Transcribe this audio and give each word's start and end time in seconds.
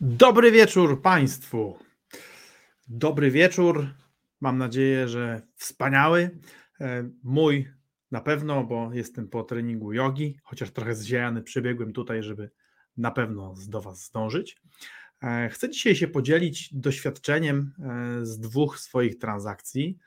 Dobry 0.00 0.52
wieczór 0.52 1.02
Państwu. 1.02 1.78
Dobry 2.88 3.30
wieczór. 3.30 3.88
Mam 4.40 4.58
nadzieję, 4.58 5.08
że 5.08 5.42
wspaniały. 5.56 6.38
E, 6.80 7.08
mój 7.22 7.68
na 8.10 8.20
pewno, 8.20 8.64
bo 8.64 8.92
jestem 8.92 9.28
po 9.28 9.42
treningu 9.42 9.92
jogi, 9.92 10.38
chociaż 10.42 10.70
trochę 10.70 10.94
zziejany 10.94 11.42
przybiegłem 11.42 11.92
tutaj, 11.92 12.22
żeby 12.22 12.50
na 12.96 13.10
pewno 13.10 13.54
do 13.68 13.80
Was 13.80 14.04
zdążyć. 14.04 14.56
E, 15.22 15.48
chcę 15.48 15.70
dzisiaj 15.70 15.96
się 15.96 16.08
podzielić 16.08 16.74
doświadczeniem 16.74 17.72
e, 17.78 18.26
z 18.26 18.40
dwóch 18.40 18.78
swoich 18.78 19.18
transakcji. 19.18 19.98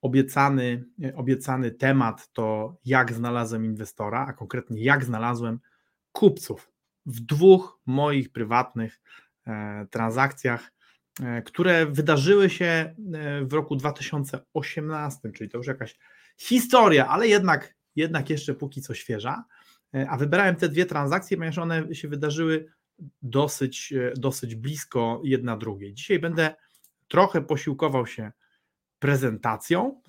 Obiecany, 0.00 0.84
obiecany 1.14 1.70
temat 1.70 2.32
to 2.32 2.76
jak 2.84 3.12
znalazłem 3.12 3.64
inwestora, 3.64 4.26
a 4.28 4.32
konkretnie 4.32 4.82
jak 4.82 5.04
znalazłem 5.04 5.60
kupców 6.12 6.70
w 7.06 7.20
dwóch 7.20 7.80
moich 7.86 8.32
prywatnych 8.32 9.00
transakcjach, 9.90 10.72
e, 11.22 11.42
które 11.42 11.86
wydarzyły 11.86 12.50
się 12.50 12.64
e, 12.64 12.94
w 13.44 13.52
roku 13.52 13.76
2018, 13.76 15.32
czyli 15.32 15.50
to 15.50 15.58
już 15.58 15.66
jakaś 15.66 15.98
historia, 16.38 17.08
ale 17.08 17.28
jednak, 17.28 17.74
jednak 17.96 18.30
jeszcze 18.30 18.54
póki 18.54 18.82
co 18.82 18.94
świeża. 18.94 19.44
A 20.08 20.16
wybrałem 20.16 20.56
te 20.56 20.68
dwie 20.68 20.86
transakcje, 20.86 21.36
ponieważ 21.36 21.58
one 21.58 21.94
się 21.94 22.08
wydarzyły 22.08 22.66
dosyć, 23.22 23.94
dosyć 24.16 24.54
blisko 24.54 25.20
jedna 25.24 25.56
drugiej. 25.56 25.94
Dzisiaj 25.94 26.18
będę 26.18 26.54
trochę 27.08 27.42
posiłkował 27.42 28.06
się 28.06 28.32
prezentacją. 28.98 30.02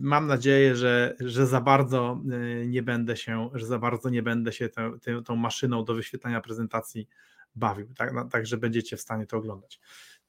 Mam 0.00 0.26
nadzieję, 0.26 0.76
że, 0.76 1.16
że 1.20 1.46
za 1.46 1.60
bardzo 1.60 2.20
nie 2.66 2.82
będę 2.82 3.16
się, 3.16 3.50
że 3.54 3.66
za 3.66 3.78
bardzo 3.78 4.10
nie 4.10 4.22
będę 4.22 4.52
się 4.52 4.68
tą, 4.68 5.24
tą 5.24 5.36
maszyną 5.36 5.84
do 5.84 5.94
wyświetlania 5.94 6.40
prezentacji 6.40 7.08
bawił, 7.56 7.94
tak, 7.94 8.12
no, 8.14 8.24
tak 8.24 8.46
że 8.46 8.56
będziecie 8.56 8.96
w 8.96 9.00
stanie 9.00 9.26
to 9.26 9.36
oglądać. 9.36 9.80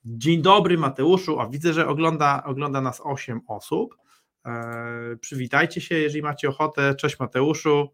Dzień 0.05 0.41
dobry 0.41 0.77
Mateuszu, 0.77 1.39
a 1.39 1.49
widzę, 1.49 1.73
że 1.73 1.87
ogląda, 1.87 2.43
ogląda 2.43 2.81
nas 2.81 3.01
8 3.03 3.41
osób. 3.47 3.97
E, 4.45 5.17
przywitajcie 5.21 5.81
się, 5.81 5.95
jeżeli 5.95 6.21
macie 6.21 6.49
ochotę. 6.49 6.95
Cześć 6.95 7.19
Mateuszu. 7.19 7.93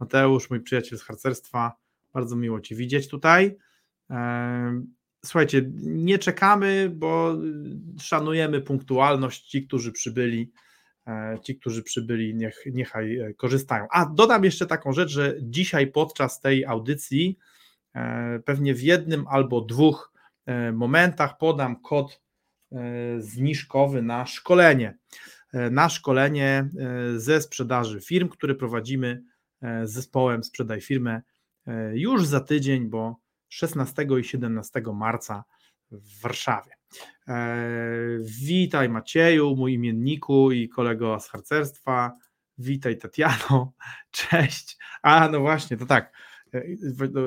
Mateusz, 0.00 0.50
mój 0.50 0.60
przyjaciel 0.60 0.98
z 0.98 1.02
harcerstwa. 1.02 1.72
Bardzo 2.12 2.36
miło 2.36 2.60
Cię 2.60 2.74
widzieć 2.74 3.08
tutaj. 3.08 3.56
E, 4.10 4.82
słuchajcie, 5.24 5.70
nie 5.82 6.18
czekamy, 6.18 6.90
bo 6.94 7.36
szanujemy 8.00 8.60
punktualność. 8.60 9.48
Ci, 9.48 9.66
którzy 9.66 9.92
przybyli, 9.92 10.52
e, 11.06 11.38
ci, 11.44 11.56
którzy 11.56 11.82
przybyli, 11.82 12.34
niech, 12.34 12.62
niechaj 12.72 13.18
korzystają. 13.36 13.86
A 13.90 14.06
dodam 14.06 14.44
jeszcze 14.44 14.66
taką 14.66 14.92
rzecz, 14.92 15.10
że 15.10 15.34
dzisiaj 15.42 15.86
podczas 15.86 16.40
tej 16.40 16.64
audycji 16.64 17.38
pewnie 18.44 18.74
w 18.74 18.82
jednym 18.82 19.26
albo 19.28 19.60
dwóch 19.60 20.12
e, 20.46 20.72
momentach 20.72 21.38
podam 21.38 21.80
kod 21.80 22.20
e, 22.72 22.76
zniżkowy 23.18 24.02
na 24.02 24.26
szkolenie. 24.26 24.98
Na 25.70 25.88
szkolenie 25.88 26.68
ze 27.16 27.40
sprzedaży 27.40 28.00
firm, 28.00 28.28
które 28.28 28.54
prowadzimy 28.54 29.22
z 29.62 29.90
zespołem 29.90 30.44
Sprzedaj 30.44 30.80
Firmę 30.80 31.22
już 31.92 32.26
za 32.26 32.40
tydzień, 32.40 32.88
bo 32.88 33.16
16 33.48 34.06
i 34.20 34.24
17 34.24 34.82
marca 34.94 35.44
w 35.90 36.20
Warszawie. 36.20 36.72
Witaj 38.20 38.88
Macieju, 38.88 39.56
mój 39.56 39.72
imienniku 39.72 40.52
i 40.52 40.68
kolego 40.68 41.20
z 41.20 41.28
harcerstwa. 41.28 42.16
Witaj 42.58 42.98
Tatiano, 42.98 43.72
cześć. 44.10 44.76
A 45.02 45.28
no 45.28 45.40
właśnie, 45.40 45.76
to 45.76 45.86
tak. 45.86 46.12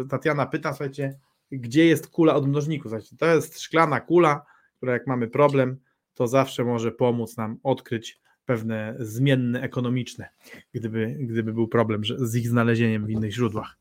Tatiana 0.10 0.46
pyta, 0.46 0.74
słuchajcie, 0.74 1.20
gdzie 1.52 1.86
jest 1.86 2.08
kula 2.08 2.36
od 2.36 2.48
mnożników? 2.48 2.92
Słuchajcie, 2.92 3.16
to 3.18 3.26
jest 3.26 3.62
szklana 3.62 4.00
kula, 4.00 4.46
która 4.78 4.94
jak 4.94 5.08
mamy 5.08 5.28
problem, 5.28 5.78
to 6.14 6.28
zawsze 6.28 6.64
może 6.64 6.92
pomóc 6.92 7.38
nam 7.38 7.60
odkryć 7.64 8.20
pewne 8.46 8.96
zmienne 9.00 9.62
ekonomiczne, 9.62 10.30
gdyby, 10.74 11.18
gdyby 11.20 11.54
był 11.54 11.68
problem 11.68 12.02
z 12.18 12.36
ich 12.36 12.50
znalezieniem 12.50 13.06
w 13.06 13.10
innych 13.10 13.34
źródłach. 13.34 13.78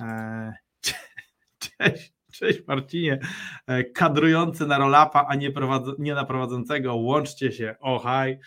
Eee, 0.00 0.52
cześć, 1.78 2.12
cześć 2.32 2.62
Marcinie, 2.66 3.18
eee, 3.66 3.92
kadrujący 3.92 4.66
na 4.66 4.78
rolapa, 4.78 5.26
a 5.28 5.34
nie, 5.34 5.52
nie 5.98 6.14
na 6.14 6.24
prowadzącego, 6.24 6.94
łączcie 6.94 7.52
się, 7.52 7.74
ohaj. 7.80 8.38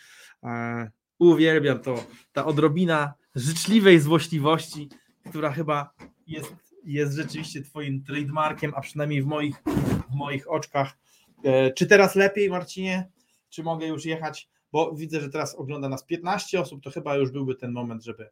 Eee, 0.44 0.88
uwielbiam 1.19 1.79
to, 1.79 2.03
ta 2.31 2.45
odrobina 2.45 3.13
życzliwej 3.35 4.00
złośliwości, 4.00 4.89
która 5.29 5.51
chyba 5.51 5.94
jest, 6.29 6.56
jest 6.84 7.16
rzeczywiście 7.16 7.62
Twoim 7.62 8.03
trademarkiem, 8.03 8.73
a 8.75 8.81
przynajmniej 8.81 9.22
w 9.22 9.25
moich, 9.25 9.63
w 10.12 10.16
moich 10.16 10.51
oczkach. 10.51 10.97
E, 11.44 11.73
czy 11.73 11.88
teraz 11.88 12.16
lepiej, 12.16 12.50
Marcinie? 12.50 13.09
Czy 13.50 13.63
mogę 13.63 13.88
już 13.88 14.06
jechać? 14.06 14.50
Bo 14.72 14.95
widzę, 14.95 15.22
że 15.22 15.29
teraz 15.29 15.56
ogląda 15.56 15.89
nas 15.89 16.03
15 16.03 16.62
osób, 16.62 16.84
to 16.84 16.91
chyba 16.91 17.16
już 17.16 17.31
byłby 17.31 17.56
ten 17.56 17.72
moment, 17.72 18.03
żeby, 18.03 18.29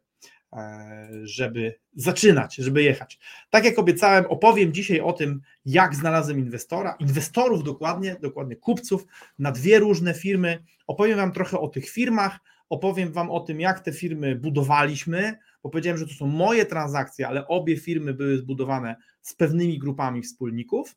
e, 0.52 1.08
żeby 1.22 1.74
zaczynać, 1.94 2.54
żeby 2.54 2.82
jechać. 2.82 3.18
Tak 3.50 3.64
jak 3.64 3.78
obiecałem, 3.78 4.26
opowiem 4.26 4.72
dzisiaj 4.72 5.00
o 5.00 5.12
tym, 5.12 5.40
jak 5.64 5.94
znalazłem 5.94 6.38
inwestora, 6.38 6.96
inwestorów 7.00 7.64
dokładnie, 7.64 8.16
dokładnie 8.22 8.56
kupców 8.56 9.06
na 9.38 9.52
dwie 9.52 9.78
różne 9.78 10.14
firmy. 10.14 10.64
Opowiem 10.86 11.16
Wam 11.16 11.32
trochę 11.32 11.60
o 11.60 11.68
tych 11.68 11.88
firmach, 11.90 12.38
opowiem 12.68 13.12
Wam 13.12 13.30
o 13.30 13.40
tym, 13.40 13.60
jak 13.60 13.80
te 13.80 13.92
firmy 13.92 14.36
budowaliśmy, 14.36 15.38
bo 15.62 15.70
powiedziałem, 15.70 15.98
że 15.98 16.06
to 16.06 16.14
są 16.14 16.26
moje 16.26 16.66
transakcje, 16.66 17.28
ale 17.28 17.48
obie 17.48 17.76
firmy 17.76 18.14
były 18.14 18.38
zbudowane 18.38 18.96
z 19.22 19.34
pewnymi 19.34 19.78
grupami 19.78 20.22
wspólników. 20.22 20.96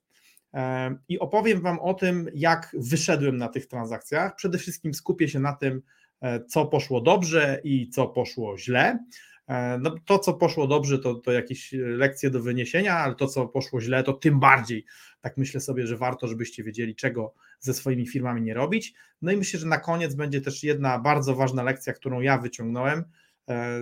I 1.10 1.20
opowiem 1.20 1.62
Wam 1.62 1.80
o 1.80 1.94
tym, 1.94 2.30
jak 2.34 2.76
wyszedłem 2.80 3.38
na 3.38 3.48
tych 3.48 3.68
transakcjach. 3.68 4.36
Przede 4.36 4.58
wszystkim 4.58 4.94
skupię 4.94 5.28
się 5.28 5.40
na 5.40 5.54
tym, 5.54 5.82
e, 6.22 6.46
co 6.46 6.66
poszło 6.66 7.02
dobrze 7.02 7.62
i 7.64 7.90
co 7.90 8.08
poszło 8.08 8.58
źle. 8.58 9.00
E, 9.48 9.78
no, 9.78 9.96
to, 10.06 10.20
co 10.20 10.34
poszło 10.34 10.68
dobrze, 10.68 11.00
to, 11.00 11.16
to 11.16 11.32
jakieś 11.32 11.74
lekcje 11.74 12.30
do 12.30 12.42
wyniesienia, 12.42 12.98
ale 12.98 13.16
to, 13.16 13.28
co 13.28 13.48
poszło 13.48 13.82
źle, 13.82 14.04
to 14.04 14.14
tym 14.14 14.40
bardziej. 14.40 14.86
Tak 15.22 15.38
myślę 15.38 15.62
sobie, 15.62 15.88
że 15.88 15.98
warto, 15.98 16.28
żebyście 16.28 16.64
wiedzieli, 16.64 16.96
czego 16.96 17.34
ze 17.60 17.74
swoimi 17.74 18.08
firmami 18.08 18.42
nie 18.42 18.54
robić. 18.54 18.94
No 19.22 19.32
i 19.32 19.38
myślę, 19.38 19.60
że 19.60 19.68
na 19.68 19.78
koniec 19.78 20.16
będzie 20.16 20.42
też 20.42 20.64
jedna 20.64 21.00
bardzo 21.00 21.36
ważna 21.36 21.64
lekcja, 21.64 21.94
którą 21.94 22.22
ja 22.22 22.38
wyciągnąłem 22.38 23.04
E, 23.04 23.06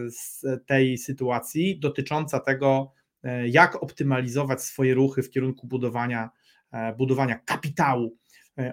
z 0.10 0.46
tej 0.66 0.98
sytuacji, 0.98 1.80
dotycząca 1.80 2.40
tego, 2.40 2.92
e, 3.24 3.48
jak 3.48 3.84
optymalizować 3.84 4.62
swoje 4.62 4.94
ruchy 4.94 5.24
w 5.24 5.30
kierunku 5.30 5.68
budowania, 5.68 6.30
e, 6.72 6.96
budowania 6.96 7.36
kapitału 7.36 8.18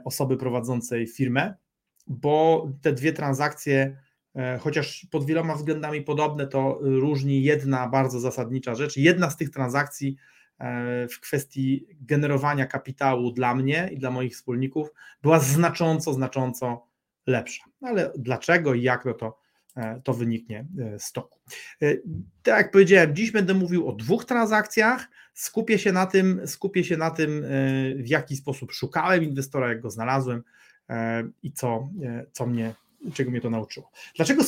osoby 0.04 0.36
prowadzącej 0.36 1.06
firmę, 1.06 1.54
bo 2.06 2.68
te 2.82 2.92
dwie 2.92 3.12
transakcje, 3.12 3.96
chociaż 4.60 5.06
pod 5.10 5.26
wieloma 5.26 5.54
względami 5.54 6.02
podobne, 6.02 6.46
to 6.46 6.78
różni 6.80 7.42
jedna 7.42 7.88
bardzo 7.88 8.20
zasadnicza 8.20 8.74
rzecz. 8.74 8.96
Jedna 8.96 9.30
z 9.30 9.36
tych 9.36 9.50
transakcji 9.50 10.16
w 11.10 11.20
kwestii 11.20 11.86
generowania 12.00 12.66
kapitału 12.66 13.32
dla 13.32 13.54
mnie 13.54 13.90
i 13.92 13.98
dla 13.98 14.10
moich 14.10 14.32
wspólników 14.32 14.88
była 15.22 15.40
znacząco, 15.40 16.12
znacząco 16.12 16.86
lepsza. 17.26 17.64
Ale 17.82 18.12
dlaczego 18.18 18.74
i 18.74 18.82
jak, 18.82 19.04
no 19.04 19.14
to 19.14 19.38
E, 19.38 19.45
to 20.04 20.14
wyniknie 20.14 20.66
e, 20.78 20.98
z 20.98 21.12
toku. 21.12 21.38
E, 21.82 21.94
tak 22.42 22.56
jak 22.56 22.70
powiedziałem, 22.70 23.16
dziś 23.16 23.30
będę 23.30 23.54
mówił 23.54 23.88
o 23.88 23.92
dwóch 23.92 24.24
transakcjach. 24.24 25.08
Skupię 25.34 25.78
się 25.78 25.92
na 25.92 26.06
tym, 26.06 26.40
skupię 26.46 26.84
się 26.84 26.96
na 26.96 27.10
tym, 27.10 27.44
w 27.96 28.08
jaki 28.08 28.36
sposób 28.36 28.72
szukałem 28.72 29.24
inwestora, 29.24 29.68
jak 29.68 29.80
go 29.80 29.90
znalazłem 29.90 30.42
i 31.42 31.52
co, 31.52 31.88
co 32.32 32.46
mnie, 32.46 32.74
czego 33.14 33.30
mnie 33.30 33.40
to 33.40 33.50
nauczyło. 33.50 33.90
Dlaczego, 34.16 34.42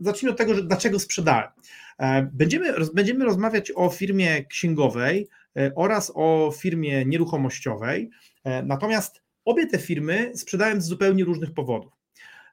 zacznijmy 0.00 0.32
od 0.32 0.38
tego, 0.38 0.54
że 0.54 0.64
dlaczego 0.64 0.98
sprzedałem. 0.98 1.48
Będziemy, 2.32 2.74
będziemy 2.94 3.24
rozmawiać 3.24 3.72
o 3.74 3.88
firmie 3.88 4.44
księgowej 4.44 5.28
oraz 5.76 6.12
o 6.14 6.52
firmie 6.58 7.04
nieruchomościowej, 7.04 8.10
natomiast 8.64 9.22
obie 9.44 9.66
te 9.66 9.78
firmy 9.78 10.32
sprzedałem 10.34 10.80
z 10.80 10.86
zupełnie 10.86 11.24
różnych 11.24 11.54
powodów. 11.54 11.99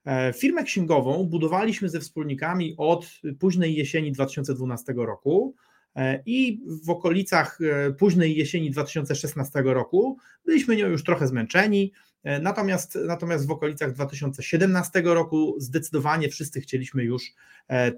E, 0.08 0.34
firmę 0.34 0.64
księgową 0.64 1.24
budowaliśmy 1.24 1.90
ze 1.90 2.00
wspólnikami 2.00 2.76
od 2.78 3.08
późnej 3.40 3.76
jesieni 3.76 4.12
2012 4.12 4.94
roku 4.98 5.56
e, 5.96 6.24
i 6.26 6.62
w 6.84 6.90
okolicach 6.90 7.60
e, 7.62 7.94
późnej 7.94 8.38
jesieni 8.38 8.72
2016 8.72 9.62
roku 9.66 10.18
byliśmy 10.46 10.76
nią 10.76 10.88
już 10.88 11.04
trochę 11.04 11.28
zmęczeni, 11.28 11.94
natomiast, 12.42 12.98
natomiast 13.06 13.48
w 13.48 13.52
okolicach 13.52 13.94
2017 13.94 15.02
roku 15.02 15.56
zdecydowanie 15.58 16.30
wszyscy 16.30 16.62
chcieliśmy 16.62 17.04
już 17.04 17.34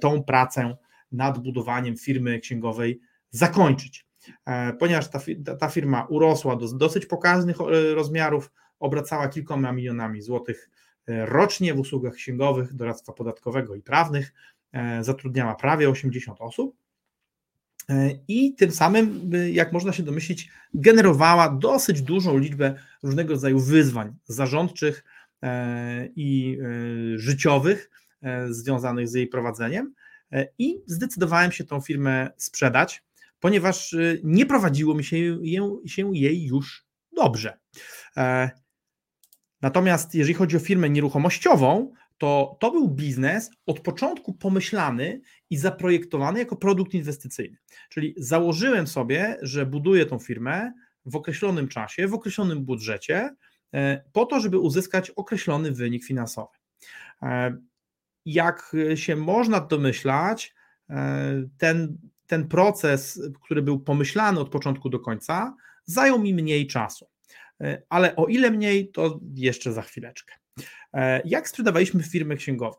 tą 0.01 0.23
pracę 0.23 0.77
nad 1.11 1.39
budowaniem 1.39 1.97
firmy 1.97 2.39
księgowej 2.39 3.00
zakończyć. 3.29 4.06
Ponieważ 4.79 5.09
ta, 5.09 5.19
ta 5.59 5.69
firma 5.69 6.06
urosła 6.09 6.56
do 6.56 6.73
dosyć 6.73 7.06
pokaźnych 7.06 7.57
rozmiarów, 7.95 8.51
obracała 8.79 9.27
kilkoma 9.27 9.71
milionami 9.71 10.21
złotych 10.21 10.69
rocznie 11.09 11.73
w 11.73 11.79
usługach 11.79 12.13
księgowych, 12.13 12.73
doradztwa 12.73 13.13
podatkowego 13.13 13.75
i 13.75 13.81
prawnych, 13.81 14.33
e, 14.71 15.03
zatrudniała 15.03 15.56
prawie 15.56 15.89
80 15.89 16.41
osób. 16.41 16.75
i 18.27 18.56
tym 18.56 18.71
samym, 18.71 19.31
jak 19.51 19.73
można 19.73 19.94
się 19.94 20.03
domyślić, 20.03 20.50
generowała 20.73 21.50
dosyć 21.50 22.01
dużą 22.01 22.38
liczbę 22.38 22.75
różnego 23.03 23.33
rodzaju 23.33 23.59
wyzwań 23.59 24.15
zarządczych 24.25 25.03
i 26.15 26.57
życiowych 27.15 27.89
związanych 28.50 29.07
z 29.07 29.13
jej 29.13 29.27
prowadzeniem. 29.27 29.94
I 30.57 30.81
zdecydowałem 30.85 31.51
się 31.51 31.63
tą 31.63 31.81
firmę 31.81 32.31
sprzedać, 32.38 33.03
ponieważ 33.39 33.95
nie 34.23 34.45
prowadziło 34.45 34.95
mi 34.95 35.03
się, 35.03 35.17
się 35.85 36.15
jej 36.15 36.45
już 36.45 36.85
dobrze. 37.15 37.57
Natomiast 39.61 40.15
jeżeli 40.15 40.33
chodzi 40.33 40.57
o 40.57 40.59
firmę 40.59 40.89
nieruchomościową, 40.89 41.94
to 42.17 42.57
to 42.59 42.71
był 42.71 42.88
biznes 42.88 43.51
od 43.65 43.79
początku 43.79 44.33
pomyślany 44.33 45.21
i 45.50 45.57
zaprojektowany 45.57 46.39
jako 46.39 46.56
produkt 46.56 46.94
inwestycyjny. 46.94 47.57
Czyli 47.89 48.13
założyłem 48.17 48.88
sobie, 48.88 49.38
że 49.41 49.65
buduję 49.65 50.06
tą 50.06 50.19
firmę 50.19 50.73
w 51.06 51.15
określonym 51.15 51.67
czasie, 51.67 52.07
w 52.07 52.13
określonym 52.13 52.65
budżecie, 52.65 53.35
e, 53.73 54.03
po 54.13 54.25
to, 54.25 54.39
żeby 54.39 54.59
uzyskać 54.59 55.09
określony 55.09 55.71
wynik 55.71 56.06
finansowy. 56.06 56.57
E, 57.21 57.57
jak 58.25 58.75
się 58.95 59.15
można 59.15 59.59
domyślać, 59.59 60.56
e, 60.89 61.44
ten, 61.57 61.97
ten 62.27 62.47
proces, 62.47 63.21
który 63.44 63.61
był 63.61 63.79
pomyślany 63.79 64.39
od 64.39 64.50
początku 64.50 64.89
do 64.89 65.00
końca, 65.00 65.56
zajął 65.85 66.19
mi 66.19 66.33
mniej 66.33 66.67
czasu. 66.67 67.07
Ale 67.89 68.15
o 68.15 68.25
ile 68.25 68.51
mniej, 68.51 68.91
to 68.91 69.19
jeszcze 69.35 69.73
za 69.73 69.81
chwileczkę. 69.81 70.35
E, 70.94 71.21
jak 71.25 71.50
sprzedawaliśmy 71.50 72.03
firmę 72.03 72.35
księgową? 72.35 72.77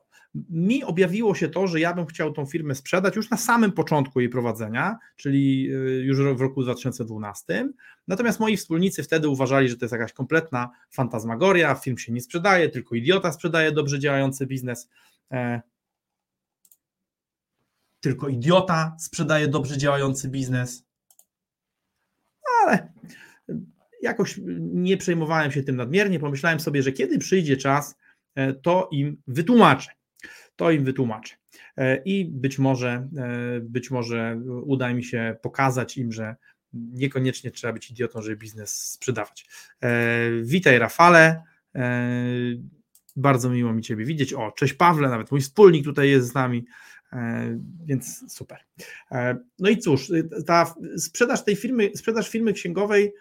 Mi 0.50 0.84
objawiło 0.84 1.34
się 1.34 1.48
to, 1.48 1.66
że 1.66 1.80
ja 1.80 1.94
bym 1.94 2.06
chciał 2.06 2.32
tą 2.32 2.46
firmę 2.46 2.74
sprzedać 2.74 3.16
już 3.16 3.30
na 3.30 3.36
samym 3.36 3.72
początku 3.72 4.20
jej 4.20 4.28
prowadzenia, 4.28 4.98
czyli 5.16 5.70
e, 5.72 5.74
już 6.00 6.18
w 6.18 6.40
roku 6.40 6.62
2012. 6.62 7.68
Natomiast 8.08 8.40
moi 8.40 8.56
wspólnicy 8.56 9.02
wtedy 9.02 9.28
uważali, 9.28 9.68
że 9.68 9.76
to 9.76 9.84
jest 9.84 9.92
jakaś 9.92 10.12
kompletna 10.12 10.70
fantazmagoria, 10.90 11.74
film 11.74 11.98
się 11.98 12.12
nie 12.12 12.20
sprzedaje, 12.20 12.68
tylko 12.68 12.94
idiota 12.94 13.32
sprzedaje 13.32 13.72
dobrze 13.72 13.98
działający 13.98 14.46
biznes. 14.46 14.88
E, 15.32 15.60
tylko 18.00 18.28
idiota 18.28 18.96
sprzedaje 18.98 19.48
dobrze 19.48 19.78
działający 19.78 20.28
biznes. 20.28 20.84
Ale 22.62 22.92
jakoś 24.02 24.40
nie 24.60 24.96
przejmowałem 24.96 25.52
się 25.52 25.62
tym 25.62 25.76
nadmiernie. 25.76 26.20
Pomyślałem 26.20 26.60
sobie, 26.60 26.82
że 26.82 26.92
kiedy 26.92 27.18
przyjdzie 27.18 27.56
czas, 27.56 27.94
e, 28.34 28.52
to 28.52 28.88
im 28.92 29.16
wytłumaczę. 29.26 29.90
To 30.56 30.70
im 30.70 30.84
wytłumaczę. 30.84 31.34
E, 31.76 32.02
I 32.04 32.24
być 32.24 32.58
może, 32.58 33.08
e, 33.18 33.60
być 33.60 33.90
może 33.90 34.40
uda 34.64 34.92
mi 34.92 35.04
się 35.04 35.36
pokazać 35.42 35.98
im, 35.98 36.12
że 36.12 36.36
niekoniecznie 36.72 37.50
trzeba 37.50 37.72
być 37.72 37.90
idiotą, 37.90 38.22
żeby 38.22 38.36
biznes 38.36 38.90
sprzedawać. 38.90 39.46
Witaj, 40.42 40.78
Rafale. 40.78 41.42
Bardzo 43.16 43.50
miło 43.50 43.72
mi 43.72 43.82
Ciebie 43.82 44.04
widzieć. 44.04 44.32
O, 44.32 44.52
cześć 44.52 44.74
Pawle, 44.74 45.08
nawet 45.08 45.30
mój 45.30 45.40
wspólnik 45.40 45.84
tutaj 45.84 46.10
jest 46.10 46.28
z 46.28 46.34
nami, 46.34 46.64
więc 47.84 48.32
super. 48.34 48.58
No 49.58 49.70
i 49.70 49.78
cóż, 49.78 50.12
ta 50.46 50.74
sprzedaż 50.96 51.44
tej 51.44 51.56
firmy, 51.56 51.90
sprzedaż 51.94 52.28
firmy 52.28 52.52
księgowej 52.52 53.12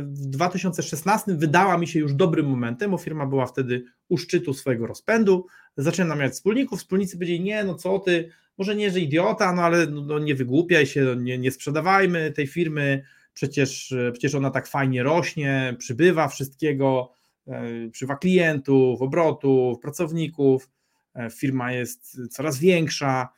w 0.00 0.26
2016 0.26 1.34
wydała 1.34 1.78
mi 1.78 1.86
się 1.86 1.98
już 1.98 2.14
dobrym 2.14 2.46
momentem, 2.46 2.90
bo 2.90 2.98
firma 2.98 3.26
była 3.26 3.46
wtedy 3.46 3.84
u 4.08 4.18
szczytu 4.18 4.54
swojego 4.54 4.86
rozpędu, 4.86 5.46
zaczynam 5.76 6.20
mieć 6.20 6.32
wspólników, 6.32 6.78
wspólnicy 6.78 7.16
powiedzieli, 7.16 7.40
nie, 7.40 7.64
no 7.64 7.74
co 7.74 7.98
ty, 7.98 8.30
może 8.58 8.76
nie, 8.76 8.90
że 8.90 9.00
idiota, 9.00 9.52
no 9.52 9.62
ale 9.62 9.86
no, 9.86 10.00
no 10.00 10.18
nie 10.18 10.34
wygłupiaj 10.34 10.86
się, 10.86 11.02
no, 11.02 11.14
nie, 11.14 11.38
nie 11.38 11.50
sprzedawajmy 11.50 12.32
tej 12.32 12.46
firmy, 12.46 13.02
przecież, 13.34 13.94
przecież 14.12 14.34
ona 14.34 14.50
tak 14.50 14.66
fajnie 14.66 15.02
rośnie, 15.02 15.76
przybywa 15.78 16.28
wszystkiego, 16.28 17.12
e, 17.46 17.88
przybywa 17.90 18.16
klientów, 18.16 19.02
obrotów, 19.02 19.78
pracowników, 19.80 20.68
e, 21.14 21.30
firma 21.30 21.72
jest 21.72 22.20
coraz 22.30 22.58
większa, 22.58 23.28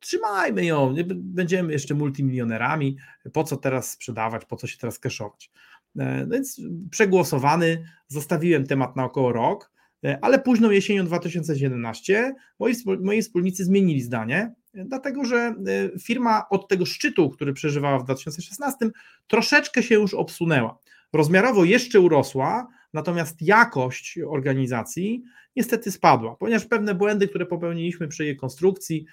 trzymajmy 0.00 0.64
ją, 0.64 0.94
będziemy 1.14 1.72
jeszcze 1.72 1.94
multimilionerami, 1.94 2.96
po 3.32 3.44
co 3.44 3.56
teraz 3.56 3.90
sprzedawać, 3.90 4.44
po 4.44 4.56
co 4.56 4.66
się 4.66 4.78
teraz 4.78 4.98
kaszować. 4.98 5.50
E, 5.98 6.26
no 6.26 6.34
więc 6.34 6.60
przegłosowany, 6.90 7.84
zostawiłem 8.08 8.66
temat 8.66 8.96
na 8.96 9.04
około 9.04 9.32
rok, 9.32 9.72
e, 10.04 10.18
ale 10.22 10.38
późną 10.38 10.70
jesienią 10.70 11.04
2017 11.04 12.34
moi, 12.58 12.74
moi 13.02 13.22
wspólnicy 13.22 13.64
zmienili 13.64 14.02
zdanie, 14.02 14.54
e, 14.74 14.84
dlatego 14.84 15.24
że 15.24 15.54
firma 16.02 16.48
od 16.48 16.68
tego 16.68 16.86
szczytu, 16.86 17.30
który 17.30 17.52
przeżywała 17.52 17.98
w 17.98 18.04
2016, 18.04 18.90
troszeczkę 19.26 19.82
się 19.82 19.94
już 19.94 20.14
obsunęła. 20.14 20.78
Rozmiarowo 21.12 21.64
jeszcze 21.64 22.00
urosła, 22.00 22.68
natomiast 22.92 23.42
jakość 23.42 24.18
organizacji 24.28 25.22
niestety 25.56 25.90
spadła, 25.90 26.36
ponieważ 26.36 26.66
pewne 26.66 26.94
błędy, 26.94 27.28
które 27.28 27.46
popełniliśmy 27.46 28.08
przy 28.08 28.24
jej 28.24 28.36
konstrukcji, 28.36 29.06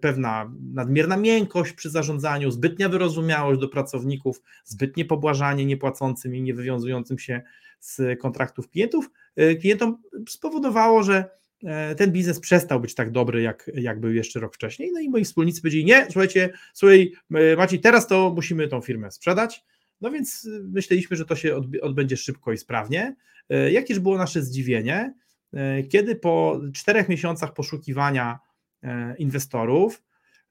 pewna 0.00 0.52
nadmierna 0.74 1.16
miękkość 1.16 1.72
przy 1.72 1.90
zarządzaniu, 1.90 2.50
zbytnia 2.50 2.88
wyrozumiałość 2.88 3.60
do 3.60 3.68
pracowników, 3.68 4.42
zbytnie 4.64 5.04
pobłażanie 5.04 5.66
niepłacącym 5.66 6.34
i 6.34 6.42
niewywiązującym 6.42 7.18
się 7.18 7.42
z 7.80 8.20
kontraktów 8.20 8.68
klientów, 8.68 9.10
e, 9.36 9.54
klientom 9.54 10.02
spowodowało, 10.28 11.02
że 11.02 11.30
e, 11.64 11.94
ten 11.94 12.12
biznes 12.12 12.40
przestał 12.40 12.80
być 12.80 12.94
tak 12.94 13.10
dobry, 13.10 13.42
jak, 13.42 13.70
jak 13.74 14.00
był 14.00 14.12
jeszcze 14.12 14.40
rok 14.40 14.54
wcześniej. 14.54 14.90
No 14.92 15.00
i 15.00 15.08
moi 15.08 15.24
wspólnicy 15.24 15.60
powiedzieli, 15.60 15.84
nie, 15.84 16.04
słuchajcie, 16.04 16.50
słuchaj 16.74 17.12
Maciej, 17.56 17.80
teraz 17.80 18.06
to 18.06 18.32
musimy 18.34 18.68
tą 18.68 18.80
firmę 18.80 19.10
sprzedać. 19.10 19.64
No 20.00 20.10
więc 20.10 20.48
myśleliśmy, 20.62 21.16
że 21.16 21.24
to 21.24 21.36
się 21.36 21.60
odbędzie 21.82 22.16
szybko 22.16 22.52
i 22.52 22.58
sprawnie. 22.58 23.16
Jakież 23.70 23.98
było 23.98 24.18
nasze 24.18 24.42
zdziwienie, 24.42 25.14
kiedy 25.88 26.16
po 26.16 26.60
czterech 26.72 27.08
miesiącach 27.08 27.54
poszukiwania 27.54 28.38
E, 28.38 28.47
inwestorów. 29.18 30.02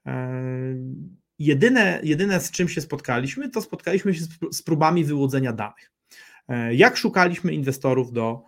E, 0.06 0.32
jedyne, 1.38 2.00
jedyne, 2.02 2.40
z 2.40 2.50
czym 2.50 2.68
się 2.68 2.80
spotkaliśmy, 2.80 3.50
to 3.50 3.62
spotkaliśmy 3.62 4.14
się 4.14 4.24
z 4.52 4.62
próbami 4.62 5.04
wyłudzenia 5.04 5.52
danych. 5.52 5.92
E, 6.48 6.74
jak 6.74 6.96
szukaliśmy 6.96 7.54
inwestorów 7.54 8.12
do, 8.12 8.44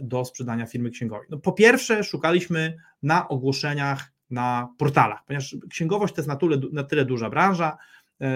do 0.00 0.24
sprzedania 0.24 0.66
firmy 0.66 0.90
księgowej? 0.90 1.26
No, 1.30 1.38
po 1.38 1.52
pierwsze, 1.52 2.04
szukaliśmy 2.04 2.76
na 3.02 3.28
ogłoszeniach 3.28 4.12
na 4.30 4.74
portalach, 4.78 5.24
ponieważ 5.26 5.56
księgowość 5.70 6.14
to 6.14 6.20
jest 6.20 6.28
na 6.28 6.36
tyle, 6.36 6.56
na 6.72 6.84
tyle 6.84 7.04
duża 7.04 7.30
branża, 7.30 7.78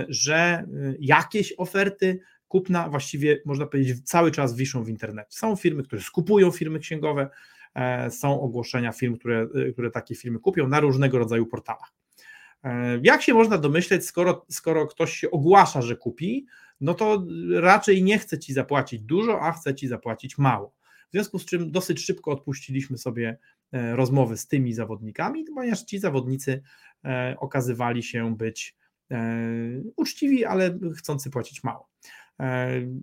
że 0.09 0.65
jakieś 1.01 1.55
oferty 1.59 2.21
kupna 2.49 2.89
właściwie 2.89 3.43
można 3.45 3.67
powiedzieć 3.67 4.05
cały 4.05 4.31
czas 4.31 4.57
wiszą 4.57 4.85
w 4.85 4.89
internecie. 4.89 5.29
Są 5.31 5.57
firmy, 5.57 5.83
które 5.83 6.03
skupują 6.03 6.51
firmy 6.51 6.79
księgowe, 6.79 7.31
E, 7.31 7.62
są 8.11 8.41
ogłoszenia 8.41 8.93
firm, 8.93 9.17
które, 9.17 9.49
e, 9.69 9.73
które 9.73 9.91
takie 9.91 10.15
firmy 10.15 10.39
kupią 10.39 10.69
na 10.69 10.81
różnego 10.81 11.19
rodzaju 11.19 11.47
portalach. 11.47 11.93
E, 12.65 13.01
jak 13.03 13.23
się 13.23 13.35
można 13.35 13.59
domyśleć, 13.59 14.07
skoro, 14.07 14.47
skoro 14.51 14.87
ktoś 14.87 15.13
się 15.13 15.31
ogłasza, 15.31 15.83
że 15.83 15.97
kupi, 15.97 16.47
no 16.81 16.95
to 16.95 17.27
raczej 17.61 18.03
nie 18.03 18.19
chce 18.19 18.39
ci 18.39 18.53
zapłacić 18.53 19.03
dużo, 19.03 19.41
a 19.41 19.53
chce 19.53 19.75
ci 19.75 19.89
zapłacić 19.89 20.39
mało. 20.39 20.75
W 21.09 21.13
związku 21.13 21.39
z 21.39 21.45
czym 21.45 21.71
dosyć 21.71 22.05
szybko 22.05 22.31
odpuściliśmy 22.31 22.99
sobie 22.99 23.39
rozmowy 23.73 24.37
z 24.37 24.47
tymi 24.47 24.73
zawodnikami, 24.73 25.45
ponieważ 25.55 25.83
ci 25.83 25.99
zawodnicy 25.99 26.63
okazywali 27.39 28.03
się 28.03 28.37
być 28.37 28.77
uczciwi, 29.97 30.45
ale 30.45 30.79
chcący 30.97 31.31
płacić 31.31 31.65
mało. 31.65 31.89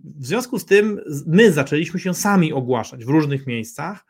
W 0.04 0.26
związku 0.26 0.58
z 0.58 0.64
tym 0.64 1.00
my 1.26 1.52
zaczęliśmy 1.52 2.00
się 2.00 2.14
sami 2.14 2.52
ogłaszać 2.52 3.04
w 3.04 3.08
różnych 3.08 3.46
miejscach 3.46 4.04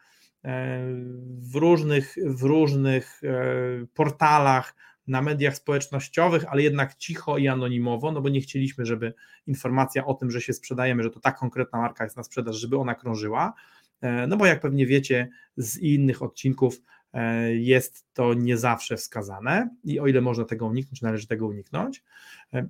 w 1.40 1.54
różnych, 1.54 2.16
w 2.24 2.42
różnych 2.42 3.20
e, 3.24 3.86
portalach, 3.94 4.74
na 5.06 5.22
mediach 5.22 5.56
społecznościowych, 5.56 6.44
ale 6.48 6.62
jednak 6.62 6.94
cicho 6.94 7.38
i 7.38 7.48
anonimowo, 7.48 8.12
no 8.12 8.20
bo 8.20 8.28
nie 8.28 8.40
chcieliśmy, 8.40 8.86
żeby 8.86 9.14
informacja 9.46 10.06
o 10.06 10.14
tym, 10.14 10.30
że 10.30 10.40
się 10.40 10.52
sprzedajemy, 10.52 11.02
że 11.02 11.10
to 11.10 11.20
tak 11.20 11.38
konkretna 11.38 11.78
marka 11.78 12.04
jest 12.04 12.16
na 12.16 12.22
sprzedaż, 12.22 12.56
żeby 12.56 12.78
ona 12.78 12.94
krążyła. 12.94 13.54
E, 14.00 14.26
no 14.26 14.36
bo 14.36 14.46
jak 14.46 14.60
pewnie 14.60 14.86
wiecie 14.86 15.28
z 15.56 15.78
innych 15.78 16.22
odcinków, 16.22 16.82
e, 17.12 17.54
jest 17.54 18.06
to 18.12 18.34
nie 18.34 18.56
zawsze 18.56 18.96
wskazane 18.96 19.70
i 19.84 20.00
o 20.00 20.06
ile 20.06 20.20
można 20.20 20.44
tego 20.44 20.66
uniknąć, 20.66 21.02
należy 21.02 21.26
tego 21.26 21.46
uniknąć. 21.46 22.04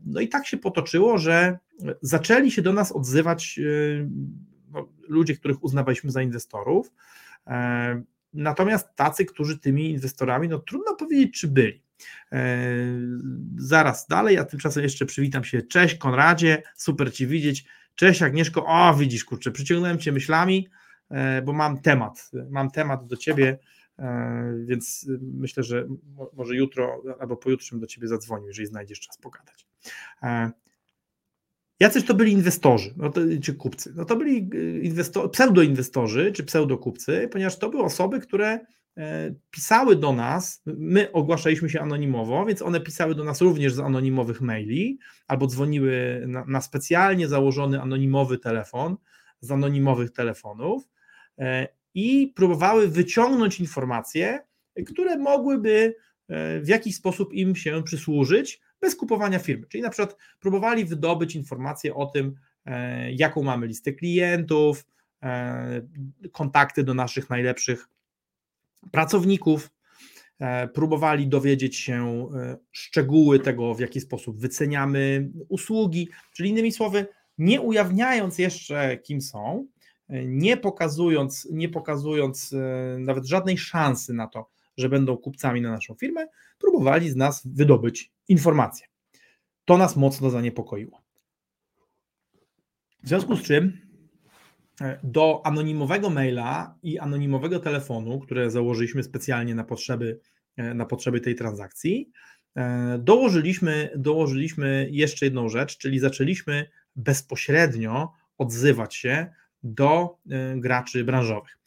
No 0.06 0.20
i 0.20 0.28
tak 0.28 0.46
się 0.46 0.56
potoczyło, 0.56 1.18
że 1.18 1.58
zaczęli 2.02 2.50
się 2.50 2.62
do 2.62 2.72
nas 2.72 2.92
odzywać 2.92 3.60
no, 4.70 4.88
ludzie, 5.08 5.36
których 5.36 5.64
uznawaliśmy 5.64 6.10
za 6.10 6.22
inwestorów, 6.22 6.90
E, 6.90 7.29
natomiast 8.32 8.96
tacy, 8.96 9.24
którzy 9.24 9.58
tymi 9.58 9.90
inwestorami, 9.90 10.48
no 10.48 10.58
trudno 10.58 10.94
powiedzieć, 10.96 11.40
czy 11.40 11.48
byli. 11.48 11.82
E, 12.32 12.66
zaraz 13.56 14.06
dalej, 14.06 14.38
a 14.38 14.44
tymczasem 14.44 14.82
jeszcze 14.82 15.06
przywitam 15.06 15.44
się. 15.44 15.62
Cześć 15.62 15.94
Konradzie, 15.94 16.62
super 16.76 17.12
Ci 17.12 17.26
widzieć. 17.26 17.64
Cześć 17.94 18.22
Agnieszko. 18.22 18.66
O, 18.66 18.94
widzisz, 18.94 19.24
kurczę, 19.24 19.50
przyciągnąłem 19.50 19.98
Cię 19.98 20.12
myślami, 20.12 20.68
e, 21.10 21.42
bo 21.42 21.52
mam 21.52 21.80
temat. 21.80 22.30
Mam 22.50 22.70
temat 22.70 23.06
do 23.06 23.16
Ciebie, 23.16 23.58
więc 24.64 25.06
myślę, 25.20 25.62
że 25.62 25.86
może 26.32 26.56
jutro 26.56 27.02
albo 27.20 27.36
pojutrze 27.36 27.78
do 27.78 27.86
Ciebie 27.86 28.08
zadzwonił, 28.08 28.48
jeżeli 28.48 28.66
znajdziesz 28.66 29.00
czas 29.00 29.18
pogadać. 29.18 29.66
Jacyś 31.80 32.04
to 32.04 32.14
byli 32.14 32.32
inwestorzy, 32.32 32.94
no 32.96 33.10
to, 33.10 33.20
czy 33.42 33.54
kupcy? 33.54 33.92
No 33.96 34.04
to 34.04 34.16
byli 34.16 34.50
inwestor, 34.82 35.30
pseudoinwestorzy 35.30 36.32
czy 36.32 36.44
pseudokupcy, 36.44 37.28
ponieważ 37.32 37.58
to 37.58 37.70
były 37.70 37.82
osoby, 37.82 38.20
które 38.20 38.60
E, 38.98 39.34
pisały 39.50 39.96
do 39.96 40.12
nas, 40.12 40.62
my 40.66 41.12
ogłaszaliśmy 41.12 41.70
się 41.70 41.80
anonimowo, 41.80 42.46
więc 42.46 42.62
one 42.62 42.80
pisały 42.80 43.14
do 43.14 43.24
nas 43.24 43.40
również 43.40 43.74
z 43.74 43.78
anonimowych 43.78 44.40
maili 44.40 44.98
albo 45.26 45.46
dzwoniły 45.46 46.24
na, 46.26 46.44
na 46.44 46.60
specjalnie 46.60 47.28
założony 47.28 47.82
anonimowy 47.82 48.38
telefon 48.38 48.96
z 49.40 49.50
anonimowych 49.50 50.10
telefonów 50.10 50.88
e, 51.38 51.68
i 51.94 52.32
próbowały 52.36 52.88
wyciągnąć 52.88 53.60
informacje, 53.60 54.38
które 54.86 55.18
mogłyby 55.18 55.94
e, 56.28 56.60
w 56.60 56.68
jakiś 56.68 56.96
sposób 56.96 57.32
im 57.32 57.56
się 57.56 57.82
przysłużyć 57.82 58.60
bez 58.80 58.96
kupowania 58.96 59.38
firmy. 59.38 59.66
Czyli 59.66 59.82
na 59.82 59.90
przykład 59.90 60.16
próbowali 60.40 60.84
wydobyć 60.84 61.36
informacje 61.36 61.94
o 61.94 62.06
tym, 62.06 62.34
jaką 63.12 63.42
mamy 63.42 63.66
listę 63.66 63.92
klientów, 63.92 64.84
kontakty 66.32 66.84
do 66.84 66.94
naszych 66.94 67.30
najlepszych 67.30 67.88
pracowników, 68.90 69.70
e, 70.38 70.68
próbowali 70.68 71.28
dowiedzieć 71.28 71.76
się 71.76 72.28
e, 72.34 72.56
szczegóły 72.70 73.38
tego, 73.38 73.74
w 73.74 73.80
jaki 73.80 74.00
sposób 74.00 74.38
wyceniamy 74.38 75.30
usługi, 75.48 76.08
czyli 76.32 76.50
innymi 76.50 76.72
słowy, 76.72 77.06
nie 77.38 77.60
ujawniając 77.60 78.38
jeszcze, 78.38 78.96
kim 78.96 79.20
są, 79.20 79.66
e, 80.08 80.24
nie 80.24 80.56
pokazując, 80.56 81.48
nie 81.52 81.68
pokazując 81.68 82.54
nawet 82.98 83.24
żadnej 83.24 83.58
szansy 83.58 84.14
na 84.14 84.26
to, 84.26 84.50
że 84.76 84.88
będą 84.88 85.16
kupcami 85.16 85.60
na 85.60 85.70
naszą 85.70 85.94
firmę, 85.94 86.26
próbowali 86.58 87.10
z 87.10 87.16
nas 87.16 87.42
wydobyć 87.44 88.12
informacje. 88.30 88.86
To 89.64 89.78
nas 89.78 89.96
mocno 89.96 90.30
zaniepokoiło. 90.30 91.00
W 93.02 93.08
związku 93.08 93.36
z 93.36 93.42
czym 93.42 93.90
do 95.02 95.42
anonimowego 95.44 96.10
maila 96.10 96.78
i 96.82 96.98
anonimowego 96.98 97.60
telefonu, 97.60 98.20
które 98.20 98.50
założyliśmy 98.50 99.02
specjalnie 99.02 99.54
na 99.54 99.64
potrzeby, 99.64 100.20
e, 100.56 100.74
na 100.74 100.86
potrzeby 100.86 101.20
tej 101.20 101.34
transakcji, 101.34 102.10
e, 102.56 102.98
dołożyliśmy, 102.98 103.90
dołożyliśmy 103.96 104.88
jeszcze 104.90 105.26
jedną 105.26 105.48
rzecz, 105.48 105.78
czyli 105.78 105.98
zaczęliśmy 105.98 106.70
bezpośrednio 106.96 108.12
odzywać 108.38 108.94
się 108.94 109.26
do 109.62 110.18
e, 110.30 110.56
graczy 110.56 111.04
branżowych. 111.04 111.58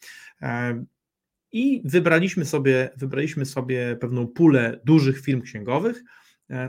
I 1.51 1.81
wybraliśmy 1.85 2.45
sobie, 2.45 2.89
wybraliśmy 2.97 3.45
sobie 3.45 3.95
pewną 3.95 4.27
pulę 4.27 4.79
dużych 4.85 5.21
firm 5.21 5.41
księgowych, 5.41 6.03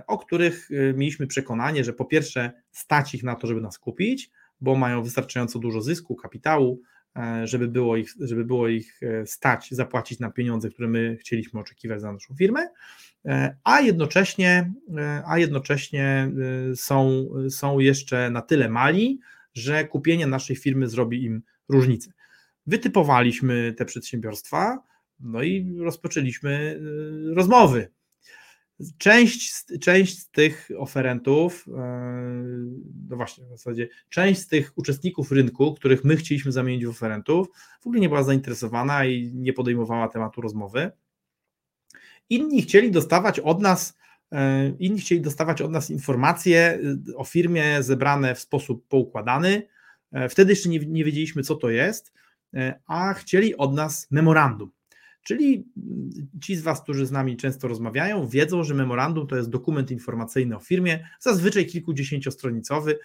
o 0.07 0.19
których 0.19 0.69
mieliśmy 0.95 1.27
przekonanie, 1.27 1.85
że 1.85 1.93
po 1.93 2.05
pierwsze 2.05 2.53
stać 2.73 3.15
ich 3.15 3.23
na 3.23 3.35
to, 3.35 3.47
żeby 3.47 3.61
nas 3.61 3.79
kupić, 3.79 4.31
bo 4.61 4.75
mają 4.75 5.03
wystarczająco 5.03 5.59
dużo 5.59 5.81
zysku, 5.81 6.17
kapitału, 6.17 6.83
e, 7.17 7.47
żeby 7.47 7.69
było 7.69 7.97
ich, 7.97 8.15
żeby 8.21 8.45
było 8.45 8.69
ich 8.69 9.01
e, 9.03 9.27
stać, 9.27 9.69
zapłacić 9.71 10.19
na 10.19 10.31
pieniądze, 10.31 10.71
które 10.71 10.89
my 10.89 11.17
chcieliśmy 11.21 11.61
oczekiwać 11.61 12.01
za 12.01 12.13
naszą 12.13 12.35
firmę, 12.35 12.69
e, 13.25 13.57
a 13.65 13.81
jednocześnie, 13.81 14.73
a 15.27 15.39
jednocześnie 15.39 16.31
są, 16.75 17.29
są 17.49 17.79
jeszcze 17.79 18.31
na 18.31 18.43
tyle 18.43 18.69
mali, 18.69 19.21
że 19.55 19.85
kupienie 19.85 20.27
naszej 20.27 20.57
firmy 20.57 20.89
zrobi 20.89 21.25
im 21.25 21.43
różnicę. 21.69 22.13
Wytypowaliśmy 22.67 23.75
te 23.79 23.85
przedsiębiorstwa, 23.85 24.83
no 25.21 25.43
i 25.43 25.77
rozpoczęliśmy 25.79 26.81
rozmowy 27.35 27.91
Część, 28.99 29.65
część 29.81 30.19
z 30.19 30.31
tych 30.31 30.69
oferentów, 30.79 31.67
e, 31.69 31.73
no 33.09 33.17
właśnie 33.17 33.45
w 33.45 33.49
zasadzie, 33.49 33.89
część 34.09 34.41
z 34.41 34.49
tych 34.49 34.73
uczestników 34.75 35.33
rynku, 35.33 35.75
których 35.75 36.05
my 36.05 36.17
chcieliśmy 36.17 36.53
zamienić 36.53 36.87
w 36.87 36.91
oferentów, 36.91 37.49
w 37.83 37.87
ogóle 37.87 38.01
nie 38.01 38.09
była 38.09 38.23
zainteresowana 38.23 39.05
i 39.05 39.33
nie 39.35 39.53
podejmowała 39.53 40.09
tematu 40.09 40.41
rozmowy. 40.41 40.91
Inni 42.31 42.63
chcieli 42.63 42.91
dostawać 42.91 43.41
od 43.41 43.61
nas, 43.61 43.99
e, 44.33 44.69
inni 44.79 45.01
chcieli 45.01 45.21
dostawać 45.21 45.63
od 45.63 45.71
nas 45.71 45.91
informacje 45.91 46.59
e, 47.13 47.17
o 47.17 47.25
firmie 47.25 47.83
zebrane 47.83 48.35
w 48.35 48.41
sposób 48.41 48.89
poukładany. 48.89 49.69
Wtedy 50.31 50.53
jeszcze 50.53 50.69
nie, 50.69 50.79
nie 50.79 51.05
wiedzieliśmy, 51.05 51.43
co 51.43 51.55
to 51.55 51.71
jest, 51.71 52.13
a 52.87 53.15
chcieli 53.15 53.57
od 53.57 53.75
nas 53.75 54.07
memorandum. 54.11 54.71
Czyli 55.25 55.65
ci 56.41 56.57
z 56.57 56.63
Was, 56.63 56.83
którzy 56.83 57.07
z 57.07 57.11
nami 57.11 57.37
często 57.37 57.69
rozmawiają, 57.69 58.29
wiedzą, 58.29 58.65
że 58.65 58.75
memorandum 58.75 59.27
to 59.27 59.37
jest 59.37 59.51
dokument 59.51 59.91
informacyjny 59.91 60.57
o 60.57 60.61
firmie, 60.61 61.09
zazwyczaj 61.21 61.67
kilkudziesięciostronicowy 61.67 62.99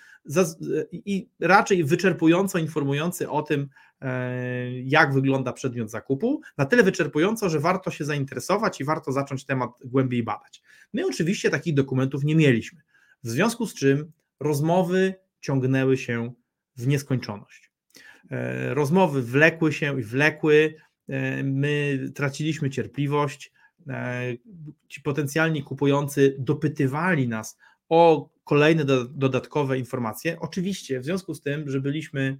i 0.91 1.29
raczej 1.39 1.83
wyczerpująco 1.83 2.59
informujący 2.59 3.29
o 3.29 3.41
tym, 3.41 3.69
e, 4.01 4.81
jak 4.81 5.13
wygląda 5.13 5.53
przedmiot 5.53 5.91
zakupu, 5.91 6.41
na 6.57 6.65
tyle 6.65 6.83
wyczerpująco, 6.83 7.49
że 7.49 7.59
warto 7.59 7.91
się 7.91 8.05
zainteresować 8.05 8.81
i 8.81 8.83
warto 8.83 9.11
zacząć 9.11 9.45
temat 9.45 9.69
głębiej 9.85 10.23
badać. 10.23 10.61
My 10.93 11.05
oczywiście 11.05 11.49
takich 11.49 11.73
dokumentów 11.73 12.23
nie 12.23 12.35
mieliśmy, 12.35 12.81
w 13.23 13.29
związku 13.29 13.65
z 13.65 13.73
czym 13.73 14.11
rozmowy 14.39 15.13
ciągnęły 15.41 15.97
się 15.97 16.33
w 16.77 16.87
nieskończoność. 16.87 17.71
E, 18.31 18.73
rozmowy 18.73 19.21
wlekły 19.21 19.73
się 19.73 19.99
i 19.99 20.03
wlekły, 20.03 20.75
my 21.43 21.99
traciliśmy 22.15 22.69
cierpliwość, 22.69 23.51
e, 23.89 24.21
ci 24.87 25.01
potencjalni 25.01 25.63
kupujący 25.63 26.35
dopytywali 26.39 27.27
nas 27.27 27.57
o 27.89 28.29
kolejne 28.43 28.85
do, 28.85 29.05
dodatkowe 29.05 29.79
informacje. 29.79 30.39
Oczywiście, 30.39 30.99
w 30.99 31.05
związku 31.05 31.33
z 31.33 31.41
tym, 31.41 31.69
że 31.69 31.81
byliśmy, 31.81 32.37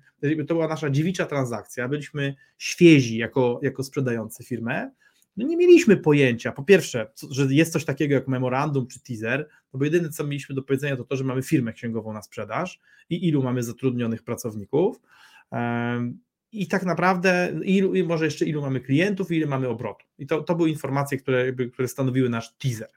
to 0.48 0.54
była 0.54 0.68
nasza 0.68 0.90
dziewicza 0.90 1.26
transakcja, 1.26 1.88
byliśmy 1.88 2.36
świezi 2.58 3.18
jako, 3.18 3.60
jako 3.64 3.84
sprzedający 3.84 4.44
firmę, 4.44 4.92
no 5.38 5.48
nie 5.48 5.58
mieliśmy 5.58 5.98
pojęcia, 5.98 6.52
po 6.52 6.64
pierwsze, 6.64 7.12
że 7.30 7.54
jest 7.54 7.74
coś 7.74 7.86
takiego 7.86 8.16
jak 8.16 8.28
memorandum 8.28 8.88
czy 8.88 9.00
teaser, 9.04 9.48
no 9.74 9.80
bo 9.80 9.86
jedyne 9.86 10.10
co 10.10 10.24
mieliśmy 10.24 10.56
do 10.56 10.64
powiedzenia 10.64 10.98
to 10.98 11.04
to, 11.04 11.16
że 11.16 11.24
mamy 11.24 11.42
firmę 11.42 11.74
księgową 11.74 12.14
na 12.14 12.22
sprzedaż 12.22 12.80
i 13.10 13.28
ilu 13.28 13.44
mamy 13.44 13.64
zatrudnionych 13.64 14.24
pracowników 14.24 15.02
i 16.52 16.68
tak 16.68 16.84
naprawdę 16.84 17.52
ilu, 17.64 17.94
może 18.06 18.26
jeszcze 18.26 18.46
ilu 18.46 18.62
mamy 18.62 18.80
klientów 18.80 19.32
i 19.32 19.36
ile 19.36 19.48
mamy 19.48 19.68
obrotu. 19.68 20.06
I 20.18 20.28
to, 20.28 20.44
to 20.44 20.56
były 20.56 20.70
informacje, 20.70 21.18
które, 21.18 21.54
które 21.54 21.88
stanowiły 21.88 22.30
nasz 22.30 22.54
teaser. 22.58 22.90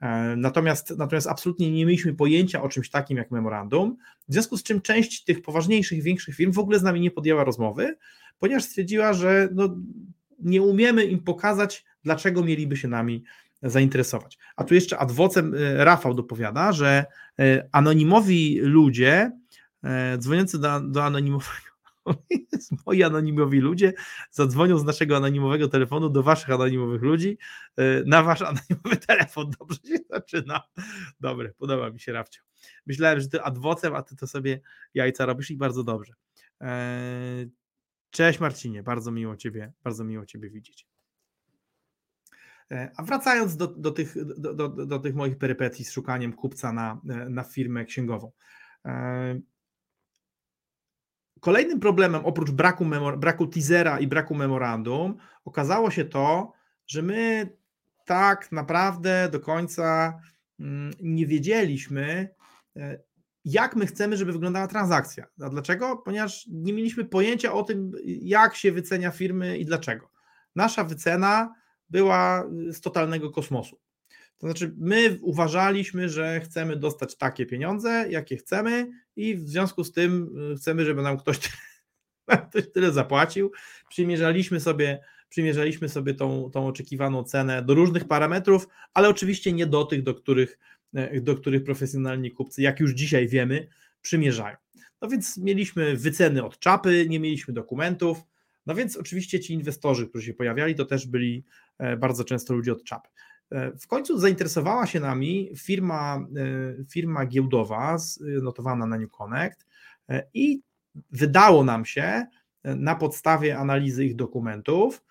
E, 0.00 0.36
natomiast, 0.36 0.94
natomiast 0.98 1.26
absolutnie 1.26 1.70
nie 1.70 1.86
mieliśmy 1.86 2.14
pojęcia 2.14 2.62
o 2.62 2.68
czymś 2.68 2.90
takim 2.90 3.16
jak 3.16 3.30
memorandum, 3.30 3.96
w 4.28 4.32
związku 4.32 4.56
z 4.56 4.62
czym 4.62 4.80
część 4.80 5.24
tych 5.24 5.42
poważniejszych, 5.42 6.02
większych 6.02 6.34
firm 6.34 6.52
w 6.52 6.58
ogóle 6.58 6.78
z 6.78 6.82
nami 6.82 7.00
nie 7.00 7.10
podjęła 7.10 7.44
rozmowy, 7.44 7.96
ponieważ 8.38 8.64
stwierdziła, 8.64 9.12
że 9.12 9.48
no, 9.52 9.76
nie 10.38 10.62
umiemy 10.62 11.04
im 11.04 11.18
pokazać, 11.18 11.84
dlaczego 12.02 12.44
mieliby 12.44 12.76
się 12.76 12.88
nami 12.88 13.24
zainteresować. 13.62 14.38
A 14.56 14.64
tu 14.64 14.74
jeszcze 14.74 14.98
adwocem 14.98 15.54
e, 15.54 15.84
Rafał 15.84 16.14
dopowiada, 16.14 16.72
że 16.72 17.04
e, 17.38 17.68
anonimowi 17.72 18.60
ludzie 18.60 19.32
dzwoniący 20.18 20.58
do, 20.58 20.80
do 20.80 21.04
anonimowego 21.04 21.75
moi 22.86 23.02
anonimowi 23.02 23.60
ludzie 23.60 23.92
zadzwonią 24.30 24.78
z 24.78 24.84
naszego 24.84 25.16
anonimowego 25.16 25.68
telefonu 25.68 26.10
do 26.10 26.22
waszych 26.22 26.50
anonimowych 26.50 27.02
ludzi 27.02 27.38
e, 27.76 28.04
na 28.04 28.22
wasz 28.22 28.42
anonimowy 28.42 28.96
telefon. 29.08 29.50
Dobrze 29.58 29.78
się 29.88 29.98
zaczyna. 30.10 30.62
Dobre, 31.20 31.52
podoba 31.58 31.90
mi 31.90 32.00
się 32.00 32.12
Rafcio. 32.12 32.42
Myślałem, 32.86 33.20
że 33.20 33.28
ty 33.28 33.42
adwocem, 33.42 33.94
a 33.94 34.02
ty 34.02 34.16
to 34.16 34.26
sobie 34.26 34.60
jajca 34.94 35.26
robisz 35.26 35.50
i 35.50 35.56
bardzo 35.56 35.84
dobrze. 35.84 36.14
E, 36.60 37.46
cześć 38.10 38.40
Marcinie, 38.40 38.82
bardzo 38.82 39.10
miło 39.10 39.36
ciebie, 39.36 39.72
bardzo 39.84 40.04
miło 40.04 40.26
ciebie 40.26 40.50
widzieć. 40.50 40.86
E, 42.70 42.90
a 42.96 43.02
wracając 43.02 43.56
do, 43.56 43.66
do, 43.66 43.90
tych, 43.90 44.14
do, 44.40 44.54
do, 44.54 44.68
do 44.68 44.98
tych 44.98 45.14
moich 45.14 45.38
perypetii 45.38 45.84
z 45.84 45.92
szukaniem 45.92 46.32
kupca 46.32 46.72
na, 46.72 47.00
na 47.28 47.42
firmę 47.44 47.84
księgową. 47.84 48.32
Kolejnym 51.40 51.80
problemem, 51.80 52.24
oprócz 52.24 52.50
braku, 52.50 52.84
memor- 52.84 53.18
braku 53.18 53.46
teasera 53.46 53.98
i 53.98 54.06
braku 54.06 54.34
memorandum, 54.34 55.16
okazało 55.44 55.90
się 55.90 56.04
to, 56.04 56.52
że 56.86 57.02
my 57.02 57.48
tak 58.04 58.52
naprawdę 58.52 59.28
do 59.32 59.40
końca 59.40 60.18
mm, 60.60 60.92
nie 61.02 61.26
wiedzieliśmy, 61.26 62.28
e, 62.76 62.98
jak 63.44 63.76
my 63.76 63.86
chcemy, 63.86 64.16
żeby 64.16 64.32
wyglądała 64.32 64.66
transakcja. 64.66 65.26
A 65.42 65.48
dlaczego? 65.48 65.96
Ponieważ 65.96 66.46
nie 66.52 66.72
mieliśmy 66.72 67.04
pojęcia 67.04 67.52
o 67.52 67.62
tym, 67.62 67.92
jak 68.04 68.56
się 68.56 68.72
wycenia 68.72 69.10
firmy 69.10 69.58
i 69.58 69.64
dlaczego. 69.64 70.10
Nasza 70.56 70.84
wycena 70.84 71.54
była 71.90 72.44
z 72.68 72.80
totalnego 72.80 73.30
kosmosu. 73.30 73.78
To 74.38 74.46
znaczy, 74.46 74.74
my 74.78 75.18
uważaliśmy, 75.22 76.08
że 76.08 76.40
chcemy 76.40 76.76
dostać 76.76 77.16
takie 77.16 77.46
pieniądze, 77.46 78.06
jakie 78.10 78.36
chcemy, 78.36 78.90
i 79.16 79.34
w 79.34 79.48
związku 79.48 79.84
z 79.84 79.92
tym 79.92 80.38
y, 80.52 80.56
chcemy, 80.56 80.84
żeby 80.84 81.02
nam 81.02 81.18
ktoś, 81.18 81.38
ktoś 82.50 82.72
tyle 82.72 82.92
zapłacił. 82.92 83.52
Przymierzaliśmy 83.88 84.60
sobie, 84.60 85.00
przymierzaliśmy 85.28 85.88
sobie 85.88 86.14
tą, 86.14 86.50
tą 86.50 86.66
oczekiwaną 86.66 87.24
cenę 87.24 87.62
do 87.62 87.74
różnych 87.74 88.04
parametrów, 88.04 88.68
ale 88.94 89.08
oczywiście 89.08 89.52
nie 89.52 89.66
do 89.66 89.84
tych, 89.84 90.02
do 90.02 90.14
których, 90.14 90.58
do 91.22 91.36
których 91.36 91.64
profesjonalni 91.64 92.30
kupcy, 92.30 92.62
jak 92.62 92.80
już 92.80 92.90
dzisiaj 92.92 93.28
wiemy, 93.28 93.68
przymierzają. 94.00 94.56
No 95.02 95.08
więc 95.08 95.36
mieliśmy 95.36 95.96
wyceny 95.96 96.44
od 96.44 96.58
czapy, 96.58 97.06
nie 97.08 97.20
mieliśmy 97.20 97.54
dokumentów, 97.54 98.18
no 98.66 98.74
więc 98.74 98.96
oczywiście 98.96 99.40
ci 99.40 99.52
inwestorzy, 99.52 100.08
którzy 100.08 100.26
się 100.26 100.34
pojawiali, 100.34 100.74
to 100.74 100.84
też 100.84 101.06
byli 101.06 101.44
bardzo 101.98 102.24
często 102.24 102.54
ludzie 102.54 102.72
od 102.72 102.84
czapy. 102.84 103.08
W 103.80 103.86
końcu 103.86 104.18
zainteresowała 104.18 104.86
się 104.86 105.00
nami 105.00 105.50
firma, 105.56 106.26
firma 106.90 107.26
giełdowa 107.26 107.96
notowana 108.42 108.86
na 108.86 108.98
New 108.98 109.10
Connect 109.10 109.66
i 110.34 110.60
wydało 111.10 111.64
nam 111.64 111.84
się 111.84 112.26
na 112.64 112.94
podstawie 112.94 113.58
analizy 113.58 114.04
ich 114.04 114.16
dokumentów, 114.16 115.04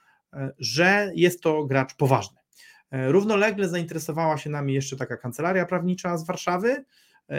że 0.59 1.11
jest 1.15 1.41
to 1.41 1.65
gracz 1.65 1.95
poważny. 1.95 2.37
Równolegle 2.91 3.69
zainteresowała 3.69 4.37
się 4.37 4.49
nami 4.49 4.73
jeszcze 4.73 4.95
taka 4.97 5.17
kancelaria 5.17 5.65
prawnicza 5.65 6.17
z 6.17 6.25
Warszawy 6.25 6.85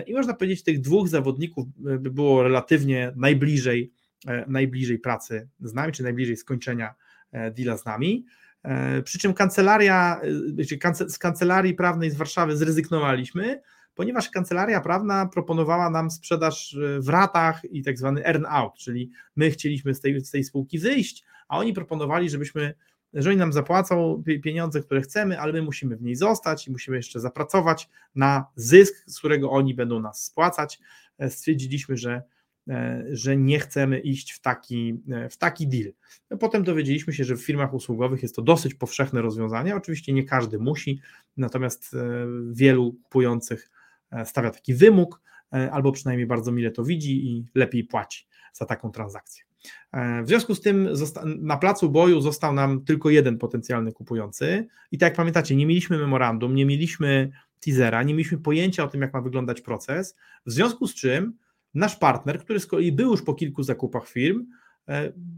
i 0.07 0.15
można 0.15 0.35
powiedzieć, 0.35 0.63
tych 0.63 0.81
dwóch 0.81 1.09
zawodników 1.09 1.67
by 1.77 2.11
było 2.11 2.43
relatywnie 2.43 3.13
najbliżej, 3.17 3.93
najbliżej 4.47 4.99
pracy 4.99 5.49
z 5.61 5.75
nami, 5.75 5.93
czy 5.93 6.03
najbliżej 6.03 6.37
skończenia 6.37 6.95
deala 7.33 7.77
z 7.77 7.85
nami. 7.85 8.27
Przy 9.05 9.19
czym 9.19 9.35
kancelaria, 9.35 10.21
z 11.09 11.19
kancelarii 11.19 11.75
prawnej 11.75 12.11
z 12.11 12.17
Warszawy 12.17 12.57
zrezygnowaliśmy, 12.57 13.61
ponieważ 13.97 14.31
kancelaria 14.31 14.81
prawna 14.81 15.27
proponowała 15.27 15.91
nam 15.91 16.11
sprzedaż 16.11 16.75
e, 16.75 17.01
w 17.01 17.09
ratach 17.09 17.65
i 17.65 17.83
tak 17.83 17.99
zwany 17.99 18.25
earn-out, 18.27 18.75
czyli 18.79 19.11
my 19.37 19.51
chcieliśmy 19.51 19.95
z 19.95 20.01
tej, 20.01 20.21
z 20.21 20.31
tej 20.31 20.45
spółki 20.45 20.79
wyjść, 20.79 21.25
a 21.49 21.59
oni 21.59 21.73
proponowali, 21.73 22.31
żebyśmy, 22.31 22.75
że 23.13 23.31
oni 23.31 23.39
nam 23.39 23.53
zapłacą 23.53 24.23
pieniądze, 24.43 24.83
które 24.83 25.01
chcemy, 25.01 25.41
ale 25.41 25.53
my 25.53 25.63
musimy 25.63 25.97
w 25.97 26.03
niej 26.03 26.17
zostać 26.17 26.69
i 26.69 26.73
musimy 26.73 26.97
jeszcze 26.97 27.21
zapracować 27.21 27.89
na 28.15 28.47
zysk, 28.57 28.95
z 29.07 29.19
którego 29.19 29.51
oni 29.51 29.75
będą 29.75 30.01
nas 30.01 30.25
spłacać. 30.25 30.79
E, 31.19 31.31
stwierdziliśmy, 31.31 31.97
że 31.97 32.11
e, 32.13 32.23
że 33.11 33.37
nie 33.37 33.59
chcemy 33.59 33.99
iść 33.99 34.33
w 34.33 34.41
taki, 34.41 35.01
w 35.31 35.37
taki 35.37 35.69
deal. 35.69 35.93
No, 36.31 36.37
potem 36.37 36.65
dowiedzieliśmy 36.65 37.13
się, 37.13 37.25
że 37.25 37.37
w 37.37 37.45
firmach 37.45 37.75
usługowych 37.75 38.23
jest 38.23 38.37
to 38.37 38.43
dosyć 38.43 38.75
powszechne 38.75 39.23
rozwiązanie. 39.23 39.77
Oczywiście 39.77 40.13
nie 40.13 40.25
każdy 40.25 40.59
musi, 40.59 41.01
natomiast 41.37 41.97
wielu 42.53 42.93
kupujących 42.93 43.71
E, 44.11 44.27
stawia 44.27 44.51
taki 44.51 44.75
wymóg, 44.75 45.21
e, 45.53 45.71
albo 45.73 45.93
przynajmniej 45.93 46.27
bardzo 46.27 46.53
mile 46.53 46.71
to 46.71 46.85
widzi 46.85 47.27
i 47.27 47.47
lepiej 47.55 47.85
płaci 47.85 48.27
za 48.53 48.65
taką 48.65 48.91
transakcję. 48.91 49.45
E, 49.93 50.23
w 50.23 50.29
związku 50.29 50.55
z 50.55 50.61
tym 50.61 50.89
na 51.25 51.57
placu 51.57 51.91
boju 51.91 52.21
został 52.21 52.53
nam 52.53 52.85
tylko 52.85 53.11
jeden 53.11 53.39
potencjalny 53.39 53.93
kupujący 53.93 54.67
i 54.93 54.99
tak 54.99 55.07
jak 55.07 55.17
pamiętacie, 55.17 55.57
nie 55.57 55.67
mieliśmy 55.67 55.99
memorandum, 55.99 56.55
nie 56.55 56.67
mieliśmy 56.67 57.31
teasera, 57.61 58.03
nie 58.03 58.15
mieliśmy 58.15 58.39
pojęcia 58.39 58.85
o 58.85 58.89
tym, 58.89 59.01
jak 59.01 59.13
ma 59.13 59.21
wyglądać 59.21 59.61
proces, 59.61 60.17
w 60.47 60.53
związku 60.53 60.87
z 60.87 60.95
czym 60.95 61.39
nasz 61.77 61.97
partner, 61.97 62.39
który 62.39 62.61
z 62.61 62.67
kolei 62.67 62.93
był 62.93 63.11
już 63.11 63.23
po 63.23 63.35
kilku 63.35 63.63
zakupach 63.63 64.09
firm, 64.09 64.47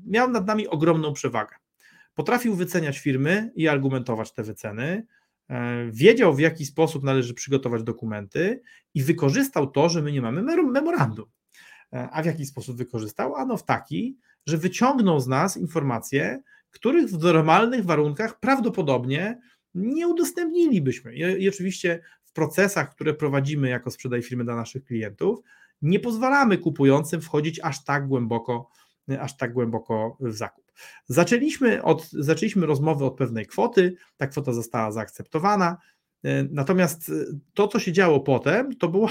miał 0.07 0.31
nad 0.31 0.47
nami 0.47 0.69
ogromną 0.69 1.13
przewagę. 1.13 1.57
Potrafił 2.15 2.55
wyceniać 2.55 2.99
firmy 2.99 3.53
i 3.55 3.69
argumentować 3.69 4.33
te 4.33 4.43
wyceny, 4.43 5.07
E, 5.49 5.91
wiedział 5.91 6.35
w 6.35 6.41
jaki 6.41 6.67
sposób 6.67 7.05
należy 7.05 7.35
przygotować 7.35 7.83
dokumenty 7.83 8.63
i 8.95 9.03
wykorzystał 9.03 9.67
to, 9.67 9.89
że 9.89 10.03
my 10.03 10.13
nie 10.13 10.23
mamy 10.23 10.43
memorandum. 10.63 11.27
E, 11.93 12.09
a 12.13 12.23
w 12.23 12.27
jaki 12.27 12.47
sposób 12.47 12.77
wykorzystał? 12.77 13.35
Ano 13.35 13.57
w 13.57 13.65
taki, 13.65 14.19
że 14.47 14.59
wyciągnął 14.59 15.21
z 15.21 15.27
nas 15.27 15.57
informacje, 15.57 16.43
których 16.71 17.09
w 17.09 17.23
normalnych 17.23 17.85
warunkach 17.85 18.41
prawdopodobnie 18.41 19.41
nie 19.75 20.09
udostępnilibyśmy. 20.09 21.15
I 21.15 21.49
oczywiście 21.49 22.01
w 22.25 22.33
procesach, 22.33 22.91
które 22.91 23.15
prowadzimy 23.15 23.69
jako 23.69 23.91
sprzedaj 23.91 24.23
firmy 24.23 24.45
dla 24.45 24.57
naszych 24.57 24.85
klientów, 24.85 25.41
nie 25.83 26.01
pozwalamy 26.01 26.59
kupującym 26.59 27.21
wchodzić 27.21 27.61
aż 27.63 27.85
tak 27.85 28.09
głęboko, 28.09 28.71
aż 29.21 29.37
tak 29.37 29.53
głęboko 29.53 30.17
w 30.21 30.33
zakup. 30.33 30.69
Zaczęliśmy, 31.07 31.83
od, 31.83 32.11
zaczęliśmy 32.11 32.67
rozmowę 32.67 33.07
od 33.07 33.17
pewnej 33.17 33.47
kwoty, 33.47 33.95
ta 34.17 34.27
kwota 34.27 34.53
została 34.53 34.93
zaakceptowana, 34.93 35.77
e, 36.25 36.45
natomiast 36.51 37.09
e, 37.09 37.13
to, 37.55 37.69
co 37.69 37.79
się 37.79 37.93
działo 37.93 38.21
potem, 38.21 38.77
to 38.77 38.89
była, 38.89 39.11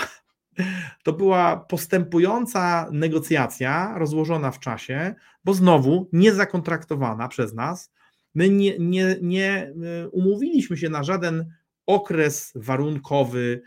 to 1.03 1.13
była 1.13 1.57
postępująca 1.57 2.89
negocjacja 2.91 3.93
rozłożona 3.97 4.51
w 4.51 4.59
czasie, 4.59 5.15
bo 5.43 5.53
znowu 5.53 6.09
niezakontraktowana 6.13 7.27
przez 7.27 7.53
nas. 7.53 7.91
My 8.35 8.49
nie, 8.49 8.79
nie, 8.79 9.15
nie 9.21 9.73
e, 10.03 10.09
umówiliśmy 10.09 10.77
się 10.77 10.89
na 10.89 11.03
żaden 11.03 11.45
okres 11.85 12.53
warunkowy 12.55 13.61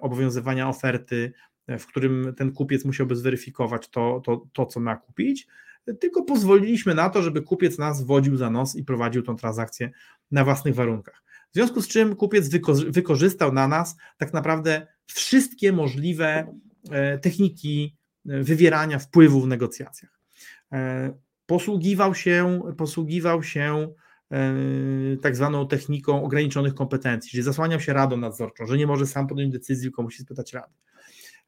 obowiązywania 0.00 0.68
oferty, 0.68 1.32
w 1.68 1.86
którym 1.86 2.34
ten 2.36 2.52
kupiec 2.52 2.84
musiałby 2.84 3.16
zweryfikować 3.16 3.88
to, 3.88 4.22
to, 4.24 4.46
to 4.52 4.66
co 4.66 4.80
ma 4.80 4.96
kupić, 4.96 5.46
tylko 6.00 6.22
pozwoliliśmy 6.22 6.94
na 6.94 7.10
to, 7.10 7.22
żeby 7.22 7.42
kupiec 7.42 7.78
nas 7.78 8.02
wodził 8.02 8.36
za 8.36 8.50
nos 8.50 8.76
i 8.76 8.84
prowadził 8.84 9.22
tą 9.22 9.36
transakcję 9.36 9.90
na 10.30 10.44
własnych 10.44 10.74
warunkach. 10.74 11.22
W 11.50 11.54
związku 11.54 11.82
z 11.82 11.88
czym 11.88 12.16
kupiec 12.16 12.48
wykorzystał 12.88 13.52
na 13.52 13.68
nas 13.68 13.96
tak 14.16 14.32
naprawdę 14.32 14.86
wszystkie 15.06 15.72
możliwe 15.72 16.54
e, 16.90 17.18
techniki 17.18 17.96
e, 18.28 18.42
wywierania 18.42 18.98
wpływu 18.98 19.40
w 19.40 19.46
negocjacjach. 19.46 20.20
E, 20.72 21.12
posługiwał 21.46 22.14
się, 22.14 22.60
posługiwał 22.76 23.42
się 23.42 23.94
tak 25.22 25.36
zwaną 25.36 25.68
techniką 25.68 26.24
ograniczonych 26.24 26.74
kompetencji, 26.74 27.30
czyli 27.30 27.42
zasłaniał 27.42 27.80
się 27.80 27.92
radą 27.92 28.16
nadzorczą, 28.16 28.66
że 28.66 28.78
nie 28.78 28.86
może 28.86 29.06
sam 29.06 29.26
podjąć 29.26 29.52
decyzji, 29.52 29.84
tylko 29.84 30.02
musi 30.02 30.22
spytać 30.22 30.52
rady. 30.52 30.72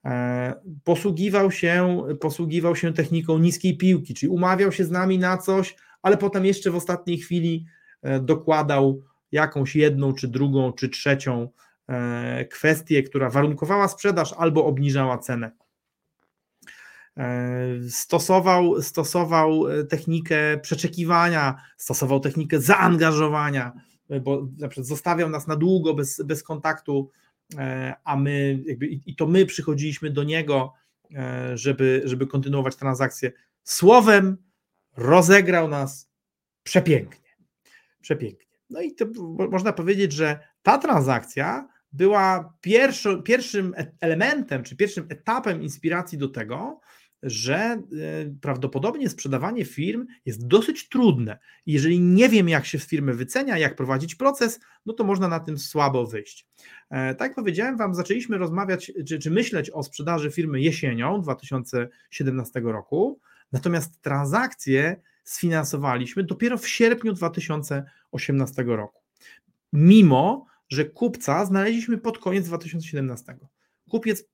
E, 0.06 0.54
posługiwał 0.84 1.50
się, 1.50 2.02
posługiwał 2.20 2.76
się 2.76 2.92
techniką 2.92 3.38
niskiej 3.38 3.76
piłki, 3.76 4.14
czyli 4.14 4.30
umawiał 4.30 4.72
się 4.72 4.84
z 4.84 4.90
nami 4.90 5.18
na 5.18 5.38
coś, 5.38 5.76
ale 6.02 6.16
potem 6.16 6.44
jeszcze 6.44 6.70
w 6.70 6.76
ostatniej 6.76 7.18
chwili 7.18 7.66
e, 8.02 8.20
dokładał 8.20 9.02
jakąś 9.32 9.76
jedną, 9.76 10.12
czy 10.12 10.28
drugą, 10.28 10.72
czy 10.72 10.88
trzecią 10.88 11.48
e, 11.88 12.44
kwestię, 12.44 13.02
która 13.02 13.30
warunkowała 13.30 13.88
sprzedaż 13.88 14.34
albo 14.38 14.66
obniżała 14.66 15.18
cenę. 15.18 15.50
Stosował, 17.88 18.82
stosował 18.82 19.64
technikę 19.88 20.58
przeczekiwania, 20.62 21.54
stosował 21.76 22.20
technikę 22.20 22.60
zaangażowania, 22.60 23.72
bo 24.22 24.48
na 24.58 24.68
przykład 24.68 24.86
zostawiał 24.86 25.28
nas 25.28 25.46
na 25.46 25.56
długo 25.56 25.94
bez, 25.94 26.22
bez 26.24 26.42
kontaktu 26.42 27.10
a 28.04 28.16
my 28.16 28.62
jakby 28.66 28.86
i 28.86 29.16
to 29.16 29.26
my 29.26 29.46
przychodziliśmy 29.46 30.10
do 30.10 30.24
niego, 30.24 30.72
e, 31.14 31.58
żeby, 31.58 32.02
żeby 32.04 32.26
kontynuować 32.26 32.76
transakcję. 32.76 33.32
Słowem 33.64 34.36
rozegrał 34.96 35.68
nas 35.68 36.10
przepięknie. 36.62 37.30
Przepięknie. 38.00 38.46
No 38.70 38.80
i 38.80 38.94
to 38.94 39.06
można 39.50 39.72
powiedzieć, 39.72 40.12
że 40.12 40.38
ta 40.62 40.78
transakcja 40.78 41.68
była 41.92 42.54
pierwszy, 42.60 43.22
pierwszym 43.24 43.74
e, 43.76 43.92
elementem, 44.00 44.62
czy 44.62 44.76
pierwszym 44.76 45.06
etapem 45.08 45.62
inspiracji 45.62 46.18
do 46.18 46.28
tego, 46.28 46.80
że 47.26 47.54
e, 47.54 47.80
prawdopodobnie 48.40 49.08
sprzedawanie 49.08 49.64
firm 49.64 50.06
jest 50.26 50.46
dosyć 50.46 50.88
trudne. 50.88 51.38
Jeżeli 51.66 52.00
nie 52.00 52.28
wiem, 52.28 52.48
jak 52.48 52.66
się 52.66 52.78
firmy 52.78 53.14
wycenia, 53.14 53.58
jak 53.58 53.76
prowadzić 53.76 54.14
proces, 54.14 54.60
no 54.86 54.92
to 54.92 55.04
można 55.04 55.28
na 55.28 55.40
tym 55.40 55.58
słabo 55.58 56.06
wyjść. 56.06 56.46
E, 56.90 57.14
tak 57.14 57.28
jak 57.28 57.34
powiedziałem 57.34 57.76
Wam, 57.76 57.94
zaczęliśmy 57.94 58.38
rozmawiać, 58.38 58.92
czy, 59.08 59.18
czy 59.18 59.30
myśleć 59.30 59.70
o 59.70 59.82
sprzedaży 59.82 60.30
firmy 60.30 60.60
jesienią 60.60 61.20
2017 61.20 62.60
roku, 62.60 63.20
natomiast 63.52 64.00
transakcje 64.00 65.00
sfinansowaliśmy 65.24 66.24
dopiero 66.24 66.58
w 66.58 66.68
sierpniu 66.68 67.12
2018 67.12 68.62
roku. 68.62 69.02
Mimo, 69.72 70.46
że 70.68 70.84
kupca 70.84 71.44
znaleźliśmy 71.44 71.98
pod 71.98 72.18
koniec 72.18 72.46
2017. 72.46 73.36
Kupiec 73.90 74.24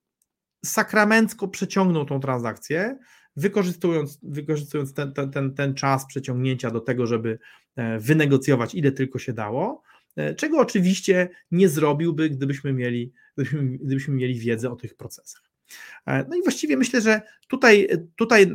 sakramencko 0.64 1.48
przeciągnął 1.48 2.04
tą 2.04 2.20
transakcję, 2.20 2.98
wykorzystując, 3.36 4.18
wykorzystując 4.22 4.94
ten, 4.94 5.12
ten, 5.12 5.30
ten, 5.30 5.54
ten 5.54 5.74
czas 5.74 6.06
przeciągnięcia 6.06 6.70
do 6.70 6.80
tego, 6.80 7.06
żeby 7.06 7.38
e, 7.76 7.98
wynegocjować 7.98 8.74
ile 8.74 8.92
tylko 8.92 9.18
się 9.18 9.32
dało, 9.32 9.82
e, 10.16 10.34
czego 10.34 10.58
oczywiście 10.58 11.28
nie 11.50 11.68
zrobiłby, 11.68 12.30
gdybyśmy 12.30 12.72
mieli, 12.72 13.12
gdybyśmy, 13.36 13.62
gdybyśmy 13.62 14.14
mieli 14.14 14.38
wiedzę 14.38 14.70
o 14.70 14.76
tych 14.76 14.94
procesach. 14.94 15.42
E, 16.06 16.24
no 16.28 16.36
i 16.36 16.42
właściwie 16.42 16.76
myślę, 16.76 17.00
że 17.00 17.22
tutaj, 17.48 17.88
tutaj 18.16 18.46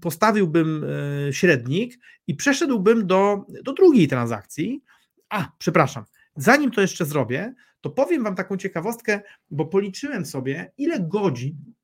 postawiłbym 0.00 0.84
średnik 1.30 1.98
i 2.26 2.34
przeszedłbym 2.34 3.06
do, 3.06 3.46
do 3.64 3.72
drugiej 3.72 4.08
transakcji. 4.08 4.82
A, 5.28 5.52
przepraszam, 5.58 6.04
zanim 6.36 6.70
to 6.70 6.80
jeszcze 6.80 7.04
zrobię, 7.04 7.54
to 7.80 7.90
powiem 7.90 8.24
Wam 8.24 8.34
taką 8.34 8.56
ciekawostkę, 8.56 9.20
bo 9.50 9.66
policzyłem 9.66 10.26
sobie, 10.26 10.72
ile 10.76 11.00
godzin 11.00 11.74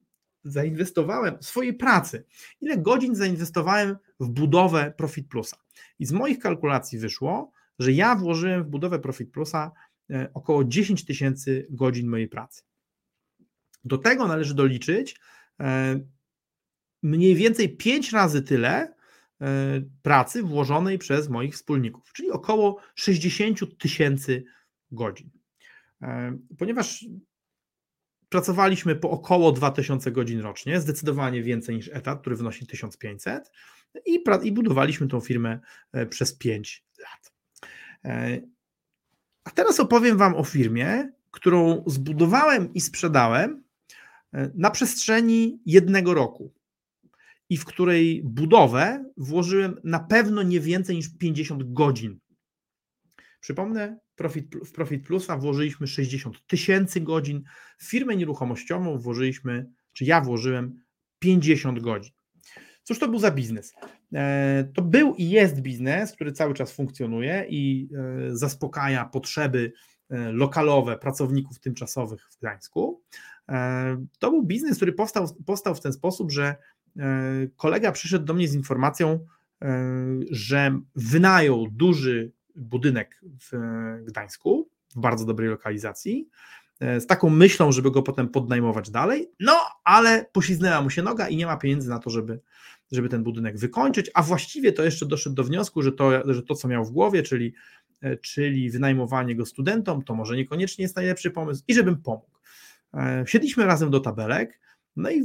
zainwestowałem 0.44 1.36
swojej 1.40 1.74
pracy, 1.74 2.24
ile 2.60 2.78
godzin 2.78 3.14
zainwestowałem 3.14 3.96
w 4.20 4.28
budowę 4.28 4.94
Profit 4.96 5.28
Plusa. 5.28 5.56
I 5.98 6.06
z 6.06 6.12
moich 6.12 6.38
kalkulacji 6.38 6.98
wyszło, 6.98 7.52
że 7.78 7.92
ja 7.92 8.16
włożyłem 8.16 8.64
w 8.64 8.66
budowę 8.66 8.98
Profit 8.98 9.30
Plusa 9.30 9.72
około 10.34 10.64
10 10.64 11.04
tysięcy 11.04 11.66
godzin 11.70 12.08
mojej 12.08 12.28
pracy. 12.28 12.62
Do 13.84 13.98
tego 13.98 14.28
należy 14.28 14.54
doliczyć 14.54 15.20
mniej 17.02 17.34
więcej 17.34 17.76
5 17.76 18.12
razy 18.12 18.42
tyle 18.42 18.94
pracy 20.02 20.42
włożonej 20.42 20.98
przez 20.98 21.28
moich 21.28 21.54
wspólników, 21.54 22.12
czyli 22.12 22.30
około 22.30 22.80
60 22.94 23.78
tysięcy 23.78 24.44
godzin. 24.90 25.30
Ponieważ 26.58 27.06
pracowaliśmy 28.28 28.96
po 28.96 29.10
około 29.10 29.52
2000 29.52 30.12
godzin 30.12 30.40
rocznie, 30.40 30.80
zdecydowanie 30.80 31.42
więcej 31.42 31.76
niż 31.76 31.90
etat, 31.92 32.20
który 32.20 32.36
wynosi 32.36 32.66
1500 32.66 33.50
i, 34.06 34.24
i 34.42 34.52
budowaliśmy 34.52 35.08
tą 35.08 35.20
firmę 35.20 35.60
e, 35.92 36.06
przez 36.06 36.34
5 36.34 36.84
lat. 36.98 37.32
E, 38.04 38.40
a 39.44 39.50
teraz 39.50 39.80
opowiem 39.80 40.16
Wam 40.16 40.34
o 40.34 40.44
firmie, 40.44 41.12
którą 41.30 41.84
zbudowałem 41.86 42.74
i 42.74 42.80
sprzedałem 42.80 43.64
e, 44.32 44.50
na 44.54 44.70
przestrzeni 44.70 45.60
jednego 45.66 46.14
roku 46.14 46.52
i 47.50 47.56
w 47.56 47.64
której 47.64 48.22
budowę 48.24 49.04
włożyłem 49.16 49.80
na 49.84 50.00
pewno 50.00 50.42
nie 50.42 50.60
więcej 50.60 50.96
niż 50.96 51.18
50 51.18 51.72
godzin. 51.72 52.18
Przypomnę, 53.44 53.98
Profit, 54.16 54.56
w 54.56 54.72
Profit 54.72 55.06
Plusa 55.06 55.36
włożyliśmy 55.36 55.86
60 55.86 56.46
tysięcy 56.46 57.00
godzin, 57.00 57.42
w 57.78 57.84
firmę 57.84 58.16
nieruchomościową 58.16 58.98
włożyliśmy, 58.98 59.66
czy 59.92 60.04
ja 60.04 60.20
włożyłem 60.20 60.82
50 61.18 61.80
godzin. 61.80 62.12
Cóż 62.82 62.98
to 62.98 63.08
był 63.08 63.18
za 63.18 63.30
biznes? 63.30 63.74
E, 64.14 64.68
to 64.74 64.82
był 64.82 65.14
i 65.14 65.30
jest 65.30 65.60
biznes, 65.60 66.12
który 66.12 66.32
cały 66.32 66.54
czas 66.54 66.72
funkcjonuje 66.72 67.46
i 67.48 67.88
e, 67.94 68.36
zaspokaja 68.36 69.04
potrzeby 69.04 69.72
e, 70.10 70.32
lokalowe 70.32 70.98
pracowników 70.98 71.60
tymczasowych 71.60 72.20
w 72.30 72.38
Gdańsku. 72.38 73.02
To 74.18 74.30
był 74.30 74.42
biznes, 74.42 74.76
który 74.76 74.92
powstał, 74.92 75.28
powstał 75.46 75.74
w 75.74 75.80
ten 75.80 75.92
sposób, 75.92 76.32
że 76.32 76.56
kolega 77.56 77.92
przyszedł 77.92 78.24
do 78.24 78.34
mnie 78.34 78.48
z 78.48 78.54
informacją, 78.54 79.26
że 80.30 80.80
wynajął 80.96 81.68
duży 81.70 82.32
budynek 82.54 83.20
w 83.50 83.52
Gdańsku, 84.04 84.68
w 84.96 85.00
bardzo 85.00 85.24
dobrej 85.24 85.48
lokalizacji, 85.48 86.28
e, 86.80 87.00
z 87.00 87.06
taką 87.06 87.30
myślą, 87.30 87.72
żeby 87.72 87.90
go 87.90 88.02
potem 88.02 88.28
podnajmować 88.28 88.90
dalej, 88.90 89.30
no 89.40 89.60
ale 89.84 90.26
poślizgnęła 90.32 90.82
mu 90.82 90.90
się 90.90 91.02
noga 91.02 91.28
i 91.28 91.36
nie 91.36 91.46
ma 91.46 91.56
pieniędzy 91.56 91.88
na 91.88 91.98
to, 91.98 92.10
żeby, 92.10 92.40
żeby 92.92 93.08
ten 93.08 93.22
budynek 93.22 93.58
wykończyć, 93.58 94.10
a 94.14 94.22
właściwie 94.22 94.72
to 94.72 94.84
jeszcze 94.84 95.06
doszedł 95.06 95.36
do 95.36 95.44
wniosku, 95.44 95.82
że 95.82 95.92
to, 95.92 96.34
że 96.34 96.42
to 96.42 96.54
co 96.54 96.68
miał 96.68 96.84
w 96.84 96.90
głowie, 96.90 97.22
czyli, 97.22 97.54
e, 98.00 98.16
czyli 98.16 98.70
wynajmowanie 98.70 99.36
go 99.36 99.46
studentom, 99.46 100.02
to 100.02 100.14
może 100.14 100.36
niekoniecznie 100.36 100.82
jest 100.82 100.96
najlepszy 100.96 101.30
pomysł 101.30 101.62
i 101.68 101.74
żebym 101.74 102.02
pomógł. 102.02 102.38
E, 102.94 103.24
siedliśmy 103.26 103.64
razem 103.64 103.90
do 103.90 104.00
tabelek, 104.00 104.60
no 104.96 105.10
i, 105.10 105.22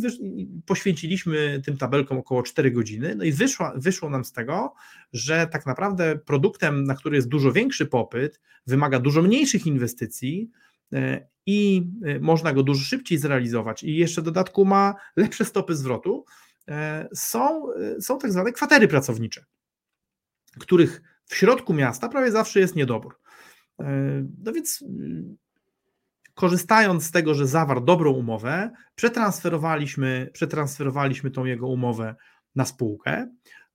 poświęciliśmy 0.65 1.61
tym 1.65 1.77
tabelkom 1.77 2.17
około 2.17 2.43
4 2.43 2.71
godziny, 2.71 3.15
no 3.15 3.23
i 3.23 3.31
wyszło, 3.31 3.71
wyszło 3.75 4.09
nam 4.09 4.25
z 4.25 4.31
tego, 4.31 4.73
że 5.13 5.47
tak 5.47 5.65
naprawdę 5.65 6.17
produktem, 6.17 6.83
na 6.83 6.95
który 6.95 7.15
jest 7.15 7.27
dużo 7.27 7.51
większy 7.51 7.85
popyt, 7.85 8.41
wymaga 8.67 8.99
dużo 8.99 9.21
mniejszych 9.21 9.65
inwestycji 9.65 10.51
e, 10.93 11.27
i 11.45 11.87
e, 12.05 12.19
można 12.19 12.53
go 12.53 12.63
dużo 12.63 12.85
szybciej 12.85 13.17
zrealizować. 13.17 13.83
I 13.83 13.95
jeszcze 13.95 14.21
w 14.21 14.25
dodatku 14.25 14.65
ma 14.65 14.95
lepsze 15.15 15.45
stopy 15.45 15.75
zwrotu, 15.75 16.25
e, 16.67 17.09
są, 17.13 17.67
są 17.99 18.19
tak 18.19 18.31
zwane 18.31 18.51
kwatery 18.51 18.87
pracownicze, 18.87 19.45
których 20.59 21.01
w 21.25 21.35
środku 21.35 21.73
miasta 21.73 22.09
prawie 22.09 22.31
zawsze 22.31 22.59
jest 22.59 22.75
niedobór. 22.75 23.19
No 24.43 24.53
więc 24.53 24.83
korzystając 26.39 27.03
z 27.03 27.11
tego, 27.11 27.33
że 27.33 27.47
zawarł 27.47 27.81
dobrą 27.81 28.11
umowę, 28.11 28.71
przetransferowaliśmy, 28.95 30.29
przetransferowaliśmy 30.33 31.31
tą 31.31 31.45
jego 31.45 31.67
umowę 31.67 32.15
na 32.55 32.65
spółkę. 32.65 33.29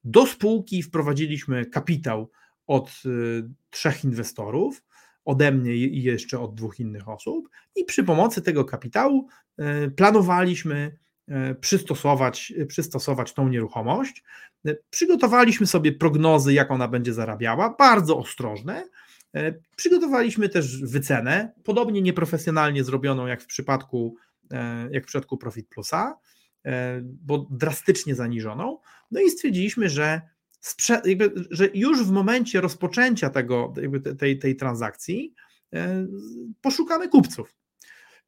Do 0.05 0.27
spółki 0.27 0.83
wprowadziliśmy 0.83 1.67
kapitał 1.67 2.31
od 2.67 3.03
y, 3.07 3.49
trzech 3.71 4.05
inwestorów, 4.05 4.85
ode 5.25 5.53
mnie 5.53 5.75
i 5.75 6.03
jeszcze 6.03 6.41
od 6.41 6.55
dwóch 6.55 6.81
innych 6.81 7.09
osób, 7.09 7.49
i 7.77 7.85
przy 7.85 8.05
pomocy 8.05 8.43
tego 8.43 8.65
kapitału 8.65 9.29
y, 9.87 9.91
planowaliśmy 9.91 10.97
y, 11.29 11.55
przystosować, 11.55 12.53
przystosować 12.69 13.33
tą 13.33 13.49
nieruchomość. 13.49 14.25
Przygotowaliśmy 14.91 15.67
sobie 15.67 15.93
prognozy, 15.93 16.53
jak 16.53 16.71
ona 16.71 16.89
będzie 16.89 17.15
zarabiała, 17.15 17.75
bardzo 17.79 18.19
ostrożne, 18.19 18.85
przygotowaliśmy 19.77 20.49
też 20.49 20.83
wycenę, 20.83 21.53
podobnie 21.65 22.03
nieprofesjonalnie 22.03 22.85
zrobioną 22.85 23.27
jak 23.27 23.43
w 23.43 23.47
przypadku, 23.47 24.17
e, 24.51 24.89
jak 24.91 25.05
w 25.05 25.07
przypadku 25.07 25.39
Profit 25.39 25.69
Plusa, 25.69 26.19
e, 26.65 27.01
bo 27.03 27.47
drastycznie 27.51 28.15
zaniżoną. 28.15 28.79
No 29.11 29.21
i 29.21 29.31
stwierdziliśmy, 29.31 29.89
że, 29.89 30.21
jakby, 31.05 31.33
że 31.51 31.69
już 31.75 32.05
w 32.05 32.11
momencie 32.11 32.61
rozpoczęcia 32.61 33.31
tego, 33.31 33.73
tej, 34.19 34.39
tej 34.39 34.57
transakcji 34.57 35.35
poszukamy 36.61 37.09
kupców. 37.09 37.57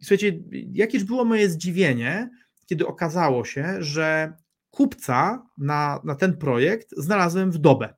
I 0.01 0.05
słuchajcie, 0.05 0.42
jakież 0.73 1.05
było 1.05 1.25
moje 1.25 1.51
zdziwienie, 1.51 2.31
kiedy 2.66 2.87
okazało 2.87 3.45
się, 3.45 3.77
że 3.79 4.33
kupca 4.71 5.47
na, 5.59 6.01
na 6.05 6.14
ten 6.14 6.37
projekt 6.37 6.88
znalazłem 6.97 7.51
w 7.51 7.59
dobę. 7.59 7.95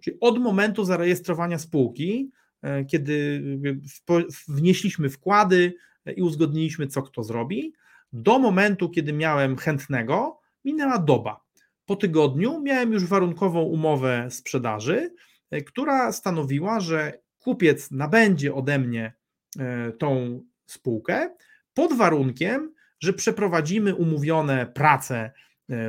Czyli 0.00 0.16
od 0.20 0.38
momentu 0.38 0.84
zarejestrowania 0.84 1.58
spółki, 1.58 2.30
e, 2.62 2.84
kiedy 2.84 3.42
wnieśliśmy 4.48 5.10
wkłady 5.10 5.74
i 6.16 6.22
uzgodniliśmy, 6.22 6.86
co 6.86 7.02
kto 7.02 7.22
zrobi, 7.22 7.72
do 8.12 8.38
momentu, 8.38 8.90
kiedy 8.90 9.12
miałem 9.12 9.56
chętnego, 9.56 10.40
minęła 10.64 10.98
doba. 10.98 11.40
Po 11.86 11.96
tygodniu 11.96 12.60
miałem 12.62 12.92
już 12.92 13.04
warunkową 13.04 13.62
umowę 13.62 14.26
sprzedaży, 14.30 15.14
e, 15.50 15.60
która 15.60 16.12
stanowiła, 16.12 16.80
że 16.80 17.18
kupiec 17.38 17.90
nabędzie 17.90 18.54
ode 18.54 18.78
mnie 18.78 19.12
e, 19.58 19.92
tą 19.92 20.40
spółkę 20.66 21.34
pod 21.74 21.92
warunkiem, 21.92 22.74
że 23.00 23.12
przeprowadzimy 23.12 23.94
umówione 23.94 24.66
prace 24.66 25.30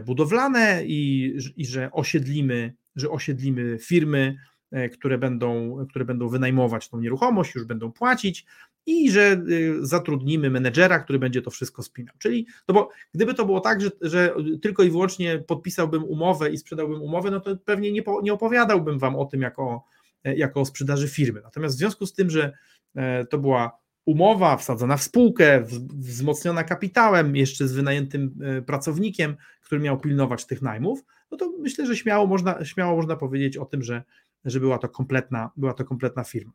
budowlane 0.05 0.85
i, 0.85 1.33
i 1.57 1.65
że 1.65 1.91
osiedlimy 1.91 2.73
że 2.95 3.09
osiedlimy 3.09 3.77
firmy, 3.79 4.35
e, 4.71 4.89
które 4.89 5.17
będą, 5.17 5.77
które 5.89 6.05
będą 6.05 6.29
wynajmować 6.29 6.89
tą 6.89 6.99
nieruchomość, 6.99 7.55
już 7.55 7.65
będą 7.65 7.91
płacić 7.91 8.45
i 8.89 9.11
że 9.11 9.41
y, 9.49 9.85
zatrudnimy 9.85 10.49
menedżera, 10.49 10.99
który 10.99 11.19
będzie 11.19 11.41
to 11.41 11.51
wszystko 11.51 11.83
spinał. 11.83 12.15
Czyli, 12.19 12.47
no 12.67 12.73
bo 12.73 12.89
gdyby 13.13 13.33
to 13.33 13.45
było 13.45 13.59
tak, 13.59 13.81
że, 13.81 13.91
że 14.01 14.35
tylko 14.61 14.83
i 14.83 14.89
wyłącznie 14.89 15.39
podpisałbym 15.39 16.03
umowę 16.03 16.49
i 16.49 16.57
sprzedałbym 16.57 17.01
umowę, 17.01 17.31
no 17.31 17.39
to 17.39 17.57
pewnie 17.57 17.91
nie, 17.91 18.03
nie 18.23 18.33
opowiadałbym 18.33 18.99
Wam 18.99 19.15
o 19.15 19.25
tym 19.25 19.41
jako, 19.41 19.83
e, 20.23 20.35
jako 20.35 20.61
o 20.61 20.65
sprzedaży 20.65 21.07
firmy. 21.07 21.41
Natomiast 21.41 21.75
w 21.75 21.77
związku 21.77 22.05
z 22.05 22.13
tym, 22.13 22.29
że 22.29 22.53
e, 22.95 23.25
to 23.25 23.37
była 23.37 23.79
umowa 24.05 24.57
wsadzona 24.57 24.97
w 24.97 25.03
spółkę, 25.03 25.63
wzmocniona 25.99 26.63
kapitałem, 26.63 27.35
jeszcze 27.35 27.67
z 27.67 27.73
wynajętym 27.73 28.39
pracownikiem, 28.65 29.35
który 29.61 29.81
miał 29.81 29.99
pilnować 29.99 30.45
tych 30.45 30.61
najmów, 30.61 31.03
no 31.31 31.37
to 31.37 31.51
myślę, 31.59 31.85
że 31.85 31.95
śmiało 31.95 32.27
można, 32.27 32.65
śmiało 32.65 32.95
można 32.95 33.15
powiedzieć 33.15 33.57
o 33.57 33.65
tym, 33.65 33.83
że, 33.83 34.03
że 34.45 34.59
była, 34.59 34.77
to 34.77 34.89
kompletna, 34.89 35.51
była 35.57 35.73
to 35.73 35.85
kompletna 35.85 36.23
firma. 36.23 36.53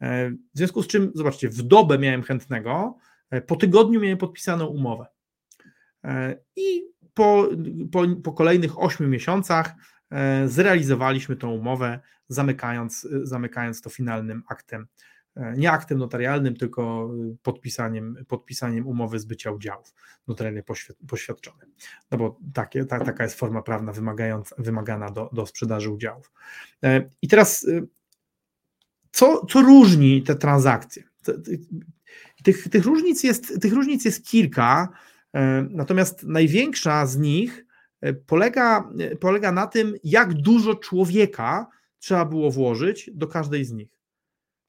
E, 0.00 0.30
w 0.30 0.36
związku 0.54 0.82
z 0.82 0.86
czym, 0.86 1.12
zobaczcie, 1.14 1.48
w 1.48 1.62
dobę 1.62 1.98
miałem 1.98 2.22
chętnego, 2.22 2.96
e, 3.30 3.40
po 3.40 3.56
tygodniu 3.56 4.00
miałem 4.00 4.18
podpisaną 4.18 4.66
umowę. 4.66 5.06
E, 6.04 6.38
I 6.56 6.82
po, 7.14 7.48
po, 7.92 8.04
po 8.24 8.32
kolejnych 8.32 8.82
ośmiu 8.82 9.08
miesiącach 9.08 9.74
zrealizowaliśmy 10.46 11.36
tą 11.36 11.50
umowę, 11.50 12.00
zamykając, 12.28 13.08
zamykając 13.22 13.80
to 13.80 13.90
finalnym 13.90 14.42
aktem 14.48 14.86
nie 15.36 15.70
aktem 15.72 15.98
notarialnym, 15.98 16.56
tylko 16.56 17.10
y, 17.32 17.36
podpisaniem, 17.42 18.16
podpisaniem 18.28 18.86
umowy 18.86 19.18
zbycia 19.18 19.50
udziałów 19.50 19.94
notarialnie 20.28 20.62
poświadczonym. 21.08 21.72
No 22.10 22.18
bo 22.18 22.40
takie, 22.54 22.84
ta, 22.84 23.04
taka 23.04 23.24
jest 23.24 23.38
forma 23.38 23.62
prawna 23.62 23.92
wymagana 24.58 25.10
do, 25.10 25.30
do 25.32 25.46
sprzedaży 25.46 25.90
udziałów. 25.90 26.32
E, 26.84 27.10
I 27.22 27.28
teraz, 27.28 27.64
y, 27.64 27.88
co, 29.10 29.46
co 29.46 29.62
różni 29.62 30.22
te 30.22 30.34
transakcje? 30.34 31.02
Tych, 32.44 32.68
tych, 32.68 32.84
różnic 32.84 33.22
jest, 33.22 33.60
tych 33.60 33.72
różnic 33.72 34.04
jest 34.04 34.26
kilka, 34.26 34.88
e, 35.34 35.66
natomiast 35.70 36.22
największa 36.22 37.06
z 37.06 37.16
nich 37.16 37.66
polega, 38.26 38.90
polega 39.20 39.52
na 39.52 39.66
tym, 39.66 39.94
jak 40.04 40.34
dużo 40.34 40.74
człowieka 40.74 41.66
trzeba 41.98 42.24
było 42.24 42.50
włożyć 42.50 43.10
do 43.14 43.26
każdej 43.26 43.64
z 43.64 43.72
nich. 43.72 43.94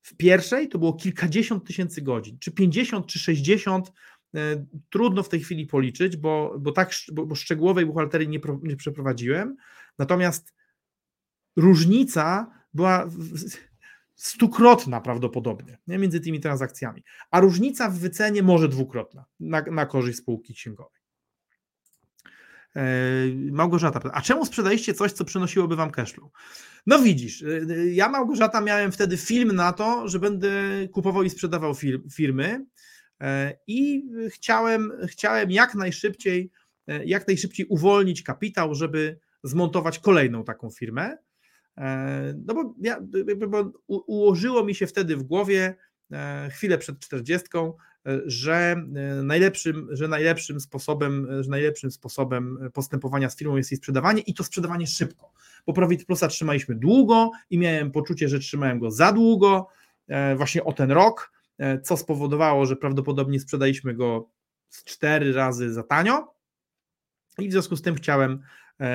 W 0.06 0.16
pierwszej 0.16 0.70
to 0.70 0.80
było 0.80 0.94
kilkadziesiąt 0.94 1.68
tysięcy 1.68 2.02
godzin, 2.02 2.38
czy 2.40 2.52
50, 2.52 3.06
czy 3.06 3.20
60, 3.20 3.92
e, 4.36 4.66
trudno 4.90 5.24
w 5.24 5.30
tej 5.30 5.40
chwili 5.40 5.66
policzyć, 5.66 6.18
bo, 6.18 6.56
bo 6.60 6.72
tak 6.72 6.92
bo, 7.12 7.26
bo 7.26 7.36
szczegółowej 7.36 7.86
buchalterii 7.86 8.28
nie, 8.28 8.40
nie 8.64 8.76
przeprowadziłem. 8.76 9.56
Natomiast 10.00 10.54
różnica 11.56 12.52
była 12.74 13.10
stukrotna 14.16 15.02
prawdopodobnie 15.02 15.78
nie, 15.88 15.98
między 15.98 16.20
tymi 16.20 16.40
transakcjami, 16.40 17.04
a 17.32 17.40
różnica 17.40 17.90
w 17.90 18.00
wycenie 18.00 18.44
może 18.44 18.70
dwukrotna 18.70 19.26
na, 19.40 19.62
na 19.62 19.86
korzyść 19.86 20.20
spółki 20.20 20.54
księgowej. 20.54 21.02
E, 22.76 22.82
Małgorzata, 23.52 24.00
a 24.14 24.22
czemu 24.22 24.46
sprzedaliście 24.46 24.94
coś, 24.94 25.12
co 25.12 25.26
przynosiłoby 25.26 25.76
wam 25.76 25.92
cashflow? 25.92 26.32
No 26.88 27.00
widzisz, 27.00 27.44
e, 27.44 27.88
ja 27.88 28.10
Małgorzata 28.10 28.62
miałem 28.62 28.92
wtedy 28.92 29.18
film 29.18 29.56
na 29.56 29.74
to, 29.74 30.08
że 30.08 30.20
będę 30.20 30.52
kupował 30.92 31.24
i 31.24 31.30
sprzedawał 31.30 31.76
firmy 32.12 32.66
i 33.68 34.10
chciałem, 34.30 34.92
chciałem 35.08 35.52
jak 35.52 35.76
najszybciej, 35.76 36.52
jak 37.06 37.28
najszybciej 37.28 37.66
uwolnić 37.66 38.24
kapitał, 38.24 38.76
żeby 38.76 39.20
zmontować 39.44 40.00
kolejną 40.00 40.44
taką 40.44 40.70
firmę. 40.70 41.18
No 42.46 42.54
bo, 42.54 42.76
ja, 42.82 42.98
bo 43.48 43.72
ułożyło 43.88 44.66
mi 44.66 44.76
się 44.76 44.88
wtedy 44.88 45.18
w 45.18 45.24
głowie 45.24 45.76
chwilę 46.52 46.78
przed 46.78 47.00
40, 47.00 47.48
że 48.26 48.54
e, 48.96 49.24
najlepszym, 49.24 49.88
że 49.92 50.08
najlepszym 50.08 50.60
sposobem, 50.60 51.28
że 51.44 51.50
najlepszym 51.50 51.92
sposobem 51.92 52.70
postępowania 52.74 53.30
z 53.30 53.38
firmą 53.38 53.58
jest 53.58 53.72
jej 53.72 53.78
sprzedawanie 53.78 54.22
i 54.22 54.34
to 54.34 54.44
sprzedawanie 54.44 54.88
szybko. 54.88 55.32
Bo 55.68 55.74
Profit 55.74 56.06
Plusa 56.06 56.28
trzymaliśmy 56.28 56.76
długo 56.76 57.32
i 57.50 57.58
miałem 57.58 57.92
poczucie, 57.92 58.30
że 58.30 58.40
trzymałem 58.40 58.80
go 58.80 58.92
za 58.92 59.14
długo, 59.14 59.68
e, 60.08 60.36
właśnie 60.36 60.64
o 60.64 60.74
ten 60.74 60.92
rok, 60.92 61.32
e, 61.58 61.82
co 61.82 61.98
spowodowało, 61.98 62.66
że 62.66 62.76
prawdopodobnie 62.76 63.40
sprzedaliśmy 63.40 63.94
go 63.94 64.30
cztery 64.70 65.34
razy 65.34 65.74
za 65.74 65.84
tanio 65.84 66.36
i 67.40 67.50
w 67.50 67.52
związku 67.52 67.76
z 67.76 67.82
tym 67.82 67.96
chciałem, 67.96 68.40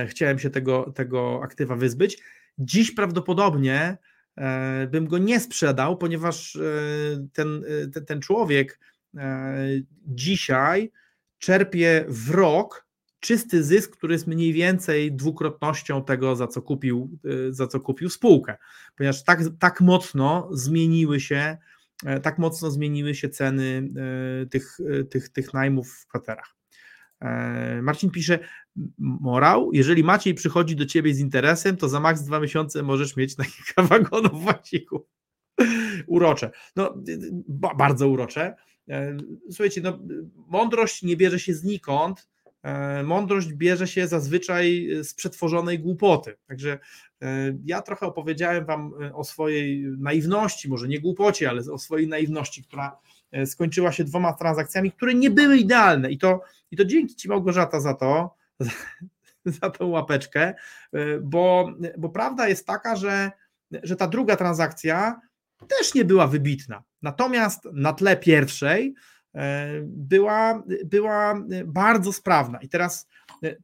chciałem 0.07 0.38
się 0.38 0.51
tego, 0.51 0.92
tego 0.92 1.40
aktywa 1.42 1.77
wyzbyć. 1.77 2.23
Dziś 2.59 2.90
prawdopodobnie 2.94 3.99
bym 4.90 5.07
go 5.07 5.18
nie 5.18 5.40
sprzedał, 5.40 5.96
ponieważ 5.96 6.59
ten, 7.33 7.64
ten, 7.92 8.05
ten 8.07 8.20
człowiek 8.20 8.79
E, 8.81 8.89
dzisiaj 10.07 10.92
czerpie 11.38 12.05
w 12.09 12.31
rok 12.31 12.90
czysty 13.20 13.64
zysk, 13.64 13.96
który 13.96 14.14
jest 14.14 14.27
mniej 14.27 14.53
więcej 14.53 15.12
dwukrotnością 15.12 16.05
tego, 16.05 16.37
za 16.37 16.46
co 16.46 16.62
kupił, 16.62 17.18
e, 17.25 17.53
za 17.53 17.66
co 17.66 17.81
kupił 17.81 18.11
spółkę, 18.11 18.57
ponieważ 18.96 19.25
tak, 19.25 19.40
tak 19.59 19.81
mocno 19.81 20.49
zmieniły 20.53 21.20
się, 21.20 21.57
e, 22.05 22.20
tak 22.20 22.38
mocno 22.38 22.70
zmieniły 22.70 23.14
się 23.14 23.29
ceny 23.29 23.88
tych, 24.51 24.79
tych, 25.11 25.29
tych 25.29 25.55
najmów 25.55 25.92
w 25.92 26.07
kwaterach. 26.07 26.57
Marcin 27.83 28.11
pisze, 28.11 28.38
morał, 28.99 29.70
jeżeli 29.73 30.05
Maciej 30.05 30.35
przychodzi 30.35 30.77
do 30.77 30.87
ciebie 30.87 31.14
z 31.14 31.18
interesem, 31.18 31.77
to 31.77 31.88
za 31.88 32.01
maks 32.01 32.23
dwa 32.23 32.40
miesiące 32.40 32.83
możesz 32.83 33.16
mieć 33.16 33.38
na 33.38 33.44
kilka 33.44 33.83
wagonów 33.83 34.42
właścików. 34.42 35.03
Urocze. 36.07 36.51
No, 36.77 36.94
bardzo 37.77 38.09
urocze. 38.09 38.55
E, 38.90 39.16
słuchajcie, 39.50 39.81
no, 39.81 39.98
mądrość 40.46 41.03
nie 41.03 41.16
bierze 41.16 41.38
się 41.38 41.55
znikąd, 41.55 42.29
e, 42.62 43.03
mądrość 43.03 43.53
bierze 43.53 43.88
się 43.88 44.09
zazwyczaj 44.09 44.88
z 45.03 45.14
przetworzonej 45.14 45.79
głupoty. 45.79 46.37
Także 46.48 46.79
e, 47.22 47.59
ja 47.64 47.83
trochę 47.83 48.07
opowiedziałem 48.07 48.64
Wam 48.64 48.92
o 49.14 49.24
swojej 49.24 49.83
naiwności, 49.98 50.68
może 50.68 50.88
nie 50.88 51.00
głupocie, 51.00 51.50
ale 51.50 51.62
o 51.72 51.79
swojej 51.79 52.09
naiwności, 52.09 52.64
która 52.64 52.98
skończyła 53.46 53.92
się 53.92 54.05
dwoma 54.05 54.33
transakcjami, 54.33 54.92
które 54.92 55.14
nie 55.14 55.31
były 55.31 55.57
idealne. 55.57 56.11
I 56.11 56.18
to, 56.18 56.40
i 56.70 56.76
to 56.76 56.85
dzięki 56.85 57.14
Ci, 57.14 57.29
Małgorzata, 57.29 57.81
za 57.81 57.94
to, 57.94 58.35
za, 58.61 58.70
za 59.61 59.70
tą 59.70 59.87
łapeczkę, 59.87 60.55
bo, 61.22 61.72
bo 61.98 62.09
prawda 62.09 62.48
jest 62.48 62.66
taka, 62.66 62.96
że, 62.96 63.31
że 63.83 63.96
ta 63.96 64.09
druga 64.09 64.37
transakcja 64.37 65.20
też 65.68 65.94
nie 65.94 66.05
była 66.05 66.27
wybitna. 66.27 66.83
Natomiast 67.03 67.64
na 67.73 67.92
tle 67.92 68.16
pierwszej 68.16 68.94
e, 69.35 69.81
była, 69.85 70.62
była 70.85 71.42
bardzo 71.66 72.12
sprawna. 72.12 72.59
I 72.61 72.68
teraz, 72.68 73.09
e, 73.44 73.57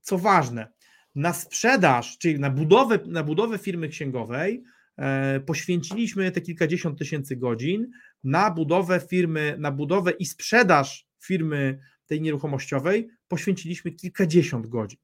co 0.00 0.18
ważne, 0.18 0.68
na 1.14 1.32
sprzedaż, 1.32 2.18
czyli 2.18 2.40
na 2.40 2.50
budowę, 2.50 2.98
na 3.06 3.22
budowę 3.22 3.58
firmy 3.58 3.88
księgowej 3.88 4.64
e, 4.96 5.40
poświęciliśmy 5.40 6.32
te 6.32 6.40
kilkadziesiąt 6.40 6.98
tysięcy 6.98 7.36
godzin, 7.36 7.90
na 8.24 8.50
budowę 8.50 9.00
firmy, 9.10 9.56
na 9.58 9.72
budowę 9.72 10.10
i 10.10 10.26
sprzedaż 10.26 11.06
firmy 11.20 11.78
tej 12.06 12.20
nieruchomościowej 12.20 13.08
poświęciliśmy 13.28 13.92
kilkadziesiąt 13.92 14.66
godzin. 14.66 14.98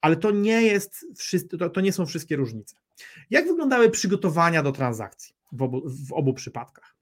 Ale 0.00 0.16
to 0.16 0.30
nie 0.30 0.62
jest, 0.62 1.06
to, 1.58 1.70
to 1.70 1.80
nie 1.80 1.92
są 1.92 2.06
wszystkie 2.06 2.36
różnice. 2.36 2.76
Jak 3.30 3.46
wyglądały 3.46 3.90
przygotowania 3.90 4.62
do 4.62 4.72
transakcji 4.72 5.34
w 5.52 5.62
obu, 5.62 5.82
w 6.08 6.12
obu 6.12 6.34
przypadkach? 6.34 6.96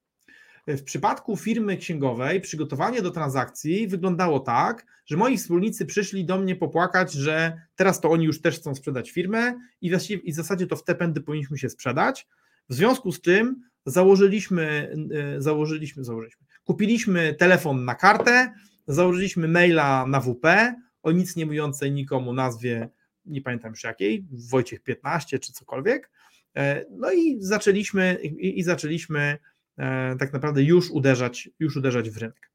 W 0.66 0.82
przypadku 0.82 1.36
firmy 1.36 1.76
księgowej 1.76 2.40
przygotowanie 2.40 3.02
do 3.02 3.10
transakcji 3.10 3.88
wyglądało 3.88 4.40
tak, 4.40 4.86
że 5.06 5.16
moi 5.16 5.36
wspólnicy 5.36 5.86
przyszli 5.86 6.24
do 6.24 6.38
mnie 6.38 6.56
popłakać, 6.56 7.12
że 7.12 7.60
teraz 7.76 8.00
to 8.00 8.10
oni 8.10 8.24
już 8.24 8.40
też 8.40 8.56
chcą 8.56 8.74
sprzedać 8.74 9.10
firmę 9.10 9.54
i 9.80 9.90
w 10.32 10.34
zasadzie 10.34 10.66
to 10.66 10.76
w 10.76 10.84
te 10.84 10.94
pędy 10.94 11.20
powinniśmy 11.20 11.58
się 11.58 11.70
sprzedać. 11.70 12.26
W 12.68 12.74
związku 12.74 13.12
z 13.12 13.20
tym 13.20 13.62
założyliśmy, 13.86 14.94
e, 15.36 15.42
założyliśmy, 15.42 16.04
założyliśmy, 16.04 16.46
kupiliśmy 16.64 17.34
telefon 17.34 17.84
na 17.84 17.94
kartę, 17.94 18.52
założyliśmy 18.86 19.48
maila 19.48 20.06
na 20.06 20.20
WP 20.20 20.74
o 21.02 21.12
nic 21.12 21.36
nie 21.36 21.46
mówiącej 21.46 21.92
nikomu 21.92 22.32
nazwie 22.32 22.88
nie 23.28 23.42
pamiętam 23.42 23.70
już 23.70 23.84
jakiej, 23.84 24.24
Wojciech 24.30 24.82
15 24.82 25.38
czy 25.38 25.52
cokolwiek. 25.52 26.10
E, 26.56 26.84
no 26.90 27.12
i 27.12 27.36
zaczęliśmy, 27.40 28.18
i, 28.22 28.58
i 28.58 28.62
zaczęliśmy 28.62 29.38
e, 29.78 30.16
tak 30.16 30.32
naprawdę 30.32 30.62
już 30.62 30.90
uderzać, 30.90 31.50
już 31.58 31.76
uderzać 31.76 32.10
w 32.10 32.16
rynek. 32.16 32.50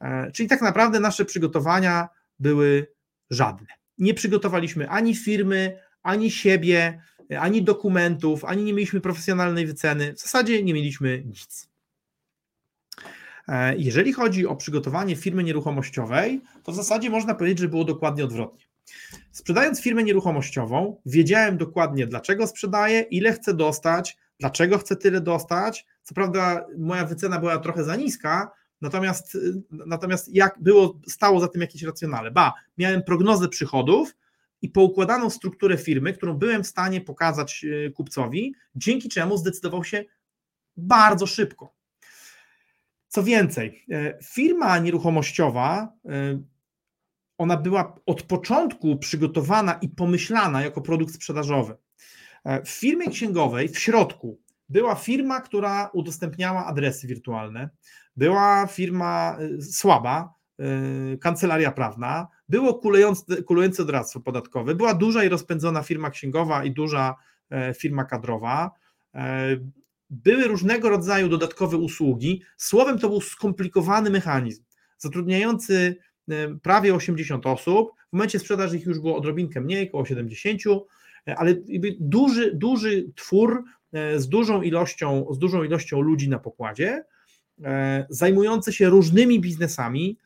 E, 0.00 0.30
czyli 0.32 0.48
tak 0.48 0.62
naprawdę 0.62 1.00
nasze 1.00 1.24
przygotowania 1.24 2.08
były 2.38 2.86
żadne. 3.30 3.66
Nie 3.98 4.14
przygotowaliśmy 4.14 4.88
ani 4.88 5.14
firmy, 5.14 5.78
ani 6.02 6.30
siebie, 6.30 7.02
ani 7.38 7.62
dokumentów, 7.62 8.44
ani 8.44 8.64
nie 8.64 8.72
mieliśmy 8.72 9.00
profesjonalnej 9.00 9.66
wyceny. 9.66 10.14
W 10.14 10.20
zasadzie 10.20 10.62
nie 10.62 10.74
mieliśmy 10.74 11.22
nic. 11.26 11.70
Jeżeli 13.76 14.12
chodzi 14.12 14.46
o 14.46 14.56
przygotowanie 14.56 15.16
firmy 15.16 15.44
nieruchomościowej, 15.44 16.40
to 16.62 16.72
w 16.72 16.74
zasadzie 16.74 17.10
można 17.10 17.34
powiedzieć, 17.34 17.58
że 17.58 17.68
było 17.68 17.84
dokładnie 17.84 18.24
odwrotnie. 18.24 18.69
Sprzedając 19.32 19.80
firmę 19.80 20.02
nieruchomościową, 20.02 21.00
wiedziałem 21.06 21.56
dokładnie, 21.56 22.06
dlaczego 22.06 22.46
sprzedaję, 22.46 23.00
ile 23.00 23.32
chcę 23.32 23.54
dostać, 23.54 24.16
dlaczego 24.40 24.78
chcę 24.78 24.96
tyle 24.96 25.20
dostać. 25.20 25.86
Co 26.02 26.14
prawda, 26.14 26.66
moja 26.78 27.04
wycena 27.04 27.38
była 27.38 27.58
trochę 27.58 27.84
za 27.84 27.96
niska, 27.96 28.50
natomiast, 28.80 29.38
natomiast 29.70 30.34
jak 30.34 30.58
było, 30.60 31.00
stało 31.08 31.40
za 31.40 31.48
tym 31.48 31.60
jakieś 31.60 31.82
racjonale. 31.82 32.30
Ba, 32.30 32.54
miałem 32.78 33.02
prognozę 33.02 33.48
przychodów 33.48 34.16
i 34.62 34.68
poukładaną 34.68 35.30
strukturę 35.30 35.78
firmy, 35.78 36.12
którą 36.12 36.34
byłem 36.34 36.64
w 36.64 36.66
stanie 36.66 37.00
pokazać 37.00 37.64
e, 37.64 37.90
kupcowi, 37.90 38.54
dzięki 38.74 39.08
czemu 39.08 39.36
zdecydował 39.36 39.84
się 39.84 40.04
bardzo 40.76 41.26
szybko. 41.26 41.74
Co 43.08 43.22
więcej, 43.22 43.84
e, 43.90 44.18
firma 44.24 44.78
nieruchomościowa 44.78 45.92
ona 47.40 47.56
była 47.56 47.96
od 48.06 48.22
początku 48.22 48.96
przygotowana 48.96 49.72
i 49.72 49.88
pomyślana 49.88 50.62
jako 50.62 50.80
produkt 50.80 51.14
sprzedażowy. 51.14 51.76
E, 52.44 52.62
w 52.62 52.68
firmie 52.68 53.10
księgowej 53.10 53.68
w 53.68 53.78
środku 53.78 54.40
była 54.68 54.94
firma, 54.94 55.40
która 55.40 55.90
udostępniała 55.92 56.66
adresy 56.66 57.06
wirtualne, 57.06 57.68
była 58.16 58.66
firma 58.66 59.36
e, 59.58 59.62
słaba, 59.62 60.34
e, 60.58 61.16
kancelaria 61.16 61.72
prawna, 61.72 62.28
było 62.48 62.74
kulejące, 62.74 63.42
kulejące 63.42 63.84
doradztwo 63.84 64.20
podatkowe, 64.20 64.74
była 64.74 64.94
duża 64.94 65.24
i 65.24 65.28
rozpędzona 65.28 65.82
firma 65.82 66.10
księgowa 66.10 66.64
i 66.64 66.70
duża 66.70 67.14
firma 67.78 68.04
kadrowa, 68.04 68.70
były 70.10 70.44
różnego 70.44 70.88
rodzaju 70.88 71.28
dodatkowe 71.28 71.76
usługi. 71.76 72.42
Słowem, 72.56 72.98
to 72.98 73.08
był 73.08 73.20
skomplikowany 73.20 74.10
mechanizm 74.10 74.62
zatrudniający 75.00 75.96
prawie 76.62 76.94
80 76.94 77.46
osób. 77.46 77.90
W 78.10 78.12
momencie 78.12 78.38
sprzedaży 78.38 78.76
ich 78.76 78.86
już 78.86 78.98
było 78.98 79.16
odrobinkę 79.16 79.60
mniej, 79.60 79.88
około 79.88 80.04
70, 80.04 80.62
e, 81.28 81.36
ale 81.36 81.54
duży, 82.00 82.54
duży 82.54 83.12
twór 83.14 83.64
e, 83.92 84.20
z 84.20 84.28
dużą 84.28 84.62
ilością, 84.62 85.26
z 85.30 85.38
dużą 85.38 85.64
ilością 85.64 86.00
ludzi 86.00 86.28
na 86.28 86.38
pokładzie, 86.38 87.04
zajmujący 88.08 88.72
się 88.72 88.88
różnymi 88.88 89.40
biznesami, 89.40 90.18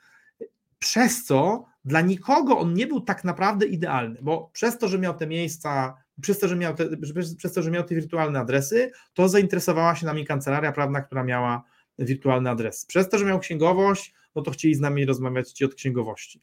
przez 0.79 1.25
co 1.25 1.65
dla 1.85 2.01
nikogo 2.01 2.59
on 2.59 2.75
nie 2.75 2.87
był 2.87 3.01
tak 3.01 3.25
naprawdę 3.25 3.67
idealny, 3.67 4.19
bo 4.23 4.51
przez 4.53 4.79
to, 4.79 4.89
że 4.89 4.99
miał 4.99 5.15
te 5.15 5.27
miejsca, 5.27 5.95
przez 6.21 6.39
to, 6.39 6.49
że 6.49 6.57
miał 6.57 6.75
te, 6.75 6.85
przez 7.39 7.53
to, 7.53 7.63
że 7.63 7.71
miał 7.71 7.85
te 7.85 7.95
wirtualne 7.95 8.39
adresy, 8.39 8.91
to 9.15 9.29
zainteresowała 9.29 9.95
się 9.95 10.07
nami 10.07 10.27
kancelaria 10.27 10.73
prawna, 10.73 11.01
która 11.01 11.25
miała 11.25 11.65
wirtualny 11.99 12.51
adres. 12.51 12.87
Przez 12.87 13.09
to, 13.09 13.19
że 13.19 13.25
miał 13.25 13.39
księgowość, 13.39 14.15
no 14.35 14.43
to 14.43 14.51
chcieli 14.51 14.75
z 14.75 14.81
nami 14.81 15.05
rozmawiać 15.05 15.53
ci 15.53 15.65
od 15.65 15.75
księgowości. 15.75 16.41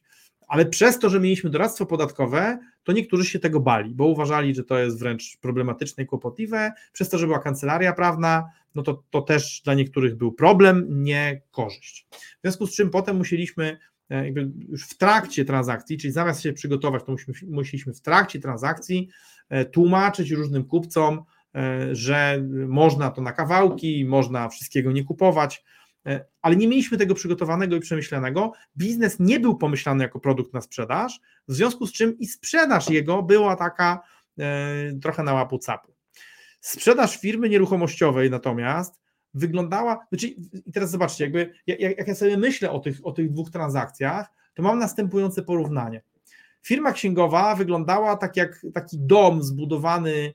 ale 0.48 0.66
przez 0.66 0.98
to, 0.98 1.10
że 1.10 1.20
mieliśmy 1.20 1.50
doradztwo 1.50 1.86
podatkowe, 1.86 2.58
to 2.84 2.92
niektórzy 2.92 3.24
się 3.24 3.38
tego 3.38 3.60
bali, 3.60 3.94
bo 3.94 4.06
uważali, 4.06 4.54
że 4.54 4.64
to 4.64 4.78
jest 4.78 4.98
wręcz 4.98 5.36
problematyczne 5.40 6.04
i 6.04 6.06
kłopotliwe. 6.06 6.72
Przez 6.92 7.08
to, 7.08 7.18
że 7.18 7.26
była 7.26 7.38
kancelaria 7.38 7.92
prawna, 7.92 8.50
no 8.74 8.82
to, 8.82 9.02
to 9.10 9.22
też 9.22 9.62
dla 9.64 9.74
niektórych 9.74 10.16
był 10.16 10.32
problem, 10.32 10.86
nie 10.88 11.42
korzyść. 11.50 12.06
W 12.10 12.40
związku 12.42 12.66
z 12.66 12.74
czym 12.74 12.90
potem 12.90 13.16
musieliśmy 13.16 13.78
e, 14.10 14.28
już 14.68 14.88
w 14.88 14.98
trakcie 14.98 15.44
transakcji, 15.44 15.98
czyli 15.98 16.12
zamiast 16.12 16.42
się 16.42 16.52
przygotować, 16.52 17.04
to 17.04 17.16
musieliśmy 17.48 17.94
w 17.94 18.00
trakcie 18.00 18.40
transakcji 18.40 19.08
e, 19.48 19.64
tłumaczyć 19.64 20.30
różnym 20.30 20.64
kupcom, 20.64 21.22
e, 21.54 21.94
że 21.94 22.44
można 22.68 23.10
to 23.10 23.22
na 23.22 23.32
kawałki, 23.32 24.04
można 24.04 24.48
wszystkiego 24.48 24.92
nie 24.92 25.04
kupować, 25.04 25.64
ale 26.42 26.56
nie 26.56 26.68
mieliśmy 26.68 26.98
tego 26.98 27.14
przygotowanego 27.14 27.76
i 27.76 27.80
przemyślanego. 27.80 28.52
Biznes 28.76 29.16
nie 29.20 29.40
był 29.40 29.56
pomyślany 29.56 30.04
jako 30.04 30.20
produkt 30.20 30.52
na 30.52 30.60
sprzedaż, 30.60 31.20
w 31.48 31.54
związku 31.54 31.86
z 31.86 31.92
czym 31.92 32.18
i 32.18 32.26
sprzedaż 32.26 32.90
jego 32.90 33.22
była 33.22 33.56
taka 33.56 34.02
trochę 35.02 35.22
na 35.22 35.34
łapu 35.34 35.58
capu. 35.58 35.94
Sprzedaż 36.60 37.16
firmy 37.16 37.48
nieruchomościowej 37.48 38.30
natomiast 38.30 39.00
wyglądała, 39.34 40.06
znaczy, 40.08 40.26
i 40.66 40.72
teraz 40.72 40.90
zobaczcie, 40.90 41.24
jakby 41.24 41.54
jak, 41.66 41.80
jak 41.80 42.08
ja 42.08 42.14
sobie 42.14 42.36
myślę 42.36 42.70
o 42.70 42.78
tych, 42.78 43.06
o 43.06 43.12
tych 43.12 43.30
dwóch 43.30 43.50
transakcjach, 43.50 44.26
to 44.54 44.62
mam 44.62 44.78
następujące 44.78 45.42
porównanie. 45.42 46.02
Firma 46.62 46.92
księgowa 46.92 47.54
wyglądała 47.54 48.16
tak 48.16 48.36
jak 48.36 48.66
taki 48.74 48.98
dom 48.98 49.42
zbudowany 49.42 50.32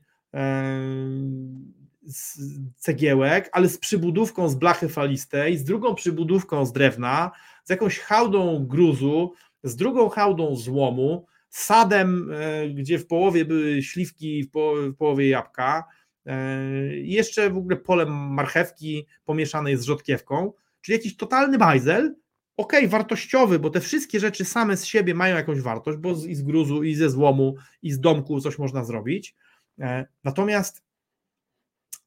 z 2.08 2.40
cegiełek, 2.78 3.50
ale 3.52 3.70
z 3.70 3.78
przybudówką 3.78 4.50
z 4.50 4.56
blachy 4.56 4.90
falistej, 4.90 5.58
z 5.58 5.64
drugą 5.64 5.96
przybudówką 5.96 6.66
z 6.66 6.74
drewna, 6.74 7.32
z 7.64 7.70
jakąś 7.70 8.00
hałdą 8.00 8.66
gruzu, 8.66 9.34
z 9.64 9.76
drugą 9.76 10.10
hałdą 10.10 10.56
złomu, 10.56 11.26
sadem, 11.50 12.32
e, 12.34 12.70
gdzie 12.70 13.00
w 13.00 13.08
połowie 13.08 13.46
były 13.46 13.84
śliwki, 13.84 14.44
w 14.44 14.50
połowie 14.98 15.30
jabłka, 15.30 15.84
E, 16.28 16.62
jeszcze 16.96 17.50
w 17.50 17.58
ogóle 17.58 17.78
polem 17.78 18.10
marchewki 18.14 19.08
pomieszanej 19.26 19.78
z 19.78 19.84
rzodkiewką, 19.84 20.54
czyli 20.82 20.98
jakiś 20.98 21.18
totalny 21.18 21.58
bajzel, 21.58 22.16
ok, 22.58 22.74
wartościowy, 22.88 23.60
bo 23.60 23.70
te 23.70 23.82
wszystkie 23.82 24.20
rzeczy 24.20 24.46
same 24.46 24.78
z 24.78 24.86
siebie 24.86 25.14
mają 25.14 25.36
jakąś 25.36 25.62
wartość, 25.62 25.98
bo 25.98 26.12
i 26.28 26.36
z 26.36 26.42
gruzu, 26.42 26.84
i 26.84 26.96
ze 26.96 27.10
złomu, 27.10 27.56
i 27.82 27.92
z 27.92 28.00
domku 28.00 28.42
coś 28.42 28.58
można 28.60 28.84
zrobić. 28.84 29.36
E, 29.80 30.06
natomiast 30.24 30.84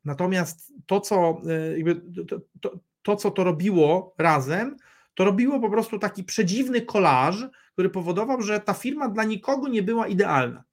natomiast 0.05 0.73
to, 0.87 1.01
co 1.01 1.43
e, 1.87 2.25
to, 2.25 2.41
to, 2.61 2.79
to, 3.03 3.17
co 3.17 3.31
to 3.31 3.45
robiło 3.45 4.15
razem, 4.19 4.77
to 5.15 5.25
robiło 5.25 5.61
po 5.61 5.71
prostu 5.71 5.99
taki 5.99 6.25
przedziwny 6.25 6.81
kolaż, 6.81 7.47
który 7.73 7.91
powodował, 7.91 8.43
że 8.43 8.61
ta 8.61 8.75
firma 8.75 9.09
dla 9.09 9.25
nikogo 9.25 9.69
nie 9.69 9.83
była 9.83 10.09
idealna. 10.09 10.65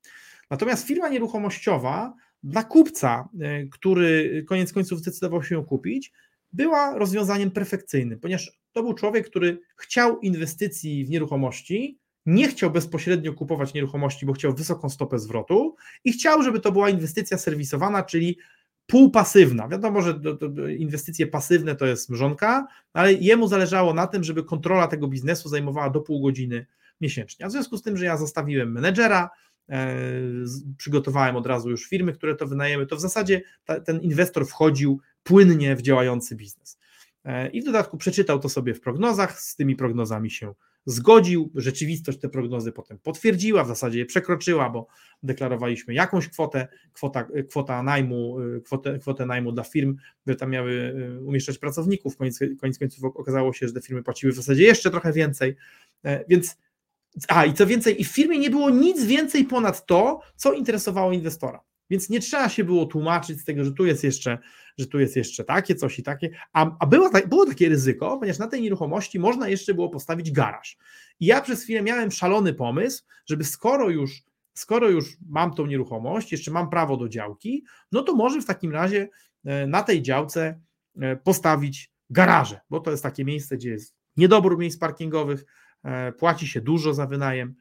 Natomiast 0.49 0.87
firma 0.87 1.09
nieruchomościowa 1.09 2.13
dla 2.43 2.63
kupca, 2.63 3.29
e, 3.41 3.65
który 3.65 4.43
koniec 4.47 4.73
końców 4.73 4.99
zdecydował 4.99 5.43
się 5.43 5.55
ją 5.55 5.65
kupić, 5.65 6.11
była 6.53 6.97
rozwiązaniem 6.97 7.51
perfekcyjnym, 7.51 8.19
ponieważ 8.19 8.51
to 8.71 8.83
był 8.83 8.93
człowiek, 8.93 9.29
który 9.29 9.59
chciał 9.77 10.19
inwestycji 10.19 11.05
w 11.05 11.09
nieruchomości, 11.09 11.99
nie 12.25 12.47
chciał 12.47 12.71
bezpośrednio 12.71 13.33
kupować 13.33 13.73
nieruchomości, 13.73 14.25
bo 14.25 14.33
chciał 14.33 14.53
wysoką 14.53 14.89
stopę 14.89 15.19
zwrotu 15.19 15.75
i 16.03 16.11
chciał, 16.11 16.43
żeby 16.43 16.59
to 16.59 16.71
była 16.71 16.89
inwestycja 16.89 17.37
serwisowana, 17.37 18.03
czyli 18.03 18.37
półpasywna. 18.87 19.67
Wiadomo, 19.67 20.01
że 20.01 20.19
inwestycje 20.77 21.27
pasywne 21.27 21.75
to 21.75 21.85
jest 21.85 22.09
mrzonka, 22.09 22.67
ale 22.93 23.13
jemu 23.13 23.47
zależało 23.47 23.93
na 23.93 24.07
tym, 24.07 24.23
żeby 24.23 24.43
kontrola 24.43 24.87
tego 24.87 25.07
biznesu 25.07 25.49
zajmowała 25.49 25.89
do 25.89 26.01
pół 26.01 26.21
godziny 26.21 26.65
miesięcznie. 27.01 27.45
A 27.45 27.49
w 27.49 27.51
związku 27.51 27.77
z 27.77 27.81
tym, 27.81 27.97
że 27.97 28.05
ja 28.05 28.17
zostawiłem 28.17 28.71
menedżera, 28.71 29.29
E, 29.69 29.95
przygotowałem 30.77 31.35
od 31.35 31.47
razu 31.47 31.69
już 31.69 31.89
firmy, 31.89 32.13
które 32.13 32.35
to 32.35 32.47
wynajemy, 32.47 32.85
to 32.85 32.95
w 32.95 33.01
zasadzie 33.01 33.41
ta, 33.65 33.79
ten 33.79 34.01
inwestor 34.01 34.47
wchodził 34.47 35.01
płynnie 35.23 35.75
w 35.75 35.81
działający 35.81 36.35
biznes. 36.35 36.79
E, 37.25 37.49
I 37.49 37.61
w 37.61 37.65
dodatku 37.65 37.97
przeczytał 37.97 38.39
to 38.39 38.49
sobie 38.49 38.73
w 38.73 38.81
prognozach, 38.81 39.41
z 39.41 39.55
tymi 39.55 39.75
prognozami 39.75 40.31
się 40.31 40.53
zgodził. 40.87 41.51
Rzeczywistość 41.55 42.19
te 42.19 42.29
prognozy 42.29 42.71
potem 42.71 42.99
potwierdziła, 42.99 43.63
w 43.63 43.67
zasadzie 43.67 43.99
je 43.99 44.05
przekroczyła, 44.05 44.69
bo 44.69 44.87
deklarowaliśmy 45.23 45.93
jakąś 45.93 46.27
kwotę, 46.27 46.67
kwota, 46.93 47.27
kwota 47.49 47.83
najmu, 47.83 48.37
e, 48.39 48.61
kwotę, 48.61 48.99
kwotę 48.99 49.25
najmu 49.25 49.51
dla 49.51 49.63
firm, 49.63 49.97
które 50.21 50.35
tam 50.35 50.49
miały 50.49 50.93
umieszczać 51.25 51.57
pracowników. 51.57 52.17
Koniec, 52.17 52.39
koniec 52.61 52.79
końców 52.79 53.03
okazało 53.03 53.53
się, 53.53 53.67
że 53.67 53.73
te 53.73 53.81
firmy 53.81 54.03
płaciły 54.03 54.33
w 54.33 54.35
zasadzie 54.35 54.63
jeszcze 54.63 54.91
trochę 54.91 55.13
więcej. 55.13 55.55
Więc 56.29 56.57
a 57.27 57.45
i 57.45 57.53
co 57.53 57.67
więcej, 57.67 58.01
i 58.01 58.05
w 58.05 58.07
firmie 58.07 58.39
nie 58.39 58.49
było 58.49 58.69
nic 58.69 59.05
więcej 59.05 59.45
ponad 59.45 59.85
to, 59.85 60.19
co 60.35 60.53
interesowało 60.53 61.11
inwestora. 61.11 61.61
Więc 61.89 62.09
nie 62.09 62.19
trzeba 62.19 62.49
się 62.49 62.63
było 62.63 62.85
tłumaczyć 62.85 63.41
z 63.41 63.45
tego, 63.45 63.63
że 63.63 63.71
tu 63.71 63.85
jest 63.85 64.03
jeszcze, 64.03 64.37
że 64.77 64.87
tu 64.87 64.99
jest 64.99 65.15
jeszcze 65.15 65.43
takie 65.43 65.75
coś 65.75 65.99
i 65.99 66.03
takie. 66.03 66.29
A, 66.53 66.71
a 66.79 66.85
było, 66.85 67.09
było 67.27 67.45
takie 67.45 67.69
ryzyko, 67.69 68.17
ponieważ 68.17 68.39
na 68.39 68.47
tej 68.47 68.61
nieruchomości 68.61 69.19
można 69.19 69.49
jeszcze 69.49 69.73
było 69.73 69.89
postawić 69.89 70.31
garaż. 70.31 70.77
I 71.19 71.25
ja 71.25 71.41
przez 71.41 71.63
chwilę 71.63 71.81
miałem 71.81 72.11
szalony 72.11 72.53
pomysł, 72.53 73.03
żeby 73.25 73.43
skoro 73.43 73.89
już, 73.89 74.23
skoro 74.53 74.89
już 74.89 75.17
mam 75.29 75.53
tą 75.53 75.65
nieruchomość, 75.65 76.31
jeszcze 76.31 76.51
mam 76.51 76.69
prawo 76.69 76.97
do 76.97 77.09
działki, 77.09 77.63
no 77.91 78.01
to 78.01 78.15
może 78.15 78.41
w 78.41 78.45
takim 78.45 78.71
razie 78.71 79.09
e, 79.45 79.67
na 79.67 79.83
tej 79.83 80.01
działce 80.01 80.59
e, 81.01 81.15
postawić 81.15 81.91
garaże, 82.09 82.59
bo 82.69 82.79
to 82.79 82.91
jest 82.91 83.03
takie 83.03 83.25
miejsce, 83.25 83.57
gdzie 83.57 83.69
jest 83.69 83.95
niedobór 84.17 84.57
miejsc 84.57 84.79
parkingowych, 84.79 85.45
E, 85.87 86.11
płaci 86.11 86.47
się 86.47 86.61
dużo 86.61 86.93
za 86.93 87.05
wynajem, 87.05 87.55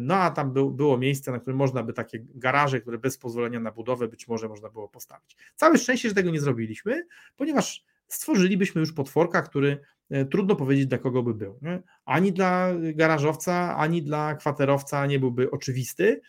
no 0.00 0.14
a 0.14 0.30
tam 0.30 0.52
był, 0.52 0.70
było 0.70 0.98
miejsce, 0.98 1.32
na 1.32 1.38
którym 1.38 1.56
można 1.56 1.82
by 1.82 1.92
takie 1.92 2.24
garaże, 2.34 2.80
które 2.80 2.98
bez 2.98 3.18
pozwolenia 3.18 3.60
na 3.60 3.72
budowę 3.72 4.08
być 4.08 4.28
może 4.28 4.48
można 4.48 4.70
było 4.70 4.88
postawić. 4.88 5.36
Całe 5.54 5.78
szczęście, 5.78 6.08
że 6.08 6.14
tego 6.14 6.30
nie 6.30 6.40
zrobiliśmy, 6.40 7.06
ponieważ 7.36 7.84
stworzylibyśmy 8.08 8.80
już 8.80 8.92
potworka, 8.92 9.42
który 9.42 9.80
e, 10.10 10.24
trudno 10.24 10.56
powiedzieć 10.56 10.86
dla 10.86 10.98
kogo 10.98 11.22
by 11.22 11.34
był. 11.34 11.58
Nie? 11.62 11.82
Ani 12.04 12.32
dla 12.32 12.68
garażowca, 12.94 13.76
ani 13.76 14.02
dla 14.02 14.34
kwaterowca 14.34 15.06
nie 15.06 15.18
byłby 15.18 15.50
oczywisty, 15.50 16.20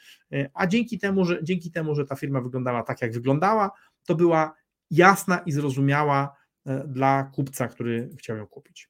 a 0.54 0.68
dzięki 0.68 1.00
temu, 1.00 1.26
że, 1.26 1.44
dzięki 1.44 1.72
temu, 1.72 1.96
że 1.96 2.06
ta 2.06 2.16
firma 2.16 2.42
wyglądała 2.42 2.84
tak, 2.84 3.02
jak 3.02 3.14
wyglądała, 3.14 3.72
to 4.06 4.16
była 4.16 4.54
jasna 4.92 5.38
i 5.38 5.52
zrozumiała 5.52 6.36
dla 6.86 7.24
kupca, 7.24 7.68
który 7.68 8.10
chciał 8.20 8.38
ją 8.38 8.48
kupić. 8.48 8.90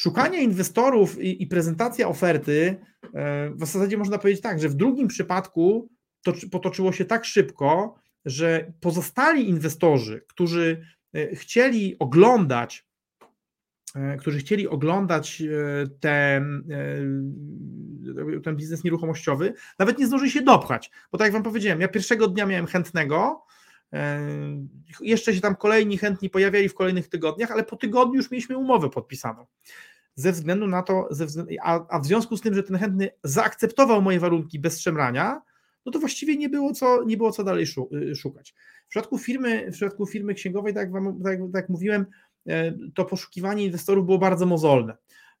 Szukanie 0.00 0.42
inwestorów 0.42 1.22
i, 1.22 1.42
i 1.42 1.46
prezentacja 1.46 2.08
oferty, 2.08 2.76
e, 3.14 3.50
w 3.50 3.60
zasadzie 3.60 3.98
można 3.98 4.18
powiedzieć 4.18 4.42
tak, 4.42 4.60
że 4.60 4.68
w 4.68 4.74
drugim 4.74 5.08
przypadku 5.08 5.88
to 6.24 6.32
potoczyło 6.50 6.92
się 6.92 7.04
tak 7.04 7.24
szybko, 7.24 7.94
że 8.24 8.72
pozostali 8.80 9.48
inwestorzy, 9.48 10.24
którzy 10.28 10.82
e, 11.14 11.36
chcieli 11.36 11.96
oglądać, 11.98 12.86
e, 13.94 14.16
którzy 14.16 14.38
chcieli 14.38 14.68
oglądać 14.68 15.42
ten, 16.00 16.64
ten 18.44 18.56
biznes 18.56 18.84
nieruchomościowy, 18.84 19.54
nawet 19.78 19.98
nie 19.98 20.06
zdążyli 20.06 20.30
się 20.30 20.42
dopchać. 20.42 20.90
Bo 21.12 21.18
tak 21.18 21.24
jak 21.24 21.32
Wam 21.32 21.42
powiedziałem, 21.42 21.80
ja 21.80 21.88
pierwszego 21.88 22.28
dnia 22.28 22.46
miałem 22.46 22.66
chętnego, 22.66 23.46
jeszcze 25.00 25.34
się 25.34 25.40
tam 25.40 25.56
kolejni 25.56 25.98
chętni 25.98 26.30
pojawiali 26.30 26.68
w 26.68 26.74
kolejnych 26.74 27.08
tygodniach, 27.08 27.50
ale 27.50 27.64
po 27.64 27.76
tygodniu 27.76 28.14
już 28.14 28.30
mieliśmy 28.30 28.58
umowę 28.58 28.90
podpisaną. 28.90 29.46
Ze 30.14 30.32
względu 30.32 30.66
na 30.66 30.82
to, 30.82 31.08
względu, 31.10 31.52
a, 31.62 31.96
a 31.96 32.00
w 32.00 32.06
związku 32.06 32.36
z 32.36 32.40
tym, 32.40 32.54
że 32.54 32.62
ten 32.62 32.76
chętny 32.76 33.10
zaakceptował 33.24 34.02
moje 34.02 34.20
warunki 34.20 34.58
bez 34.58 34.80
szemrania, 34.80 35.42
no 35.86 35.92
to 35.92 35.98
właściwie 35.98 36.36
nie 36.36 36.48
było 36.48 36.72
co, 36.72 37.04
nie 37.04 37.16
było 37.16 37.32
co 37.32 37.44
dalej 37.44 37.66
y, 37.92 38.16
szukać. 38.16 38.54
W 38.86 38.88
przypadku 38.88 39.18
firmy, 39.18 39.70
w 39.70 39.74
przypadku 39.74 40.06
firmy 40.06 40.34
księgowej, 40.34 40.74
tak 40.74 40.82
jak, 40.82 40.92
wam, 40.92 41.22
tak, 41.22 41.38
tak 41.52 41.68
mówiłem, 41.68 42.06
e, 42.48 42.72
to 42.94 43.04
poszukiwanie 43.04 43.64
inwestorów 43.64 44.06
było 44.06 44.18
bardzo 44.18 44.46
mozolne. 44.46 44.96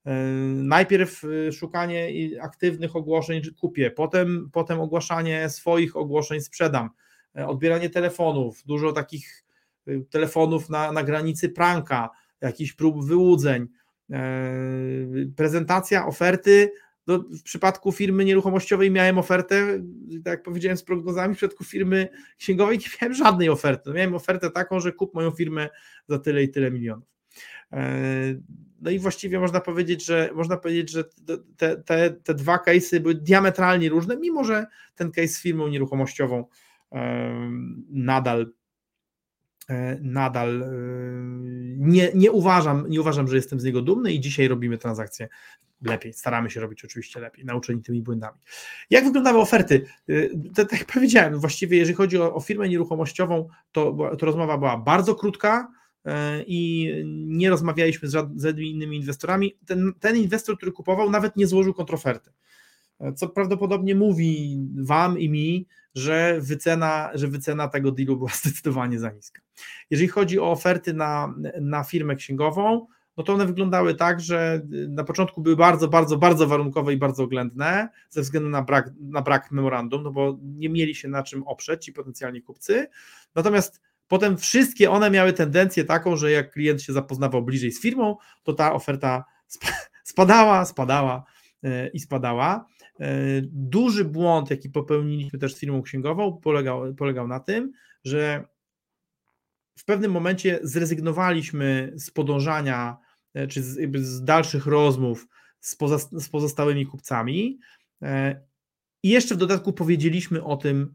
E, 0.06 0.14
najpierw 0.54 1.24
y, 1.24 1.52
szukanie 1.52 2.10
aktywnych 2.42 2.96
ogłoszeń 2.96 3.42
kupię, 3.60 3.90
potem, 3.90 4.50
potem 4.52 4.80
ogłaszanie 4.80 5.48
swoich 5.48 5.96
ogłoszeń 5.96 6.40
sprzedam, 6.40 6.90
odbieranie 7.34 7.90
telefonów, 7.90 8.62
dużo 8.66 8.92
takich 8.92 9.44
y, 9.88 10.04
telefonów 10.10 10.70
na, 10.70 10.92
na 10.92 11.02
granicy 11.02 11.48
pranka, 11.48 12.10
jakichś 12.40 12.72
prób 12.72 13.04
wyłudzeń, 13.04 13.68
e, 14.12 14.52
prezentacja 15.36 16.06
oferty. 16.06 16.72
No, 17.06 17.18
w 17.18 17.42
przypadku 17.42 17.92
firmy 17.92 18.24
nieruchomościowej 18.24 18.90
miałem 18.90 19.18
ofertę, 19.18 19.66
tak 20.24 20.32
jak 20.32 20.42
powiedziałem, 20.42 20.76
z 20.76 20.82
prognozami, 20.82 21.34
w 21.34 21.36
przypadku 21.36 21.64
firmy 21.64 22.08
księgowej 22.38 22.78
nie 22.82 22.84
miałem 23.02 23.14
żadnej 23.14 23.48
oferty. 23.48 23.82
No, 23.86 23.94
miałem 23.94 24.14
ofertę 24.14 24.50
taką, 24.50 24.80
że 24.80 24.92
kup 24.92 25.14
moją 25.14 25.30
firmę 25.30 25.68
za 26.08 26.18
tyle 26.18 26.42
i 26.42 26.48
tyle 26.48 26.70
milionów. 26.70 27.08
No 28.80 28.90
i 28.90 28.98
właściwie 28.98 29.40
można 29.40 29.60
powiedzieć, 29.60 30.04
że 30.04 30.30
można 30.34 30.56
powiedzieć, 30.56 30.90
że 30.90 31.04
te, 31.56 31.76
te, 31.76 32.10
te 32.10 32.34
dwa 32.34 32.56
case'y 32.56 33.00
były 33.00 33.14
diametralnie 33.14 33.88
różne, 33.88 34.16
mimo 34.16 34.44
że 34.44 34.66
ten 34.94 35.12
case 35.12 35.28
z 35.28 35.40
firmą 35.40 35.68
nieruchomościową 35.68 36.44
nadal, 37.90 38.52
nadal 40.00 40.64
nie, 41.76 42.10
nie, 42.14 42.32
uważam, 42.32 42.84
nie 42.88 43.00
uważam, 43.00 43.28
że 43.28 43.36
jestem 43.36 43.60
z 43.60 43.64
niego 43.64 43.82
dumny 43.82 44.12
i 44.12 44.20
dzisiaj 44.20 44.48
robimy 44.48 44.78
transakcje 44.78 45.28
lepiej. 45.82 46.12
Staramy 46.12 46.50
się 46.50 46.60
robić 46.60 46.84
oczywiście 46.84 47.20
lepiej, 47.20 47.44
nauczeni 47.44 47.82
tymi 47.82 48.02
błędami. 48.02 48.38
Jak 48.90 49.04
wyglądały 49.04 49.38
oferty? 49.38 49.86
Tak 50.54 50.72
jak 50.72 50.84
powiedziałem, 50.84 51.38
właściwie 51.38 51.78
jeżeli 51.78 51.96
chodzi 51.96 52.18
o, 52.18 52.34
o 52.34 52.40
firmę 52.40 52.68
nieruchomościową, 52.68 53.48
to, 53.72 53.96
to 54.18 54.26
rozmowa 54.26 54.58
była 54.58 54.76
bardzo 54.76 55.14
krótka 55.14 55.72
i 56.46 56.92
nie 57.26 57.50
rozmawialiśmy 57.50 58.08
z 58.08 58.12
żadnymi 58.12 58.70
innymi 58.70 58.96
inwestorami. 58.96 59.58
Ten, 59.66 59.92
ten 60.00 60.16
inwestor, 60.16 60.56
który 60.56 60.72
kupował, 60.72 61.10
nawet 61.10 61.36
nie 61.36 61.46
złożył 61.46 61.74
kontroferty 61.74 62.30
co 63.16 63.28
prawdopodobnie 63.28 63.94
mówi 63.94 64.58
Wam 64.76 65.18
i 65.18 65.28
mi, 65.28 65.66
że 65.94 66.38
wycena, 66.40 67.10
że 67.14 67.28
wycena 67.28 67.68
tego 67.68 67.92
dealu 67.92 68.16
była 68.16 68.30
zdecydowanie 68.42 68.98
za 68.98 69.10
niska. 69.10 69.42
Jeżeli 69.90 70.08
chodzi 70.08 70.38
o 70.38 70.50
oferty 70.50 70.94
na, 70.94 71.34
na 71.60 71.84
firmę 71.84 72.16
księgową, 72.16 72.86
no 73.16 73.24
to 73.24 73.34
one 73.34 73.46
wyglądały 73.46 73.94
tak, 73.94 74.20
że 74.20 74.60
na 74.88 75.04
początku 75.04 75.40
były 75.42 75.56
bardzo, 75.56 75.88
bardzo, 75.88 76.16
bardzo 76.16 76.46
warunkowe 76.46 76.92
i 76.92 76.96
bardzo 76.96 77.22
oględne 77.22 77.88
ze 78.10 78.20
względu 78.20 78.48
na 78.48 78.62
brak, 78.62 78.90
na 79.00 79.22
brak 79.22 79.50
memorandum, 79.50 80.02
no 80.02 80.10
bo 80.10 80.38
nie 80.42 80.68
mieli 80.68 80.94
się 80.94 81.08
na 81.08 81.22
czym 81.22 81.42
oprzeć 81.42 81.84
ci 81.84 81.92
potencjalni 81.92 82.42
kupcy. 82.42 82.86
Natomiast 83.34 83.82
potem 84.08 84.36
wszystkie 84.36 84.90
one 84.90 85.10
miały 85.10 85.32
tendencję 85.32 85.84
taką, 85.84 86.16
że 86.16 86.30
jak 86.30 86.52
klient 86.52 86.82
się 86.82 86.92
zapoznawał 86.92 87.42
bliżej 87.42 87.72
z 87.72 87.82
firmą, 87.82 88.16
to 88.42 88.52
ta 88.52 88.72
oferta 88.72 89.24
spadała, 90.04 90.64
spadała 90.64 91.24
e, 91.64 91.88
i 91.88 92.00
spadała. 92.00 92.66
E, 93.00 93.06
duży 93.42 94.04
błąd, 94.04 94.50
jaki 94.50 94.70
popełniliśmy 94.70 95.38
też 95.38 95.54
z 95.54 95.58
firmą 95.58 95.82
księgową, 95.82 96.40
polegał, 96.42 96.94
polegał 96.94 97.28
na 97.28 97.40
tym, 97.40 97.72
że 98.04 98.44
w 99.78 99.84
pewnym 99.84 100.12
momencie 100.12 100.58
zrezygnowaliśmy 100.62 101.92
z 101.96 102.10
podążania 102.10 102.96
e, 103.34 103.46
czy 103.46 103.62
z, 103.62 103.96
z 103.96 104.24
dalszych 104.24 104.66
rozmów 104.66 105.28
z, 105.60 105.76
poza, 105.76 105.98
z, 105.98 106.28
pozostałymi 106.28 106.86
kupcami. 106.86 107.58
E, 108.02 108.40
i 109.02 109.08
jeszcze 109.08 109.34
w 109.34 109.38
dodatku 109.38 109.72
powiedzieliśmy 109.72 110.44
o 110.44 110.56
tym 110.56 110.94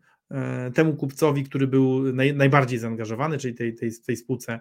temu 0.74 0.96
kupcowi, 0.96 1.44
który 1.44 1.68
był 1.68 2.14
naj, 2.14 2.36
najbardziej 2.36 2.80
zaangażowany, 2.80 3.38
czyli 3.38 3.54
tej, 3.54 3.76
tej, 3.76 3.92
tej 4.06 4.18
spółce 4.18 4.60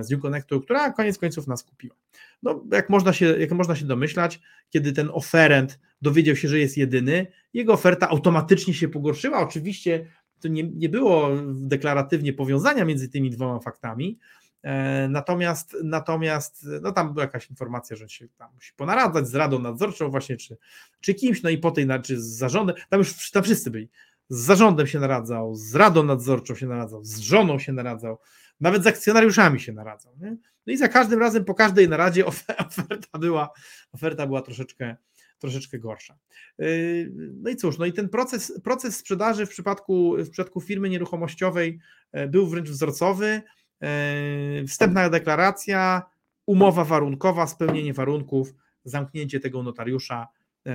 z 0.00 0.10
New 0.10 0.20
Connectu, 0.20 0.60
która 0.60 0.92
koniec 0.92 1.18
końców 1.18 1.46
nas 1.46 1.64
kupiła. 1.64 1.96
No, 2.42 2.64
jak, 2.72 2.90
można 2.90 3.12
się, 3.12 3.26
jak 3.26 3.52
można 3.52 3.76
się 3.76 3.84
domyślać, 3.84 4.40
kiedy 4.70 4.92
ten 4.92 5.10
oferent 5.12 5.80
dowiedział 6.02 6.36
się, 6.36 6.48
że 6.48 6.58
jest 6.58 6.76
jedyny, 6.76 7.26
jego 7.54 7.72
oferta 7.72 8.08
automatycznie 8.08 8.74
się 8.74 8.88
pogorszyła. 8.88 9.40
Oczywiście 9.40 10.06
to 10.40 10.48
nie, 10.48 10.62
nie 10.62 10.88
było 10.88 11.30
deklaratywnie 11.54 12.32
powiązania 12.32 12.84
między 12.84 13.08
tymi 13.08 13.30
dwoma 13.30 13.60
faktami, 13.60 14.18
e, 14.62 15.08
Natomiast, 15.08 15.76
natomiast 15.84 16.66
no 16.82 16.92
tam 16.92 17.12
była 17.12 17.24
jakaś 17.24 17.50
informacja, 17.50 17.96
że 17.96 18.08
się 18.08 18.28
tam 18.28 18.54
musi 18.54 18.72
ponaradzać 18.76 19.28
z 19.28 19.34
radą 19.34 19.58
nadzorczą 19.58 20.10
właśnie, 20.10 20.36
czy, 20.36 20.56
czy 21.00 21.14
kimś, 21.14 21.42
no 21.42 21.50
i 21.50 21.58
po 21.58 21.70
tej, 21.70 21.86
czy 22.02 22.20
z 22.20 22.24
zarządem, 22.24 22.76
tam 22.88 22.98
już 22.98 23.30
tam 23.30 23.42
wszyscy 23.42 23.70
byli, 23.70 23.88
z 24.28 24.40
zarządem 24.40 24.86
się 24.86 25.00
naradzał, 25.00 25.54
z 25.54 25.74
radą 25.74 26.02
nadzorczą 26.02 26.54
się 26.54 26.66
naradzał, 26.66 27.04
z 27.04 27.18
żoną 27.18 27.58
się 27.58 27.72
naradzał, 27.72 28.18
nawet 28.62 28.84
z 28.84 28.86
akcjonariuszami 28.86 29.60
się 29.60 29.72
naradzał. 29.72 30.12
Nie? 30.20 30.36
No 30.66 30.72
i 30.72 30.76
za 30.76 30.88
każdym 30.88 31.20
razem, 31.20 31.44
po 31.44 31.54
każdej 31.54 31.88
naradzie 31.88 32.26
oferta 32.68 33.18
była, 33.18 33.50
oferta 33.92 34.26
była 34.26 34.42
troszeczkę, 34.42 34.96
troszeczkę 35.38 35.78
gorsza. 35.78 36.18
Yy, 36.58 37.12
no 37.14 37.50
i 37.50 37.56
cóż, 37.56 37.78
no 37.78 37.86
i 37.86 37.92
ten 37.92 38.08
proces, 38.08 38.60
proces 38.64 38.96
sprzedaży 38.96 39.46
w 39.46 39.48
przypadku, 39.48 40.16
w 40.18 40.30
przypadku 40.30 40.60
firmy 40.60 40.88
nieruchomościowej 40.88 41.78
e, 42.12 42.28
był 42.28 42.46
wręcz 42.46 42.68
wzorcowy. 42.68 43.42
E, 43.82 44.66
wstępna 44.66 45.10
deklaracja, 45.10 46.02
umowa 46.46 46.84
warunkowa, 46.84 47.46
spełnienie 47.46 47.94
warunków, 47.94 48.54
zamknięcie 48.84 49.40
tego 49.40 49.62
notariusza 49.62 50.28
e, 50.66 50.72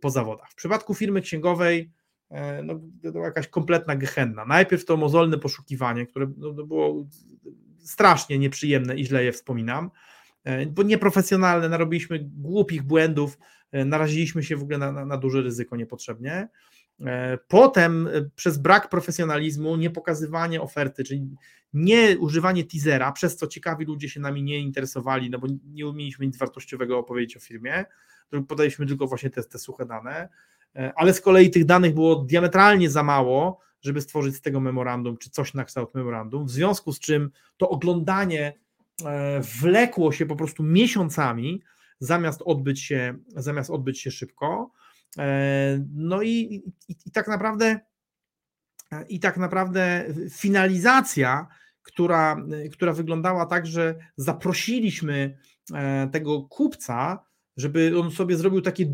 po 0.00 0.10
zawodach. 0.10 0.50
W 0.50 0.54
przypadku 0.54 0.94
firmy 0.94 1.20
księgowej 1.20 1.90
no, 2.64 2.80
to 3.02 3.12
była 3.12 3.24
jakaś 3.24 3.48
kompletna 3.48 3.96
gehenna. 3.96 4.44
Najpierw 4.44 4.84
to 4.84 4.96
mozolne 4.96 5.38
poszukiwanie, 5.38 6.06
które 6.06 6.26
no, 6.36 6.52
było 6.52 7.06
strasznie 7.78 8.38
nieprzyjemne 8.38 8.96
i 8.96 9.06
źle 9.06 9.24
je 9.24 9.32
wspominam, 9.32 9.90
e, 10.44 10.66
bo 10.66 10.82
nieprofesjonalne, 10.82 11.68
narobiliśmy 11.68 12.18
głupich 12.22 12.82
błędów, 12.82 13.38
e, 13.72 13.84
naraziliśmy 13.84 14.42
się 14.42 14.56
w 14.56 14.62
ogóle 14.62 14.78
na, 14.78 14.92
na, 14.92 15.04
na 15.04 15.16
duże 15.16 15.42
ryzyko 15.42 15.76
niepotrzebnie. 15.76 16.48
E, 17.00 17.38
potem 17.48 18.08
przez 18.36 18.58
brak 18.58 18.88
profesjonalizmu, 18.88 19.76
niepokazywanie 19.76 20.60
oferty, 20.60 21.04
czyli 21.04 21.28
nie 21.72 22.18
używanie 22.18 22.64
teasera, 22.64 23.12
przez 23.12 23.36
co 23.36 23.46
ciekawi 23.46 23.84
ludzie 23.84 24.08
się 24.08 24.20
nami 24.20 24.42
nie 24.42 24.60
interesowali, 24.60 25.30
no 25.30 25.38
bo 25.38 25.46
nie 25.64 25.86
umieliśmy 25.86 26.26
nic 26.26 26.36
wartościowego 26.36 26.98
opowiedzieć 26.98 27.36
o 27.36 27.40
firmie, 27.40 27.84
podaliśmy 28.48 28.86
tylko 28.86 29.06
właśnie 29.06 29.30
te, 29.30 29.42
te 29.42 29.58
suche 29.58 29.86
dane, 29.86 30.28
ale 30.96 31.14
z 31.14 31.20
kolei 31.20 31.50
tych 31.50 31.64
danych 31.64 31.94
było 31.94 32.16
diametralnie 32.16 32.90
za 32.90 33.02
mało, 33.02 33.60
żeby 33.82 34.00
stworzyć 34.00 34.36
z 34.36 34.40
tego 34.40 34.60
memorandum, 34.60 35.16
czy 35.16 35.30
coś 35.30 35.54
na 35.54 35.64
kształt 35.64 35.94
memorandum, 35.94 36.46
w 36.46 36.50
związku 36.50 36.92
z 36.92 37.00
czym 37.00 37.30
to 37.56 37.68
oglądanie 37.68 38.52
e, 39.04 39.40
wlekło 39.60 40.12
się 40.12 40.26
po 40.26 40.36
prostu 40.36 40.62
miesiącami, 40.62 41.62
zamiast 42.00 42.42
odbyć 42.44 42.82
się, 42.82 43.18
zamiast 43.36 43.70
odbyć 43.70 44.00
się 44.00 44.10
szybko. 44.10 44.72
E, 45.18 45.84
no 45.94 46.22
i, 46.22 46.62
i, 46.88 46.96
i 47.06 47.10
tak 47.10 47.28
naprawdę 47.28 47.80
i 49.08 49.20
tak 49.20 49.36
naprawdę 49.36 50.04
finalizacja, 50.30 51.46
która, 51.82 52.36
która 52.72 52.92
wyglądała 52.92 53.46
tak, 53.46 53.66
że 53.66 53.94
zaprosiliśmy 54.16 55.38
e, 55.74 56.08
tego 56.12 56.42
kupca, 56.42 57.24
żeby 57.58 58.00
on 58.00 58.10
sobie 58.10 58.36
zrobił 58.36 58.60
takie 58.60 58.86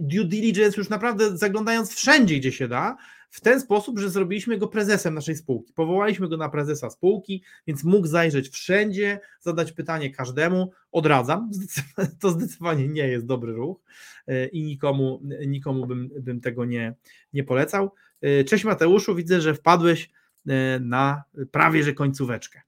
due 0.00 0.24
diligence, 0.24 0.80
już 0.80 0.88
naprawdę 0.88 1.36
zaglądając 1.36 1.94
wszędzie, 1.94 2.36
gdzie 2.36 2.52
się 2.52 2.68
da, 2.68 2.96
w 3.30 3.40
ten 3.40 3.60
sposób, 3.60 3.98
że 3.98 4.10
zrobiliśmy 4.10 4.58
go 4.58 4.68
prezesem 4.68 5.14
naszej 5.14 5.36
spółki. 5.36 5.72
Powołaliśmy 5.72 6.28
go 6.28 6.36
na 6.36 6.48
prezesa 6.48 6.90
spółki, 6.90 7.42
więc 7.66 7.84
mógł 7.84 8.06
zajrzeć 8.06 8.48
wszędzie, 8.48 9.20
zadać 9.40 9.72
pytanie 9.72 10.10
każdemu. 10.10 10.70
Odradzam, 10.92 11.50
to 12.20 12.30
zdecydowanie 12.30 12.88
nie 12.88 13.08
jest 13.08 13.26
dobry 13.26 13.52
ruch 13.52 13.80
e, 14.26 14.46
i 14.46 14.62
nikomu, 14.62 15.22
nikomu 15.46 15.86
bym, 15.86 16.10
bym 16.20 16.40
tego 16.40 16.64
nie, 16.64 16.94
nie 17.32 17.44
polecał. 17.44 17.94
E, 18.20 18.44
cześć 18.44 18.64
Mateuszu, 18.64 19.14
widzę, 19.14 19.40
że 19.40 19.54
wpadłeś 19.54 20.10
e, 20.48 20.80
na 20.80 21.22
prawie 21.50 21.82
że 21.82 21.92
końcóweczkę, 21.92 22.62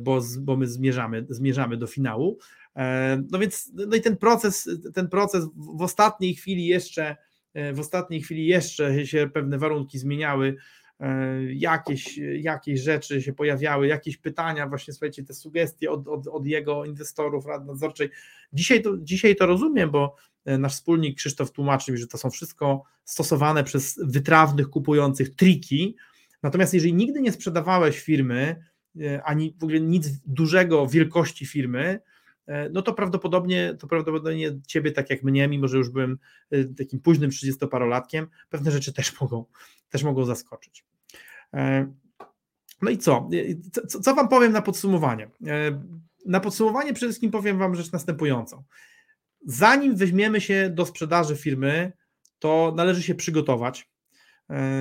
bo, 0.00 0.20
bo 0.40 0.56
my 0.56 0.66
zmierzamy, 0.66 1.26
zmierzamy 1.28 1.76
do 1.76 1.86
finału. 1.86 2.38
No 3.30 3.38
więc 3.38 3.72
no 3.74 3.96
i 3.96 4.00
ten 4.00 4.16
proces, 4.16 4.68
ten 4.94 5.08
proces 5.08 5.44
w 5.56 5.82
ostatniej 5.82 6.34
chwili 6.34 6.66
jeszcze 6.66 7.16
E, 7.56 7.72
w 7.72 7.80
ostatniej 7.80 8.22
chwili 8.22 8.46
jeszcze 8.46 9.06
się 9.06 9.30
pewne 9.34 9.58
warunki 9.58 9.98
zmieniały, 9.98 10.56
e, 11.00 11.42
jakieś, 11.52 12.18
jakieś 12.40 12.80
rzeczy 12.80 13.22
się 13.22 13.32
pojawiały, 13.32 13.86
jakieś 13.86 14.16
pytania, 14.16 14.68
właśnie 14.68 14.94
słuchajcie, 14.94 15.24
te 15.24 15.34
sugestie 15.34 15.90
od, 15.90 16.08
od, 16.08 16.26
od 16.26 16.46
jego 16.46 16.84
inwestorów, 16.84 17.46
rad 17.46 17.66
nadzorczej. 17.66 18.10
Dzisiaj 18.52 18.82
to, 18.82 18.98
dzisiaj 18.98 19.36
to 19.36 19.46
rozumiem, 19.46 19.90
bo 19.90 20.16
e, 20.44 20.58
nasz 20.58 20.72
wspólnik 20.72 21.16
Krzysztof 21.16 21.52
tłumaczy 21.52 21.92
mi, 21.92 21.98
że 21.98 22.06
to 22.06 22.18
są 22.18 22.30
wszystko 22.30 22.82
stosowane 23.04 23.64
przez 23.64 24.00
wytrawnych 24.04 24.68
kupujących 24.68 25.34
triki, 25.34 25.96
natomiast 26.42 26.74
jeżeli 26.74 26.94
nigdy 26.94 27.20
nie 27.20 27.32
sprzedawałeś 27.32 28.00
firmy, 28.00 28.56
ani 29.24 29.56
w 29.58 29.64
ogóle 29.64 29.80
nic 29.80 30.08
dużego 30.26 30.86
wielkości 30.86 31.46
firmy, 31.46 32.00
E, 32.00 32.00
no 32.70 32.82
to 32.82 32.92
prawdopodobnie, 32.92 33.76
to 33.78 33.86
prawdopodobnie 33.86 34.60
ciebie, 34.66 34.92
tak 34.92 35.10
jak 35.10 35.22
mnie, 35.22 35.48
mimo 35.48 35.68
że 35.68 35.78
już 35.78 35.90
byłem 35.90 36.18
e, 36.50 36.64
takim 36.64 37.00
późnym 37.00 37.30
30-parolatkiem, 37.30 38.26
pewne 38.48 38.70
rzeczy 38.70 38.92
też 38.92 39.12
mogą, 39.20 39.44
też 39.88 40.02
mogą 40.02 40.24
zaskoczyć. 40.24 40.84
E, 41.54 41.92
no 42.82 42.90
i 42.90 42.98
co? 42.98 43.28
co? 43.88 44.00
Co 44.00 44.14
wam 44.14 44.28
powiem 44.28 44.52
na 44.52 44.62
podsumowanie? 44.62 45.30
Na 46.26 46.40
podsumowanie 46.40 46.94
przede 46.94 47.10
wszystkim 47.10 47.30
powiem 47.30 47.58
wam 47.58 47.74
rzecz 47.74 47.92
następującą. 47.92 48.64
Zanim 49.46 49.96
weźmiemy 49.96 50.40
się 50.40 50.70
do 50.74 50.86
sprzedaży 50.86 51.36
firmy, 51.36 51.92
to 52.38 52.72
należy 52.76 53.02
się 53.02 53.14
przygotować. 53.14 53.90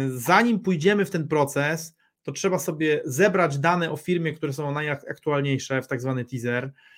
Zanim 0.09 0.59
pójdziemy 0.59 1.05
w 1.05 1.11
ten 1.11 1.27
proces, 1.27 1.95
to 2.23 2.31
trzeba 2.31 2.59
sobie 2.59 3.01
zebrać 3.05 3.59
dane 3.59 3.91
o 3.91 3.97
firmie, 3.97 4.33
które 4.33 4.53
są 4.53 4.71
najaktualniejsze 4.71 5.81
w 5.81 5.87
tak 5.87 6.01
zwany 6.01 6.25
teaser, 6.25 6.73
E, 6.73 6.94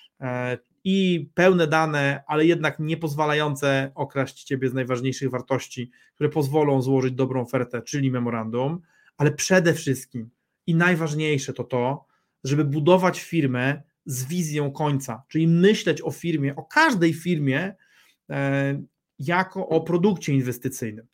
i 0.84 1.30
pełne 1.34 1.66
dane, 1.66 2.22
ale 2.26 2.46
jednak 2.46 2.78
nie 2.78 2.96
pozwalające 2.96 3.92
okraść 3.94 4.44
Ciebie 4.44 4.68
z 4.68 4.74
najważniejszych 4.74 5.30
wartości, 5.30 5.90
które 6.14 6.28
pozwolą 6.28 6.82
złożyć 6.82 7.14
dobrą 7.14 7.42
ofertę, 7.42 7.82
czyli 7.82 8.10
memorandum, 8.10 8.80
ale 9.16 9.32
przede 9.32 9.74
wszystkim 9.74 10.30
i 10.66 10.74
najważniejsze 10.74 11.52
to 11.52 11.64
to, 11.64 12.06
żeby 12.44 12.64
budować 12.64 13.20
firmę 13.20 13.82
z 14.06 14.24
wizją 14.24 14.72
końca, 14.72 15.22
czyli 15.28 15.48
myśleć 15.48 16.02
o 16.02 16.10
firmie, 16.10 16.56
o 16.56 16.62
każdej 16.62 17.14
firmie 17.14 17.74
e, 18.30 18.82
jako 19.18 19.68
o 19.68 19.80
produkcie 19.80 20.32
inwestycyjnym. 20.32 21.06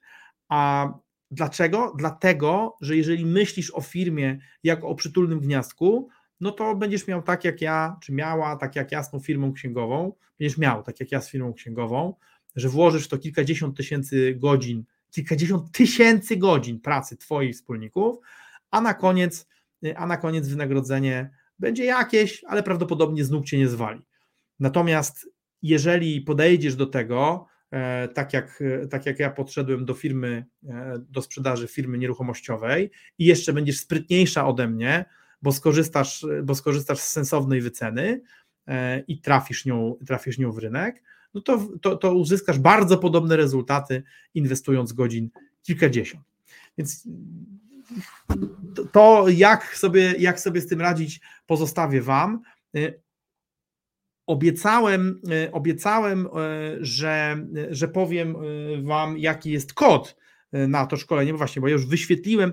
A 0.48 0.88
Dlaczego? 1.34 1.94
Dlatego, 1.98 2.76
że 2.80 2.96
jeżeli 2.96 3.26
myślisz 3.26 3.70
o 3.74 3.80
firmie 3.80 4.38
jako 4.62 4.88
o 4.88 4.94
przytulnym 4.94 5.40
gniazdku, 5.40 6.08
no 6.44 6.52
to 6.52 6.76
będziesz 6.76 7.06
miał 7.06 7.22
tak 7.22 7.44
jak 7.44 7.60
ja, 7.60 7.96
czy 8.02 8.12
miała, 8.12 8.56
tak 8.56 8.76
jak 8.76 8.92
ja 8.92 9.02
z 9.02 9.10
tą 9.10 9.20
firmą 9.20 9.52
księgową, 9.52 10.12
będziesz 10.38 10.58
miał 10.58 10.82
tak 10.82 11.00
jak 11.00 11.12
ja 11.12 11.20
z 11.20 11.30
firmą 11.30 11.52
księgową, 11.52 12.14
że 12.56 12.68
włożysz 12.68 13.04
w 13.04 13.08
to 13.08 13.18
kilkadziesiąt 13.18 13.76
tysięcy 13.76 14.34
godzin, 14.34 14.84
kilkadziesiąt 15.10 15.72
tysięcy 15.72 16.36
godzin 16.36 16.80
pracy 16.80 17.16
Twoich 17.16 17.54
wspólników, 17.54 18.16
a 18.70 18.80
na 18.80 18.94
koniec, 18.94 19.46
a 19.96 20.06
na 20.06 20.16
koniec 20.16 20.48
wynagrodzenie 20.48 21.30
będzie 21.58 21.84
jakieś, 21.84 22.44
ale 22.44 22.62
prawdopodobnie 22.62 23.24
z 23.24 23.44
Cię 23.44 23.58
nie 23.58 23.68
zwali. 23.68 24.00
Natomiast 24.60 25.28
jeżeli 25.62 26.20
podejdziesz 26.20 26.76
do 26.76 26.86
tego, 26.86 27.46
e, 27.70 28.08
tak 28.08 28.32
jak, 28.32 28.62
tak 28.90 29.06
jak 29.06 29.18
ja 29.18 29.30
podszedłem 29.30 29.84
do 29.84 29.94
firmy, 29.94 30.46
e, 30.68 30.94
do 31.08 31.22
sprzedaży 31.22 31.68
firmy 31.68 31.98
nieruchomościowej 31.98 32.90
i 33.18 33.24
jeszcze 33.24 33.52
będziesz 33.52 33.78
sprytniejsza 33.78 34.46
ode 34.46 34.68
mnie, 34.68 35.04
bo 35.44 35.52
skorzystasz, 35.52 36.26
bo 36.42 36.54
skorzystasz 36.54 36.98
z 36.98 37.10
sensownej 37.10 37.60
wyceny 37.60 38.20
e, 38.66 39.00
i 39.00 39.20
trafisz 39.20 39.64
nią, 39.64 39.96
trafisz 40.06 40.38
nią 40.38 40.52
w 40.52 40.58
rynek, 40.58 41.02
no 41.34 41.40
to, 41.40 41.68
to, 41.82 41.96
to 41.96 42.14
uzyskasz 42.14 42.58
bardzo 42.58 42.98
podobne 42.98 43.36
rezultaty, 43.36 44.02
inwestując 44.34 44.92
godzin 44.92 45.30
kilkadziesiąt. 45.62 46.24
Więc 46.78 47.08
to, 48.92 49.28
jak 49.28 49.76
sobie, 49.76 50.14
jak 50.18 50.40
sobie 50.40 50.60
z 50.60 50.66
tym 50.66 50.80
radzić, 50.80 51.20
pozostawię 51.46 52.02
Wam. 52.02 52.42
Obiecałem, 54.26 55.20
obiecałem 55.52 56.28
że, 56.80 57.46
że 57.70 57.88
powiem 57.88 58.36
Wam, 58.84 59.18
jaki 59.18 59.50
jest 59.50 59.74
kod 59.74 60.16
na 60.52 60.86
to 60.86 60.96
szkolenie, 60.96 61.32
bo 61.32 61.38
właśnie, 61.38 61.62
bo 61.62 61.68
ja 61.68 61.72
już 61.72 61.86
wyświetliłem. 61.86 62.52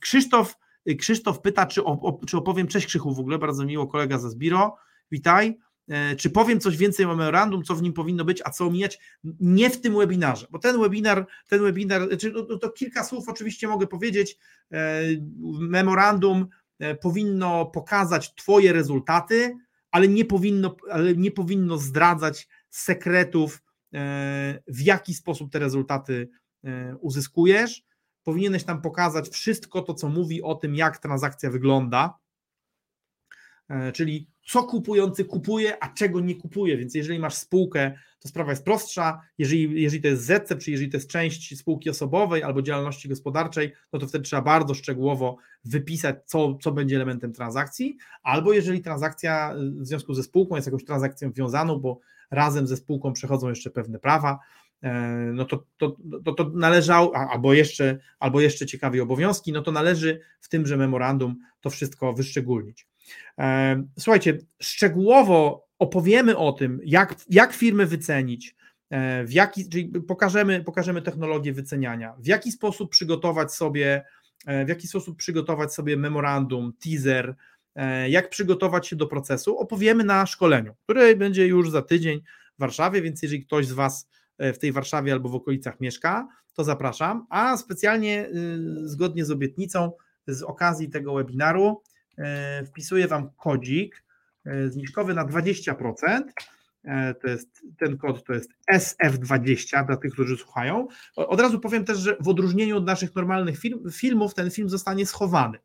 Krzysztof 0.00 0.56
Krzysztof 0.96 1.40
pyta, 1.40 1.66
czy, 1.66 1.84
op, 1.84 2.26
czy 2.26 2.36
opowiem, 2.36 2.66
cześć 2.66 2.86
Krzychu 2.86 3.14
w 3.14 3.18
ogóle, 3.18 3.38
bardzo 3.38 3.64
miło, 3.64 3.86
kolega 3.86 4.18
ze 4.18 4.30
Zbiro, 4.30 4.76
witaj, 5.10 5.58
e, 5.88 6.16
czy 6.16 6.30
powiem 6.30 6.60
coś 6.60 6.76
więcej 6.76 7.06
o 7.06 7.08
memorandum, 7.08 7.62
co 7.64 7.74
w 7.74 7.82
nim 7.82 7.92
powinno 7.92 8.24
być, 8.24 8.42
a 8.44 8.50
co 8.50 8.66
omijać? 8.66 8.98
Nie 9.40 9.70
w 9.70 9.80
tym 9.80 9.96
webinarze, 9.96 10.46
bo 10.50 10.58
ten 10.58 10.80
webinar, 10.80 11.26
ten 11.48 11.62
webinar, 11.62 12.08
znaczy, 12.08 12.32
no, 12.48 12.58
to 12.58 12.70
kilka 12.70 13.04
słów 13.04 13.28
oczywiście 13.28 13.68
mogę 13.68 13.86
powiedzieć. 13.86 14.38
E, 14.72 15.02
memorandum 15.60 16.46
e, 16.78 16.94
powinno 16.94 17.66
pokazać 17.66 18.34
Twoje 18.34 18.72
rezultaty, 18.72 19.56
ale 19.90 20.08
nie 20.08 20.24
powinno, 20.24 20.76
ale 20.90 21.14
nie 21.16 21.30
powinno 21.30 21.78
zdradzać 21.78 22.48
sekretów, 22.70 23.62
w 24.66 24.80
jaki 24.80 25.14
sposób 25.14 25.52
te 25.52 25.58
rezultaty 25.58 26.28
uzyskujesz 27.00 27.84
powinieneś 28.30 28.64
tam 28.64 28.82
pokazać 28.82 29.28
wszystko 29.28 29.82
to, 29.82 29.94
co 29.94 30.08
mówi 30.08 30.42
o 30.42 30.54
tym, 30.54 30.74
jak 30.74 30.98
transakcja 30.98 31.50
wygląda, 31.50 32.18
e, 33.68 33.92
czyli 33.92 34.30
co 34.46 34.62
kupujący 34.62 35.24
kupuje, 35.24 35.84
a 35.84 35.94
czego 35.94 36.20
nie 36.20 36.34
kupuje. 36.34 36.76
Więc 36.76 36.94
jeżeli 36.94 37.18
masz 37.18 37.34
spółkę, 37.34 37.94
to 38.20 38.28
sprawa 38.28 38.50
jest 38.50 38.64
prostsza. 38.64 39.20
Jeżeli, 39.38 39.82
jeżeli 39.82 40.02
to 40.02 40.08
jest 40.08 40.22
ZC, 40.22 40.56
czy 40.58 40.70
jeżeli 40.70 40.90
to 40.90 40.96
jest 40.96 41.10
część 41.10 41.58
spółki 41.58 41.90
osobowej 41.90 42.42
albo 42.42 42.62
działalności 42.62 43.08
gospodarczej, 43.08 43.72
no 43.92 43.98
to 43.98 44.06
wtedy 44.06 44.24
trzeba 44.24 44.42
bardzo 44.42 44.74
szczegółowo 44.74 45.36
wypisać, 45.64 46.16
co, 46.24 46.54
co 46.54 46.72
będzie 46.72 46.96
elementem 46.96 47.32
transakcji. 47.32 47.96
Albo 48.22 48.52
jeżeli 48.52 48.80
transakcja 48.80 49.54
w 49.80 49.86
związku 49.86 50.14
ze 50.14 50.22
spółką 50.22 50.56
jest 50.56 50.66
jakąś 50.66 50.84
transakcją 50.84 51.32
wiązaną, 51.32 51.78
bo 51.78 52.00
razem 52.30 52.66
ze 52.66 52.76
spółką 52.76 53.12
przechodzą 53.12 53.48
jeszcze 53.48 53.70
pewne 53.70 53.98
prawa, 53.98 54.38
E, 54.38 54.59
no 55.32 55.44
to, 55.44 55.64
to, 55.78 55.96
to, 56.24 56.32
to 56.32 56.52
albo 57.14 57.54
jeszcze, 57.54 57.98
albo 58.18 58.40
jeszcze 58.40 58.66
ciekawie 58.66 59.02
obowiązki, 59.02 59.52
no 59.52 59.62
to 59.62 59.72
należy 59.72 60.20
w 60.40 60.48
tymże 60.48 60.76
memorandum 60.76 61.38
to 61.60 61.70
wszystko 61.70 62.12
wyszczególnić. 62.12 62.86
E, 63.38 63.82
słuchajcie, 63.98 64.38
szczegółowo 64.60 65.66
opowiemy 65.78 66.36
o 66.36 66.52
tym, 66.52 66.80
jak, 66.84 67.14
jak 67.30 67.52
firmy 67.52 67.86
wycenić, 67.86 68.56
e, 68.90 69.24
w 69.24 69.32
jaki, 69.32 69.68
czyli 69.68 69.88
pokażemy, 69.88 70.64
pokażemy 70.64 71.02
technologię 71.02 71.52
wyceniania, 71.52 72.14
w 72.18 72.26
jaki 72.26 72.52
sposób 72.52 72.90
przygotować 72.90 73.52
sobie, 73.52 74.04
w 74.64 74.68
jaki 74.68 74.88
sposób 74.88 75.16
przygotować 75.18 75.74
sobie 75.74 75.96
memorandum, 75.96 76.72
teaser, 76.84 77.34
jak 78.08 78.30
przygotować 78.30 78.88
się 78.88 78.96
do 78.96 79.06
procesu, 79.06 79.58
opowiemy 79.58 80.04
na 80.04 80.26
szkoleniu, 80.26 80.74
które 80.84 81.16
będzie 81.16 81.46
już 81.46 81.70
za 81.70 81.82
tydzień 81.82 82.20
w 82.56 82.60
Warszawie, 82.60 83.02
więc 83.02 83.22
jeżeli 83.22 83.44
ktoś 83.44 83.66
z 83.66 83.72
Was 83.72 84.08
E, 84.08 84.19
w 84.40 84.58
tej 84.58 84.72
Warszawie 84.72 85.12
albo 85.12 85.28
w 85.28 85.34
okolicach 85.34 85.80
mieszka, 85.80 86.28
to 86.54 86.64
zapraszam. 86.64 87.26
A 87.30 87.56
specjalnie 87.56 88.28
y, 88.28 88.88
zgodnie 88.88 89.24
z 89.24 89.30
obietnicą, 89.30 89.92
z 90.26 90.42
okazji 90.42 90.90
tego 90.90 91.14
webinaru, 91.14 91.82
e, 92.18 92.64
wpisuję 92.64 93.08
Wam 93.08 93.30
kodzik 93.36 94.04
e, 94.44 94.68
zniżkowy 94.68 95.14
na 95.14 95.24
20%. 95.24 96.22
To 97.22 97.28
jest, 97.28 97.62
ten 97.78 97.98
kod 97.98 98.24
to 98.24 98.32
jest 98.32 98.50
SF20 98.72 99.86
dla 99.86 99.96
tych, 99.96 100.12
którzy 100.12 100.36
słuchają. 100.36 100.88
Od 101.16 101.40
razu 101.40 101.60
powiem 101.60 101.84
też, 101.84 101.98
że 101.98 102.16
w 102.20 102.28
odróżnieniu 102.28 102.76
od 102.76 102.86
naszych 102.86 103.14
normalnych 103.14 103.58
film, 103.58 103.80
filmów, 103.92 104.34
ten 104.34 104.50
film 104.50 104.68
zostanie 104.68 105.06
schowany 105.06 105.58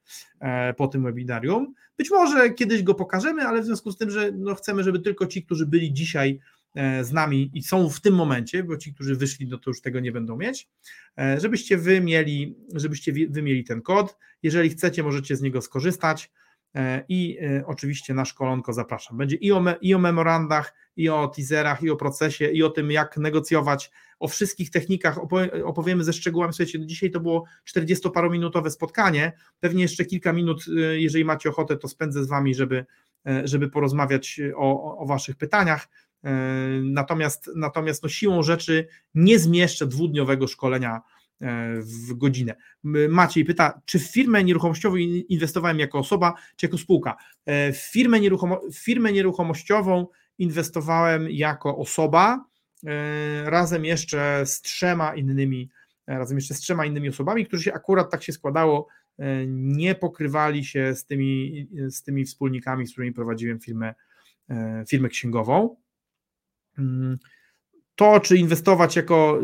po 0.77 0.87
tym 0.87 1.03
webinarium. 1.03 1.73
Być 1.97 2.11
może 2.11 2.49
kiedyś 2.49 2.83
go 2.83 2.93
pokażemy, 2.93 3.41
ale 3.41 3.61
w 3.61 3.65
związku 3.65 3.91
z 3.91 3.97
tym, 3.97 4.09
że 4.09 4.31
no 4.31 4.55
chcemy, 4.55 4.83
żeby 4.83 4.99
tylko 4.99 5.27
ci, 5.27 5.43
którzy 5.43 5.65
byli 5.65 5.93
dzisiaj 5.93 6.39
E, 6.39 6.54
z 7.01 7.11
nami 7.11 7.51
i 7.53 7.63
są 7.63 7.89
w 7.89 8.01
tym 8.01 8.15
momencie, 8.15 8.63
bo 8.63 8.77
ci, 8.77 8.93
którzy 8.93 9.15
wyszli, 9.15 9.47
no 9.47 9.57
to 9.57 9.69
już 9.69 9.81
tego 9.81 9.99
nie 9.99 10.11
będą 10.11 10.37
mieć, 10.37 10.69
e, 11.19 11.39
żebyście 11.39 11.77
wy 11.77 12.01
mieli, 12.01 12.57
żebyście 12.73 13.13
wy 13.29 13.41
mieli 13.41 13.63
ten 13.63 13.81
kod. 13.81 14.17
Jeżeli 14.43 14.69
chcecie, 14.69 15.03
możecie 15.03 15.35
z 15.35 15.41
niego 15.41 15.61
skorzystać 15.61 16.31
e, 16.75 17.05
i 17.09 17.37
oczywiście 17.65 18.13
na 18.13 18.25
szkolonko 18.25 18.73
zapraszam. 18.73 19.17
Będzie 19.17 19.35
i 19.35 19.51
o, 19.51 19.61
me, 19.61 19.75
i 19.81 19.93
o 19.93 19.99
memorandach, 19.99 20.73
i 20.95 21.09
o 21.09 21.27
teaserach, 21.27 21.83
i 21.83 21.89
o 21.89 21.95
procesie, 21.95 22.45
i 22.51 22.63
o 22.63 22.69
tym, 22.69 22.91
jak 22.91 23.17
negocjować, 23.17 23.91
o 24.19 24.27
wszystkich 24.27 24.71
technikach 24.71 25.19
opowiemy 25.63 26.03
ze 26.03 26.13
szczegółami. 26.13 26.53
Słuchajcie, 26.53 26.79
no 26.79 26.85
dzisiaj 26.85 27.11
to 27.11 27.19
było 27.19 27.45
40-parominutowe 27.75 28.69
spotkanie, 28.69 29.31
pewnie 29.59 29.81
jeszcze 29.81 30.05
kilka 30.05 30.33
minut, 30.33 30.65
jeżeli 30.95 31.25
macie 31.25 31.49
ochotę, 31.49 31.77
to 31.77 31.87
spędzę 31.87 32.23
z 32.23 32.27
Wami, 32.27 32.55
żeby, 32.55 32.85
żeby 33.43 33.69
porozmawiać 33.69 34.41
o, 34.55 34.97
o 34.97 35.05
Waszych 35.05 35.35
pytaniach. 35.35 35.87
E, 36.25 36.31
natomiast, 36.83 37.51
natomiast 37.55 38.03
no 38.03 38.09
siłą 38.09 38.43
rzeczy 38.43 38.87
nie 39.15 39.39
zmieszczę 39.39 39.87
dwudniowego 39.87 40.47
szkolenia 40.47 41.01
e, 41.41 41.81
w 41.81 42.13
godzinę. 42.13 42.55
Maciej 43.09 43.45
pyta, 43.45 43.81
czy 43.85 43.99
w 43.99 44.11
firmę 44.11 44.43
nieruchomościową 44.43 44.95
inwestowałem 45.29 45.79
jako 45.79 45.99
osoba, 45.99 46.33
czy 46.55 46.65
jako 46.65 46.77
spółka? 46.77 47.15
E, 47.45 47.73
w 47.73 47.77
firmę, 47.77 48.19
nieruchomo, 48.19 48.61
w 48.71 48.77
firmę 48.77 49.11
nieruchomościową 49.13 50.07
inwestowałem 50.37 51.29
jako 51.29 51.77
osoba, 51.77 52.45
razem 53.45 53.85
jeszcze 53.85 54.41
z 54.45 54.61
trzema 54.61 55.15
innymi, 55.15 55.69
razem 56.07 56.37
jeszcze 56.37 56.53
z 56.53 56.59
trzema 56.59 56.85
innymi 56.85 57.09
osobami, 57.09 57.45
którzy 57.45 57.63
się 57.63 57.73
akurat 57.73 58.11
tak 58.11 58.23
się 58.23 58.33
składało, 58.33 58.87
nie 59.47 59.95
pokrywali 59.95 60.65
się 60.65 60.95
z 60.95 61.05
tymi, 61.05 61.67
z 61.89 62.03
tymi 62.03 62.25
wspólnikami, 62.25 62.87
z 62.87 62.91
którymi 62.91 63.13
prowadziłem 63.13 63.59
firmę, 63.59 63.93
firmę 64.87 65.09
księgową. 65.09 65.75
Mm, 66.77 67.17
to, 67.95 68.19
czy 68.19 68.37
inwestować 68.37 68.95
jako 68.95 69.41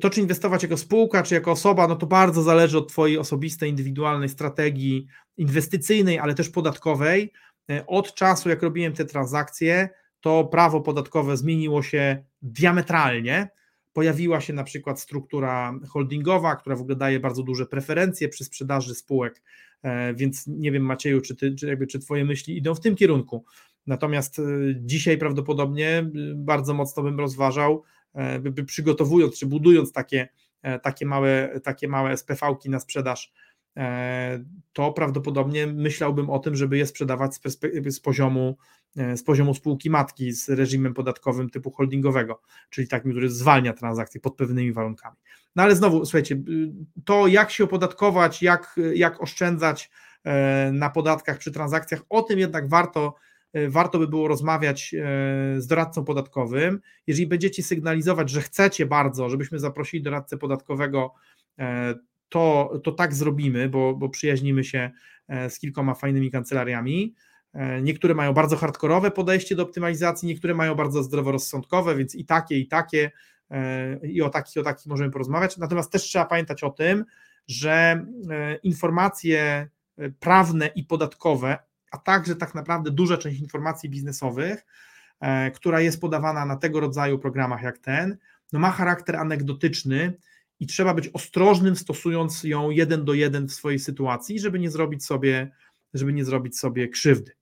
to, 0.00 0.10
czy 0.10 0.20
inwestować 0.20 0.62
jako 0.62 0.76
spółka, 0.76 1.22
czy 1.22 1.34
jako 1.34 1.50
osoba, 1.50 1.88
no 1.88 1.96
to 1.96 2.06
bardzo 2.06 2.42
zależy 2.42 2.78
od 2.78 2.88
Twojej 2.88 3.18
osobistej, 3.18 3.70
indywidualnej 3.70 4.28
strategii 4.28 5.06
inwestycyjnej, 5.36 6.18
ale 6.18 6.34
też 6.34 6.48
podatkowej. 6.48 7.32
E, 7.70 7.86
od 7.86 8.14
czasu, 8.14 8.48
jak 8.48 8.62
robiłem 8.62 8.92
te 8.92 9.04
transakcje, 9.04 9.88
to 10.20 10.44
prawo 10.44 10.80
podatkowe 10.80 11.36
zmieniło 11.36 11.82
się 11.82 12.24
diametralnie. 12.42 13.48
Pojawiła 13.92 14.40
się 14.40 14.52
na 14.52 14.64
przykład 14.64 15.00
struktura 15.00 15.74
holdingowa, 15.88 16.56
która 16.56 16.76
w 16.76 16.80
ogóle 16.80 16.96
daje 16.96 17.20
bardzo 17.20 17.42
duże 17.42 17.66
preferencje 17.66 18.28
przy 18.28 18.44
sprzedaży 18.44 18.94
spółek, 18.94 19.42
e, 19.82 20.14
więc 20.14 20.46
nie 20.46 20.72
wiem, 20.72 20.82
Macieju, 20.82 21.20
czy, 21.20 21.36
ty, 21.36 21.54
czy, 21.54 21.66
jakby, 21.66 21.86
czy 21.86 21.98
Twoje 21.98 22.24
myśli 22.24 22.56
idą 22.56 22.74
w 22.74 22.80
tym 22.80 22.96
kierunku. 22.96 23.44
Natomiast 23.86 24.38
e, 24.38 24.42
dzisiaj 24.76 25.18
prawdopodobnie 25.18 25.88
e, 25.98 26.04
bardzo 26.34 26.74
mocno 26.74 27.02
bym 27.02 27.20
rozważał, 27.20 27.82
e, 28.14 28.38
by 28.38 28.64
przygotowując 28.64 29.38
czy 29.38 29.46
budując 29.46 29.92
takie, 29.92 30.28
takie 30.82 31.06
małe, 31.06 31.60
takie 31.64 31.88
małe 31.88 32.16
SPV-ki 32.16 32.70
na 32.70 32.80
sprzedaż, 32.80 33.32
to 34.72 34.92
prawdopodobnie 34.92 35.66
myślałbym 35.66 36.30
o 36.30 36.38
tym, 36.38 36.56
żeby 36.56 36.78
je 36.78 36.86
sprzedawać 36.86 37.34
z, 37.34 37.40
z, 37.86 38.00
poziomu, 38.00 38.56
z 38.94 39.22
poziomu 39.22 39.54
spółki 39.54 39.90
matki, 39.90 40.32
z 40.32 40.48
reżimem 40.48 40.94
podatkowym 40.94 41.50
typu 41.50 41.70
holdingowego, 41.70 42.40
czyli 42.70 42.88
takim, 42.88 43.10
który 43.10 43.30
zwalnia 43.30 43.72
transakcje 43.72 44.20
pod 44.20 44.36
pewnymi 44.36 44.72
warunkami. 44.72 45.16
No 45.56 45.62
ale 45.62 45.76
znowu, 45.76 46.04
słuchajcie, 46.04 46.42
to 47.04 47.26
jak 47.26 47.50
się 47.50 47.64
opodatkować, 47.64 48.42
jak, 48.42 48.76
jak 48.94 49.22
oszczędzać 49.22 49.90
na 50.72 50.90
podatkach 50.90 51.38
przy 51.38 51.52
transakcjach, 51.52 52.02
o 52.08 52.22
tym 52.22 52.38
jednak 52.38 52.68
warto 52.68 53.14
E, 53.14 53.31
warto 53.68 53.98
by 53.98 54.08
było 54.08 54.28
rozmawiać 54.28 54.94
e, 54.94 54.98
z 55.60 55.66
doradcą 55.66 56.04
podatkowym. 56.04 56.80
Jeżeli 57.06 57.26
będziecie 57.26 57.62
sygnalizować, 57.62 58.30
że 58.30 58.42
chcecie 58.42 58.86
bardzo, 58.86 59.28
żebyśmy 59.28 59.58
zaprosili 59.58 60.02
doradcę 60.02 60.38
podatkowego, 60.38 61.14
e, 61.58 61.94
to, 62.28 62.72
to 62.84 62.92
tak 62.92 63.14
zrobimy, 63.14 63.68
bo, 63.68 63.94
bo 63.94 64.08
przyjaźnimy 64.08 64.64
się 64.64 64.90
z 65.48 65.58
kilkoma 65.58 65.94
fajnymi 65.94 66.30
kancelariami. 66.30 67.14
Niektóre 67.82 68.14
mają 68.14 68.32
bardzo 68.32 68.56
hardkorowe 68.56 69.10
podejście 69.10 69.56
do 69.56 69.62
optymalizacji, 69.62 70.28
niektóre 70.28 70.54
mają 70.54 70.74
bardzo 70.74 71.02
zdroworozsądkowe, 71.02 71.96
więc 71.96 72.14
i 72.14 72.24
takie, 72.24 72.58
i 72.58 72.68
takie, 72.68 73.10
i 74.02 74.22
o 74.22 74.30
takich, 74.30 74.56
i 74.56 74.60
o 74.60 74.62
takich 74.62 74.86
możemy 74.86 75.10
porozmawiać. 75.10 75.56
Natomiast 75.56 75.92
też 75.92 76.02
trzeba 76.02 76.24
pamiętać 76.24 76.64
o 76.64 76.70
tym, 76.70 77.04
że 77.46 78.06
informacje 78.62 79.68
prawne 80.20 80.66
i 80.66 80.84
podatkowe, 80.84 81.58
a 81.92 81.98
także 81.98 82.36
tak 82.36 82.54
naprawdę 82.54 82.90
duża 82.90 83.16
część 83.16 83.40
informacji 83.40 83.90
biznesowych, 83.90 84.66
e, 85.20 85.50
która 85.50 85.80
jest 85.80 86.00
podawana 86.00 86.46
na 86.46 86.56
tego 86.56 86.80
rodzaju 86.80 87.18
programach 87.18 87.62
jak 87.62 87.78
ten, 87.78 88.16
no 88.52 88.58
ma 88.58 88.70
charakter 88.70 89.16
anegdotyczny 89.16 90.12
i 90.60 90.66
trzeba 90.66 90.94
być 90.94 91.08
ostrożnym, 91.08 91.76
stosując 91.76 92.44
ją 92.44 92.70
jeden 92.70 93.04
do 93.04 93.14
jeden 93.14 93.48
w 93.48 93.52
swojej 93.52 93.78
sytuacji, 93.78 94.40
żeby 94.40 94.58
nie 94.58 94.70
zrobić 94.70 95.04
sobie, 95.04 95.50
żeby 95.94 96.12
nie 96.12 96.24
zrobić 96.24 96.58
sobie 96.58 96.88
krzywdy. 96.88 97.32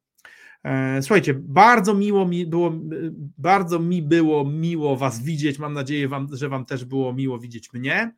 E, 0.65 1.03
słuchajcie, 1.03 1.35
bardzo 1.35 1.95
miło 1.95 2.29
mi 2.29 2.47
było, 2.47 2.73
bardzo 3.39 3.79
mi 3.79 4.03
było 4.03 4.45
miło 4.45 4.97
Was 4.97 5.23
widzieć. 5.23 5.59
Mam 5.59 5.73
nadzieję, 5.73 6.09
wam, 6.09 6.29
że 6.33 6.49
Wam 6.49 6.65
też 6.65 6.85
było 6.85 7.13
miło 7.13 7.39
widzieć 7.39 7.73
mnie. 7.73 8.15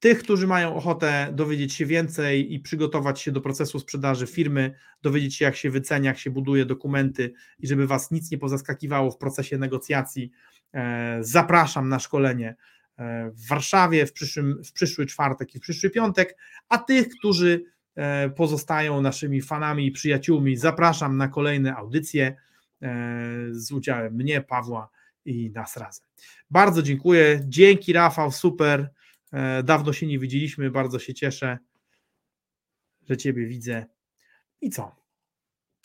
Tych, 0.00 0.18
którzy 0.18 0.46
mają 0.46 0.74
ochotę 0.74 1.28
dowiedzieć 1.32 1.74
się 1.74 1.86
więcej 1.86 2.54
i 2.54 2.60
przygotować 2.60 3.20
się 3.20 3.32
do 3.32 3.40
procesu 3.40 3.78
sprzedaży 3.78 4.26
firmy, 4.26 4.74
dowiedzieć 5.02 5.36
się, 5.36 5.44
jak 5.44 5.56
się 5.56 5.70
wycenia, 5.70 6.10
jak 6.10 6.18
się 6.18 6.30
buduje 6.30 6.64
dokumenty 6.64 7.32
i 7.58 7.66
żeby 7.66 7.86
Was 7.86 8.10
nic 8.10 8.30
nie 8.30 8.38
pozaskakiwało 8.38 9.10
w 9.10 9.18
procesie 9.18 9.58
negocjacji, 9.58 10.30
e, 10.74 11.18
zapraszam 11.20 11.88
na 11.88 11.98
szkolenie 11.98 12.56
e, 12.96 13.30
w 13.30 13.46
Warszawie 13.48 14.06
w, 14.06 14.12
przyszłym, 14.12 14.64
w 14.64 14.72
przyszły 14.72 15.06
czwartek 15.06 15.54
i 15.54 15.58
w 15.58 15.62
przyszły 15.62 15.90
piątek, 15.90 16.36
a 16.68 16.78
tych, 16.78 17.08
którzy 17.08 17.64
e, 17.96 18.30
pozostają 18.30 19.00
naszymi 19.00 19.42
fanami 19.42 19.86
i 19.86 19.92
przyjaciółmi, 19.92 20.56
zapraszam 20.56 21.16
na 21.16 21.28
kolejne 21.28 21.76
audycje 21.76 22.36
z 23.50 23.72
udziałem 23.72 24.14
mnie, 24.14 24.40
Pawła 24.40 24.90
i 25.24 25.50
nas 25.50 25.76
razem. 25.76 26.06
Bardzo 26.50 26.82
dziękuję. 26.82 27.40
Dzięki 27.44 27.92
Rafał, 27.92 28.32
super. 28.32 28.90
E, 29.32 29.62
dawno 29.62 29.92
się 29.92 30.06
nie 30.06 30.18
widzieliśmy, 30.18 30.70
bardzo 30.70 30.98
się 30.98 31.14
cieszę, 31.14 31.58
że 33.08 33.16
Ciebie 33.16 33.46
widzę. 33.46 33.86
I 34.60 34.70
co? 34.70 34.96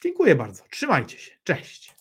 Dziękuję 0.04 0.36
bardzo. 0.36 0.64
Trzymajcie 0.70 1.18
się. 1.18 1.32
Cześć. 1.44 1.96